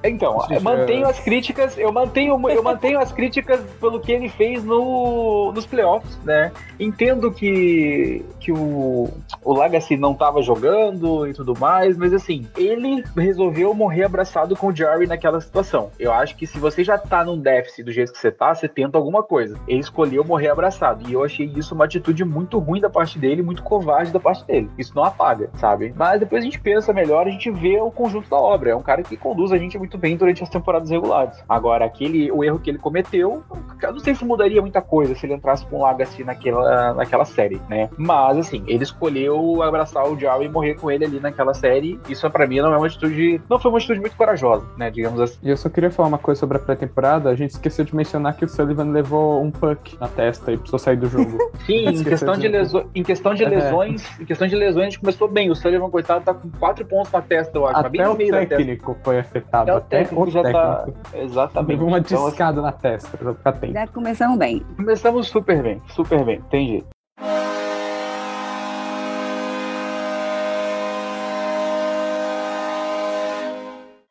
Então, 0.10 0.46
eu 0.50 0.62
mantenho 0.62 1.08
as 1.08 1.20
críticas, 1.20 1.78
eu 1.78 1.92
mantenho, 1.92 2.50
eu 2.50 2.64
mantenho 2.64 3.00
as 3.00 3.12
críticas 3.12 3.62
pelo 3.80 4.00
que 4.00 4.12
ele 4.12 4.30
fez 4.30 4.64
no, 4.64 5.52
nos 5.54 5.66
playoffs, 5.66 6.18
né? 6.24 6.52
Entendo 6.80 7.32
que, 7.32 8.24
que 8.40 8.52
o, 8.52 9.10
o 9.44 9.60
Legacy 9.60 9.98
não 9.98 10.12
estava 10.12 10.42
jogando 10.42 11.28
e 11.28 11.34
tudo 11.34 11.58
mais, 11.58 11.98
mas 11.98 12.14
assim, 12.14 12.48
ele 12.58 13.04
resolveu 13.16 13.74
morrer 13.74 14.04
abraçado 14.04 14.56
com 14.56 14.68
o 14.68 14.76
Jerry 14.76 15.08
naquela 15.08 15.40
situação. 15.42 15.90
Eu 16.00 16.14
acho 16.14 16.36
que 16.36 16.46
se 16.46 16.60
você 16.60 16.84
já 16.84 16.98
tá 16.98 17.24
num 17.24 17.40
déficit 17.40 17.84
do 17.84 17.92
jeito 17.92 18.12
que 18.12 18.18
você 18.20 18.32
tá, 18.32 18.54
você 18.54 18.68
tenta 18.68 18.98
alguma 18.98 19.24
coisa. 19.24 19.58
Ele 19.68 19.80
escolheu 19.80 20.24
morrer 20.24 20.50
abraçado. 20.50 21.10
E 21.10 21.14
eu 21.14 21.24
achei 21.24 21.52
isso 21.56 21.74
uma 21.74 21.86
atitude 21.86 22.24
muito 22.24 22.60
ruim 22.60 22.82
da 22.82 22.90
parte 22.90 23.18
dele, 23.18 23.42
muito 23.42 23.64
covarde 23.64 24.12
da 24.12 24.20
parte 24.20 24.46
dele. 24.46 24.70
Isso 24.78 24.96
não 24.96 25.04
apaga, 25.04 25.50
sabe? 25.56 25.94
Mas 25.96 26.20
depois 26.20 26.42
a 26.42 26.46
gente 26.46 26.60
pensa 26.60 26.94
melhor, 26.94 27.28
a 27.28 27.32
gente 27.32 27.52
vê 27.52 27.80
o 27.80 27.92
conjunto 27.92 28.30
da 28.30 28.38
obra. 28.38 28.72
É 28.72 28.76
um 28.76 28.84
cara 28.84 29.04
que 29.04 29.18
conduz 29.18 29.52
a 29.52 29.58
gente 29.58 29.78
muito 29.78 29.95
muito 29.96 29.98
bem 29.98 30.18
durante 30.18 30.44
as 30.44 30.50
temporadas 30.50 30.90
regulares. 30.90 31.38
Agora, 31.48 31.86
aquele, 31.86 32.32
o 32.32 32.44
erro 32.44 32.60
que 32.60 32.70
ele 32.70 32.78
cometeu, 32.78 33.44
eu 33.82 33.92
não 33.92 34.00
sei 34.00 34.14
se 34.14 34.26
mudaria 34.26 34.62
muita 34.62 34.82
coisa 34.82 35.16
se 35.16 35.26
ele 35.26 35.34
entrasse 35.34 35.66
com 35.66 35.78
o 35.78 35.88
Legacy 35.88 36.24
naquela, 36.24 36.94
naquela 36.94 37.26
série, 37.26 37.62
né? 37.70 37.90
Mas, 37.98 38.38
assim, 38.38 38.64
ele 38.68 38.84
escolheu 38.84 39.62
abraçar 39.64 40.08
o 40.08 40.20
Jao 40.20 40.44
e 40.44 40.50
morrer 40.50 40.76
com 40.76 40.92
ele 40.92 41.06
ali 41.06 41.20
naquela 41.20 41.54
série. 41.54 42.00
Isso, 42.10 42.30
para 42.30 42.46
mim, 42.46 42.60
não 42.60 42.74
é 42.74 42.78
uma 42.78 42.88
atitude. 42.88 43.42
Não 43.50 43.60
foi 43.60 43.72
uma 43.72 43.78
atitude 43.78 44.00
muito 44.00 44.16
corajosa, 44.16 44.66
né? 44.78 44.92
Digamos 44.92 45.20
assim. 45.20 45.38
E 45.42 45.50
eu 45.50 45.58
só 45.58 45.70
queria 45.70 45.90
falar 45.90 46.10
uma 46.10 46.18
coisa 46.18 46.40
sobre 46.40 46.58
a 46.58 46.60
pré-temporada. 46.60 47.30
A 47.30 47.36
gente 47.36 47.52
esqueceu 47.52 47.86
de 47.86 47.96
mencionar 47.96 48.36
que 48.36 48.46
o 48.46 48.50
Sullivan 48.50 48.92
levou 48.92 49.42
um 49.42 49.52
puck 49.52 49.98
na 50.00 50.08
testa 50.08 50.52
e 50.52 50.58
precisou 50.58 50.80
sair 50.80 50.98
do 50.98 51.08
jogo. 51.08 51.38
Sim, 51.66 51.88
em 51.88 52.04
questão 52.04 52.36
de, 52.36 52.48
leso... 52.48 52.86
em 52.94 53.04
questão 53.04 53.34
de 53.34 53.46
lesões, 53.46 54.04
é. 54.20 54.24
em 54.24 54.26
questão 54.26 54.48
de 54.48 54.56
lesões, 54.56 54.82
a 54.82 54.90
gente 54.90 55.00
começou 55.00 55.28
bem. 55.28 55.50
O 55.50 55.56
Sullivan, 55.56 55.90
coitado, 55.90 56.26
tá 56.26 56.34
com 56.34 56.50
quatro 56.52 56.86
pontos 56.86 57.12
na 57.12 57.22
testa, 57.22 57.58
eu 57.58 57.68
acho. 57.68 57.80
Até 57.80 57.98
tá 57.98 58.12
o 58.12 58.16
técnico 58.16 58.98
foi 59.04 59.20
afetado. 59.20 59.85
Até 59.86 60.04
técnico 60.04 60.32
já 60.32 60.44
tá. 60.44 60.88
Exatamente. 61.14 61.84
Uma 61.84 62.00
então, 62.00 62.28
discada 62.28 62.62
na 62.62 62.72
testa 62.72 63.18
pra 63.18 63.34
ficar 63.34 63.50
atento. 63.52 63.74
Já 63.74 63.88
começamos 63.88 64.38
bem. 64.38 64.66
Começamos 64.76 65.28
super 65.28 65.62
bem, 65.62 65.82
super 65.90 66.24
bem, 66.26 66.42
tem 66.50 66.68
jeito. 66.68 66.88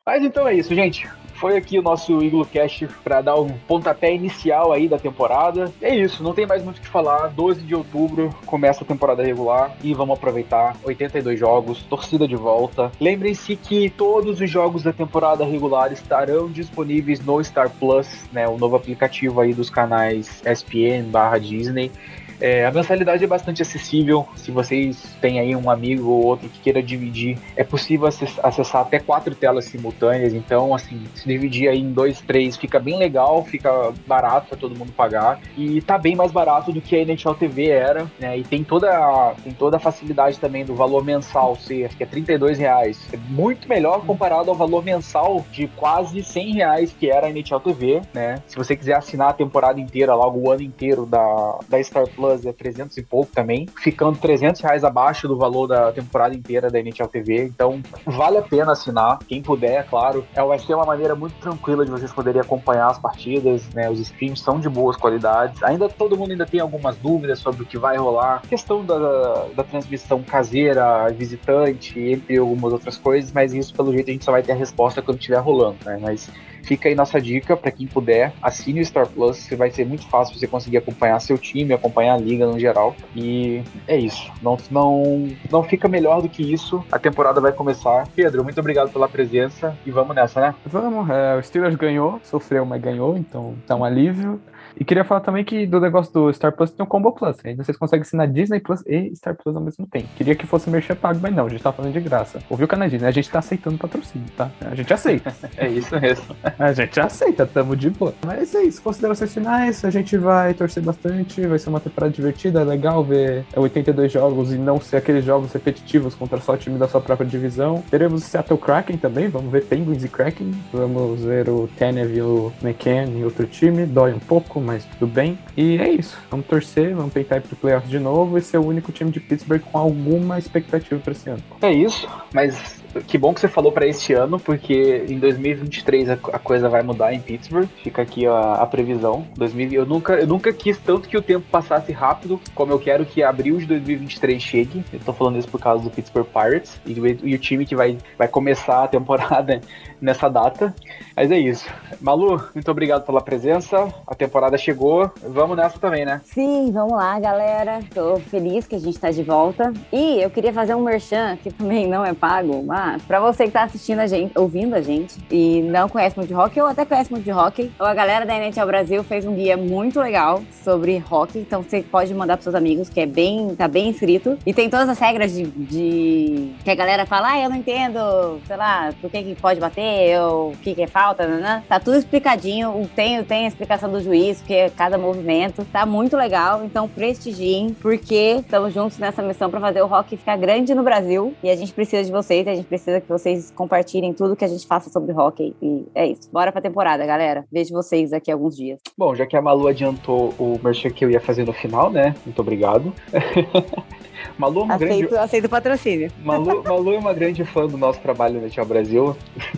Mas 0.06 0.22
então 0.22 0.46
é 0.46 0.54
isso, 0.54 0.74
gente 0.74 1.08
foi 1.44 1.58
aqui 1.58 1.78
o 1.78 1.82
nosso 1.82 2.18
Cast 2.50 2.88
para 3.04 3.20
dar 3.20 3.38
um 3.38 3.50
pontapé 3.68 4.14
inicial 4.14 4.72
aí 4.72 4.88
da 4.88 4.98
temporada. 4.98 5.70
É 5.82 5.94
isso, 5.94 6.22
não 6.22 6.32
tem 6.32 6.46
mais 6.46 6.64
muito 6.64 6.78
o 6.78 6.80
que 6.80 6.88
falar. 6.88 7.26
12 7.28 7.60
de 7.60 7.74
outubro 7.74 8.34
começa 8.46 8.82
a 8.82 8.86
temporada 8.86 9.22
regular 9.22 9.76
e 9.82 9.92
vamos 9.92 10.16
aproveitar 10.16 10.74
82 10.82 11.38
jogos, 11.38 11.82
torcida 11.82 12.26
de 12.26 12.34
volta. 12.34 12.90
Lembrem-se 12.98 13.56
que 13.56 13.90
todos 13.90 14.40
os 14.40 14.50
jogos 14.50 14.84
da 14.84 14.92
temporada 14.94 15.44
regular 15.44 15.92
estarão 15.92 16.50
disponíveis 16.50 17.22
no 17.22 17.44
Star 17.44 17.68
Plus, 17.68 18.08
né, 18.32 18.48
o 18.48 18.56
novo 18.56 18.76
aplicativo 18.76 19.38
aí 19.38 19.52
dos 19.52 19.68
canais 19.68 20.42
ESPN/Disney. 20.46 21.92
É, 22.40 22.66
a 22.66 22.70
mensalidade 22.70 23.24
é 23.24 23.26
bastante 23.26 23.62
acessível. 23.62 24.26
Se 24.36 24.50
vocês 24.50 25.02
têm 25.20 25.40
aí 25.40 25.54
um 25.54 25.70
amigo 25.70 26.10
ou 26.10 26.24
outro 26.24 26.48
que 26.48 26.60
queira 26.60 26.82
dividir, 26.82 27.38
é 27.56 27.64
possível 27.64 28.06
acessar 28.06 28.82
até 28.82 28.98
quatro 28.98 29.34
telas 29.34 29.66
simultâneas. 29.66 30.34
Então, 30.34 30.74
assim, 30.74 31.02
se 31.14 31.26
dividir 31.26 31.68
aí 31.68 31.80
em 31.80 31.92
dois, 31.92 32.20
três, 32.20 32.56
fica 32.56 32.78
bem 32.78 32.98
legal, 32.98 33.44
fica 33.44 33.92
barato 34.06 34.48
para 34.48 34.58
todo 34.58 34.76
mundo 34.76 34.92
pagar. 34.92 35.40
E 35.56 35.80
tá 35.82 35.98
bem 35.98 36.14
mais 36.14 36.32
barato 36.32 36.72
do 36.72 36.80
que 36.80 36.96
a 36.96 37.02
NHL 37.02 37.34
TV 37.34 37.68
era, 37.68 38.10
né? 38.18 38.38
E 38.38 38.44
tem 38.44 38.64
toda, 38.64 38.90
a, 38.90 39.34
tem 39.42 39.52
toda 39.52 39.76
a 39.76 39.80
facilidade 39.80 40.38
também 40.38 40.64
do 40.64 40.74
valor 40.74 41.04
mensal 41.04 41.56
ser, 41.56 41.84
acho 41.84 41.96
que 41.96 42.02
é 42.02 42.06
32 42.06 42.58
reais. 42.58 43.00
É 43.12 43.16
muito 43.16 43.68
melhor 43.68 44.04
comparado 44.04 44.50
ao 44.50 44.56
valor 44.56 44.84
mensal 44.84 45.44
de 45.50 45.68
quase 45.68 46.22
100 46.22 46.52
reais 46.54 46.94
que 46.98 47.10
era 47.10 47.26
a 47.26 47.30
NHL 47.30 47.60
TV, 47.60 48.02
né? 48.12 48.42
Se 48.46 48.56
você 48.56 48.76
quiser 48.76 48.96
assinar 48.96 49.30
a 49.30 49.32
temporada 49.32 49.80
inteira, 49.80 50.14
logo 50.14 50.38
o 50.38 50.50
ano 50.50 50.62
inteiro 50.62 51.06
da, 51.06 51.58
da 51.68 51.82
Star 51.82 52.06
Plus 52.08 52.33
É 52.44 52.52
300 52.52 52.96
e 52.96 53.02
pouco 53.02 53.30
também, 53.32 53.66
ficando 53.82 54.18
300 54.18 54.60
reais 54.60 54.84
abaixo 54.84 55.28
do 55.28 55.36
valor 55.36 55.66
da 55.66 55.92
temporada 55.92 56.34
inteira 56.34 56.70
da 56.70 56.78
NHL 56.78 57.08
TV. 57.08 57.44
Então, 57.44 57.82
vale 58.06 58.38
a 58.38 58.42
pena 58.42 58.72
assinar. 58.72 59.18
Quem 59.26 59.42
puder, 59.42 59.80
é 59.80 59.82
claro. 59.82 60.26
É, 60.34 60.42
vai 60.42 60.58
ser 60.58 60.74
uma 60.74 60.84
maneira 60.84 61.14
muito 61.14 61.34
tranquila 61.40 61.84
de 61.84 61.90
vocês 61.90 62.12
poderem 62.12 62.40
acompanhar 62.40 62.88
as 62.88 62.98
partidas, 62.98 63.68
né? 63.74 63.90
Os 63.90 64.00
streams 64.00 64.40
são 64.40 64.58
de 64.58 64.68
boas 64.68 64.96
qualidades. 64.96 65.62
Ainda 65.62 65.88
todo 65.88 66.16
mundo 66.16 66.32
ainda 66.32 66.46
tem 66.46 66.60
algumas 66.60 66.96
dúvidas 66.96 67.38
sobre 67.38 67.62
o 67.62 67.66
que 67.66 67.78
vai 67.78 67.96
rolar. 67.96 68.42
questão 68.42 68.84
da, 68.84 69.46
da 69.54 69.64
transmissão 69.64 70.22
caseira, 70.22 71.08
visitante, 71.10 71.98
entre 71.98 72.38
algumas 72.38 72.72
outras 72.72 72.96
coisas, 72.96 73.32
mas 73.32 73.52
isso, 73.52 73.74
pelo 73.74 73.92
jeito, 73.92 74.10
a 74.10 74.12
gente 74.12 74.24
só 74.24 74.32
vai 74.32 74.42
ter 74.42 74.52
a 74.52 74.56
resposta 74.56 75.02
quando 75.02 75.18
estiver 75.18 75.38
rolando, 75.38 75.78
né? 75.84 75.98
Mas 76.00 76.30
fica 76.64 76.88
aí 76.88 76.94
nossa 76.94 77.20
dica 77.20 77.56
para 77.56 77.70
quem 77.70 77.86
puder, 77.86 78.32
assine 78.42 78.80
o 78.80 78.84
Star 78.84 79.06
Plus, 79.06 79.48
vai 79.56 79.70
ser 79.70 79.86
muito 79.86 80.06
fácil 80.08 80.38
você 80.38 80.46
conseguir 80.46 80.78
acompanhar 80.78 81.20
seu 81.20 81.38
time, 81.38 81.72
acompanhar 81.72 82.14
a 82.14 82.18
liga 82.18 82.46
no 82.46 82.58
geral. 82.58 82.96
E 83.14 83.62
é 83.86 83.96
isso. 83.96 84.32
Não, 84.42 84.56
não, 84.70 85.28
não 85.50 85.62
fica 85.62 85.88
melhor 85.88 86.22
do 86.22 86.28
que 86.28 86.42
isso. 86.42 86.84
A 86.90 86.98
temporada 86.98 87.40
vai 87.40 87.52
começar. 87.52 88.08
Pedro, 88.14 88.42
muito 88.42 88.58
obrigado 88.60 88.92
pela 88.92 89.08
presença 89.08 89.76
e 89.84 89.90
vamos 89.90 90.14
nessa, 90.14 90.40
né? 90.40 90.54
Vamos, 90.66 91.08
é, 91.10 91.36
o 91.36 91.42
Steelers 91.42 91.76
ganhou, 91.76 92.20
sofreu, 92.22 92.64
mas 92.64 92.80
ganhou, 92.80 93.16
então 93.16 93.54
tá 93.66 93.76
um 93.76 93.84
alívio. 93.84 94.40
E 94.78 94.84
queria 94.84 95.04
falar 95.04 95.20
também 95.20 95.44
que 95.44 95.66
do 95.66 95.80
negócio 95.80 96.12
do 96.12 96.32
Star 96.32 96.52
Plus 96.52 96.70
tem 96.70 96.84
um 96.84 96.88
Combo 96.88 97.12
Plus. 97.12 97.36
Aí 97.44 97.54
vocês 97.54 97.76
conseguem 97.76 98.02
assinar 98.02 98.26
Disney 98.28 98.60
Plus 98.60 98.82
e 98.86 99.14
Star 99.14 99.36
Plus 99.36 99.54
ao 99.54 99.62
mesmo 99.62 99.86
tempo. 99.86 100.08
Queria 100.16 100.34
que 100.34 100.46
fosse 100.46 100.68
merchan 100.68 100.96
pago, 100.96 101.20
mas 101.22 101.34
não, 101.34 101.46
a 101.46 101.48
gente 101.48 101.62
tá 101.62 101.72
falando 101.72 101.92
de 101.92 102.00
graça. 102.00 102.40
Ouviu 102.50 102.66
o 102.66 102.68
canal 102.68 102.88
Disney? 102.88 103.06
A 103.06 103.12
gente 103.12 103.30
tá 103.30 103.38
aceitando 103.38 103.78
patrocínio, 103.78 104.26
tá? 104.36 104.50
A 104.60 104.74
gente 104.74 104.92
aceita. 104.92 105.34
é 105.56 105.68
isso 105.68 105.98
mesmo. 106.00 106.36
A 106.58 106.72
gente 106.72 107.00
aceita, 107.00 107.46
tamo 107.46 107.76
de 107.76 107.90
boa. 107.90 108.14
Mas 108.24 108.54
é 108.54 108.62
isso, 108.62 108.82
considerações 108.82 109.32
finais, 109.32 109.84
a 109.84 109.90
gente 109.90 110.16
vai 110.16 110.54
torcer 110.54 110.82
bastante, 110.82 111.46
vai 111.46 111.58
ser 111.58 111.68
uma 111.68 111.80
temporada 111.80 112.12
divertida, 112.12 112.60
é 112.60 112.64
legal 112.64 113.04
ver 113.04 113.44
82 113.54 114.10
jogos 114.10 114.52
e 114.52 114.58
não 114.58 114.80
ser 114.80 114.96
aqueles 114.96 115.24
jogos 115.24 115.52
repetitivos 115.52 116.14
contra 116.14 116.40
só 116.40 116.54
o 116.54 116.56
time 116.56 116.78
da 116.78 116.88
sua 116.88 117.00
própria 117.00 117.28
divisão. 117.28 117.82
Teremos 117.90 118.22
o 118.22 118.26
Seattle 118.26 118.58
Kraken 118.58 118.96
também, 118.96 119.28
vamos 119.28 119.50
ver 119.50 119.64
Penguins 119.64 120.04
e 120.04 120.08
Kraken, 120.08 120.52
vamos 120.72 121.24
ver 121.24 121.48
o 121.48 121.68
Tenev 121.76 122.16
e 122.16 122.22
o 122.22 122.52
McCann 122.62 123.18
e 123.18 123.24
outro 123.24 123.46
time, 123.46 123.86
dói 123.86 124.12
um 124.12 124.18
pouco, 124.18 124.60
mas 124.64 124.84
tudo 124.84 125.06
bem. 125.06 125.38
E 125.56 125.78
é 125.78 125.88
isso. 125.88 126.18
Vamos 126.30 126.46
torcer, 126.46 126.94
vamos 126.94 127.12
tentar 127.12 127.36
ir 127.36 127.42
pro 127.42 127.56
playoffs 127.56 127.90
de 127.90 127.98
novo 127.98 128.38
e 128.38 128.42
ser 128.42 128.58
o 128.58 128.66
único 128.66 128.90
time 128.90 129.10
de 129.10 129.20
Pittsburgh 129.20 129.60
com 129.60 129.78
alguma 129.78 130.38
expectativa 130.38 131.00
para 131.00 131.12
esse 131.12 131.30
ano. 131.30 131.42
É 131.62 131.72
isso, 131.72 132.08
mas 132.32 132.82
que 133.02 133.18
bom 133.18 133.34
que 133.34 133.40
você 133.40 133.48
falou 133.48 133.72
para 133.72 133.86
este 133.86 134.12
ano, 134.12 134.38
porque 134.38 135.04
em 135.08 135.18
2023 135.18 136.10
a, 136.10 136.12
a, 136.12 136.38
coisa 136.38 136.68
vai 136.68 136.82
mudar 136.82 137.12
em 137.12 137.20
Pittsburgh. 137.20 137.68
Fica 137.82 138.02
aqui 138.02 138.26
a, 138.26 138.54
a 138.54 138.66
previsão. 138.66 139.26
2000, 139.36 139.72
eu, 139.72 139.86
nunca, 139.86 140.14
eu 140.14 140.26
nunca 140.26 140.52
quis 140.52 140.78
tanto 140.78 141.08
que 141.08 141.16
o 141.16 141.22
tempo 141.22 141.46
passasse 141.50 141.92
rápido 141.92 142.40
como 142.54 142.72
eu 142.72 142.78
quero 142.78 143.04
que 143.04 143.22
abril 143.22 143.58
de 143.58 143.66
2023 143.66 144.42
chegue. 144.42 144.84
Eu 144.92 145.00
tô 145.00 145.12
falando 145.12 145.38
isso 145.38 145.48
por 145.48 145.60
causa 145.60 145.82
do 145.82 145.90
Pittsburgh 145.90 146.26
Pirates 146.26 146.80
e, 146.86 146.92
e 147.22 147.34
o 147.34 147.38
time 147.38 147.66
que 147.66 147.74
vai, 147.74 147.98
vai 148.16 148.28
começar 148.28 148.84
a 148.84 148.88
temporada 148.88 149.60
nessa 150.00 150.28
data. 150.28 150.74
Mas 151.16 151.30
é 151.30 151.38
isso. 151.38 151.66
Malu, 152.00 152.42
muito 152.54 152.70
obrigado 152.70 153.04
pela 153.04 153.20
presença. 153.20 153.92
A 154.06 154.14
temporada 154.14 154.56
chegou. 154.58 155.10
Vamos 155.22 155.56
nessa 155.56 155.78
também, 155.78 156.04
né? 156.04 156.20
Sim, 156.24 156.70
vamos 156.72 156.92
lá, 156.92 157.18
galera. 157.18 157.80
Tô 157.92 158.16
feliz 158.16 158.66
que 158.66 158.76
a 158.76 158.80
gente 158.80 158.98
tá 158.98 159.10
de 159.10 159.22
volta. 159.22 159.72
E 159.92 160.20
eu 160.20 160.30
queria 160.30 160.52
fazer 160.52 160.74
um 160.74 160.82
merchan, 160.82 161.36
que 161.42 161.50
também 161.50 161.86
não 161.86 162.04
é 162.04 162.12
pago, 162.12 162.62
mas 162.62 162.83
pra 163.06 163.20
você 163.20 163.44
que 163.44 163.50
tá 163.50 163.62
assistindo 163.64 164.00
a 164.00 164.06
gente, 164.06 164.38
ouvindo 164.38 164.74
a 164.74 164.80
gente 164.80 165.16
e 165.30 165.62
não 165.62 165.88
conhece 165.88 166.16
muito 166.16 166.28
de 166.28 166.34
hockey, 166.34 166.60
ou 166.60 166.66
até 166.66 166.84
conhece 166.84 167.10
muito 167.10 167.24
de 167.24 167.32
hockey, 167.32 167.70
a 167.78 167.94
galera 167.94 168.24
da 168.24 168.34
NHL 168.34 168.66
Brasil 168.66 169.04
fez 169.04 169.24
um 169.24 169.34
guia 169.34 169.56
muito 169.56 170.00
legal 170.00 170.42
sobre 170.62 171.02
hockey. 171.10 171.38
Então 171.40 171.62
você 171.62 171.82
pode 171.82 172.12
mandar 172.14 172.36
pros 172.36 172.44
seus 172.44 172.54
amigos, 172.54 172.88
que 172.88 173.00
é 173.00 173.06
bem, 173.06 173.54
tá 173.54 173.68
bem 173.68 173.90
escrito. 173.90 174.38
E 174.46 174.52
tem 174.52 174.68
todas 174.70 174.88
as 174.88 174.98
regras 174.98 175.32
de, 175.32 175.44
de... 175.44 176.52
que 176.62 176.70
a 176.70 176.74
galera 176.74 177.06
fala, 177.06 177.32
ah, 177.32 177.40
eu 177.40 177.50
não 177.50 177.56
entendo, 177.56 178.40
sei 178.46 178.56
lá, 178.56 178.92
por 179.00 179.10
que, 179.10 179.22
que 179.22 179.34
pode 179.34 179.60
bater 179.60 180.20
o 180.20 180.52
que, 180.62 180.74
que 180.74 180.82
é 180.82 180.86
falta, 180.86 181.26
né? 181.26 181.62
Tá 181.68 181.78
tudo 181.78 181.96
explicadinho. 181.96 182.88
Tem, 182.94 183.22
tem 183.24 183.44
a 183.44 183.48
explicação 183.48 183.90
do 183.90 184.00
juiz, 184.00 184.42
que 184.42 184.54
é 184.54 184.70
cada 184.70 184.98
movimento. 184.98 185.64
Tá 185.72 185.86
muito 185.86 186.16
legal. 186.16 186.64
Então 186.64 186.88
prestigiem, 186.88 187.74
porque 187.80 188.36
estamos 188.40 188.72
juntos 188.72 188.98
nessa 188.98 189.22
missão 189.22 189.50
para 189.50 189.60
fazer 189.60 189.82
o 189.82 189.86
rock 189.86 190.16
ficar 190.16 190.36
grande 190.36 190.74
no 190.74 190.82
Brasil. 190.82 191.34
E 191.42 191.50
a 191.50 191.56
gente 191.56 191.72
precisa 191.72 192.04
de 192.04 192.10
vocês, 192.10 192.46
a 192.46 192.54
gente 192.54 192.66
precisa 192.74 193.00
que 193.00 193.08
vocês 193.08 193.52
compartilhem 193.52 194.12
tudo 194.12 194.34
que 194.34 194.44
a 194.44 194.48
gente 194.48 194.66
faça 194.66 194.90
sobre 194.90 195.12
hockey. 195.12 195.54
E 195.62 195.86
é 195.94 196.06
isso. 196.08 196.28
Bora 196.32 196.50
pra 196.50 196.60
temporada, 196.60 197.06
galera. 197.06 197.44
Vejo 197.52 197.72
vocês 197.72 198.10
daqui 198.10 198.32
a 198.32 198.34
alguns 198.34 198.56
dias. 198.56 198.80
Bom, 198.98 199.14
já 199.14 199.24
que 199.26 199.36
a 199.36 199.42
Malu 199.42 199.68
adiantou 199.68 200.34
o 200.38 200.58
merchan 200.62 200.90
que 200.90 201.04
eu 201.04 201.10
ia 201.10 201.20
fazer 201.20 201.44
no 201.44 201.52
final, 201.52 201.90
né? 201.90 202.14
Muito 202.26 202.40
obrigado. 202.40 202.92
Malu 204.38 204.60
é 204.60 204.64
uma 204.64 204.74
aceito, 204.74 205.08
grande... 205.08 205.16
aceito 205.16 205.44
o 205.44 205.48
patrocínio. 205.48 206.12
Malu, 206.22 206.62
Malu 206.64 206.94
é 206.94 206.98
uma 206.98 207.12
grande 207.12 207.44
fã 207.44 207.66
do 207.66 207.76
nosso 207.76 208.00
trabalho 208.00 208.40
no 208.40 208.50
Tchau 208.50 208.64
Brasil. 208.64 209.16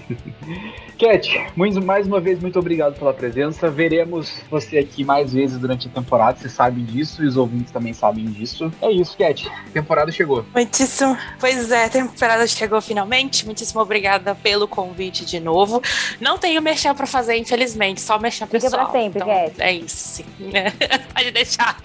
Cat, 0.98 1.28
mais 1.56 2.06
uma 2.06 2.20
vez, 2.20 2.40
muito 2.40 2.58
obrigado 2.58 2.98
pela 2.98 3.12
presença. 3.12 3.68
Veremos 3.68 4.40
você 4.50 4.78
aqui 4.78 5.04
mais 5.04 5.32
vezes 5.32 5.58
durante 5.58 5.88
a 5.88 5.90
temporada, 5.90 6.38
vocês 6.38 6.52
sabem 6.52 6.84
disso 6.84 7.22
e 7.22 7.26
os 7.26 7.36
ouvintes 7.36 7.70
também 7.70 7.92
sabem 7.92 8.24
disso. 8.24 8.72
É 8.80 8.90
isso, 8.90 9.16
Cat. 9.16 9.46
Temporada 9.74 10.10
chegou. 10.10 10.44
Muitíssimo. 10.54 11.16
Pois 11.38 11.70
é, 11.70 11.88
temporada 11.88 12.46
chegou 12.46 12.80
finalmente. 12.80 13.44
Muitíssimo 13.44 13.80
obrigada 13.80 14.34
pelo 14.34 14.66
convite 14.66 15.26
de 15.26 15.38
novo. 15.38 15.82
Não 16.18 16.38
tenho 16.38 16.62
mexer 16.62 16.94
para 16.94 17.06
fazer, 17.06 17.36
infelizmente, 17.36 18.00
só 18.00 18.18
mexer 18.18 18.46
pessoal. 18.46 18.86
Fica 18.86 18.90
pra 18.90 19.00
sempre, 19.00 19.22
então, 19.22 19.28
Cat. 19.28 19.54
É 19.58 19.72
isso, 19.72 19.96
sim. 19.96 20.24
pode 21.12 21.30
deixar. 21.30 21.76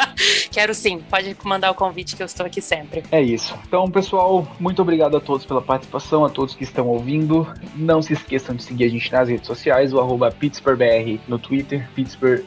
Quero 0.52 0.74
sim, 0.74 1.04
pode 1.10 1.36
mandar 1.44 1.72
o 1.72 1.76
convite 1.76 2.16
que 2.16 2.24
eu 2.24 2.26
estou 2.26 2.46
aqui 2.46 2.62
sempre. 2.72 3.04
É 3.12 3.22
isso. 3.22 3.54
Então, 3.68 3.92
pessoal, 3.92 4.48
muito 4.58 4.82
obrigado 4.82 5.18
a 5.18 5.20
todos 5.20 5.46
pela 5.46 5.62
participação, 5.62 6.24
a 6.24 6.30
todos 6.30 6.56
que 6.56 6.64
estão 6.64 6.88
ouvindo. 6.88 7.46
Não 7.76 8.02
se 8.02 8.14
esqueçam 8.14 8.56
de 8.56 8.64
seguir 8.64 8.86
a 8.86 8.90
gente 8.90 9.12
nas 9.12 9.28
redes 9.28 9.46
sociais, 9.46 9.94
o 9.94 10.00
arroba 10.00 10.32
PittsburghBR 10.32 11.20
no 11.28 11.38
Twitter, 11.38 11.90
Pittsburgh 11.94 12.46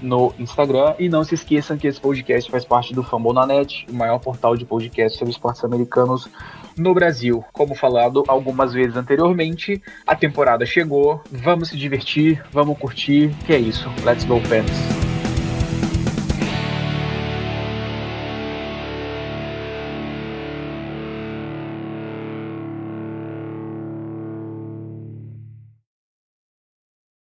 no 0.00 0.34
Instagram. 0.40 0.94
E 0.98 1.08
não 1.08 1.22
se 1.22 1.36
esqueçam 1.36 1.78
que 1.78 1.86
esse 1.86 2.00
podcast 2.00 2.50
faz 2.50 2.64
parte 2.64 2.92
do 2.92 3.04
Fambonanet, 3.04 3.86
o 3.88 3.94
maior 3.94 4.18
portal 4.18 4.56
de 4.56 4.64
podcast 4.64 5.16
sobre 5.16 5.32
esportes 5.32 5.62
americanos 5.62 6.28
no 6.76 6.92
Brasil. 6.92 7.44
Como 7.52 7.76
falado 7.76 8.24
algumas 8.26 8.72
vezes 8.72 8.96
anteriormente, 8.96 9.80
a 10.04 10.16
temporada 10.16 10.66
chegou, 10.66 11.20
vamos 11.30 11.68
se 11.68 11.76
divertir, 11.76 12.42
vamos 12.50 12.76
curtir, 12.76 13.30
que 13.46 13.52
é 13.52 13.58
isso. 13.58 13.88
Let's 14.04 14.24
go, 14.24 14.40
fans! 14.40 15.11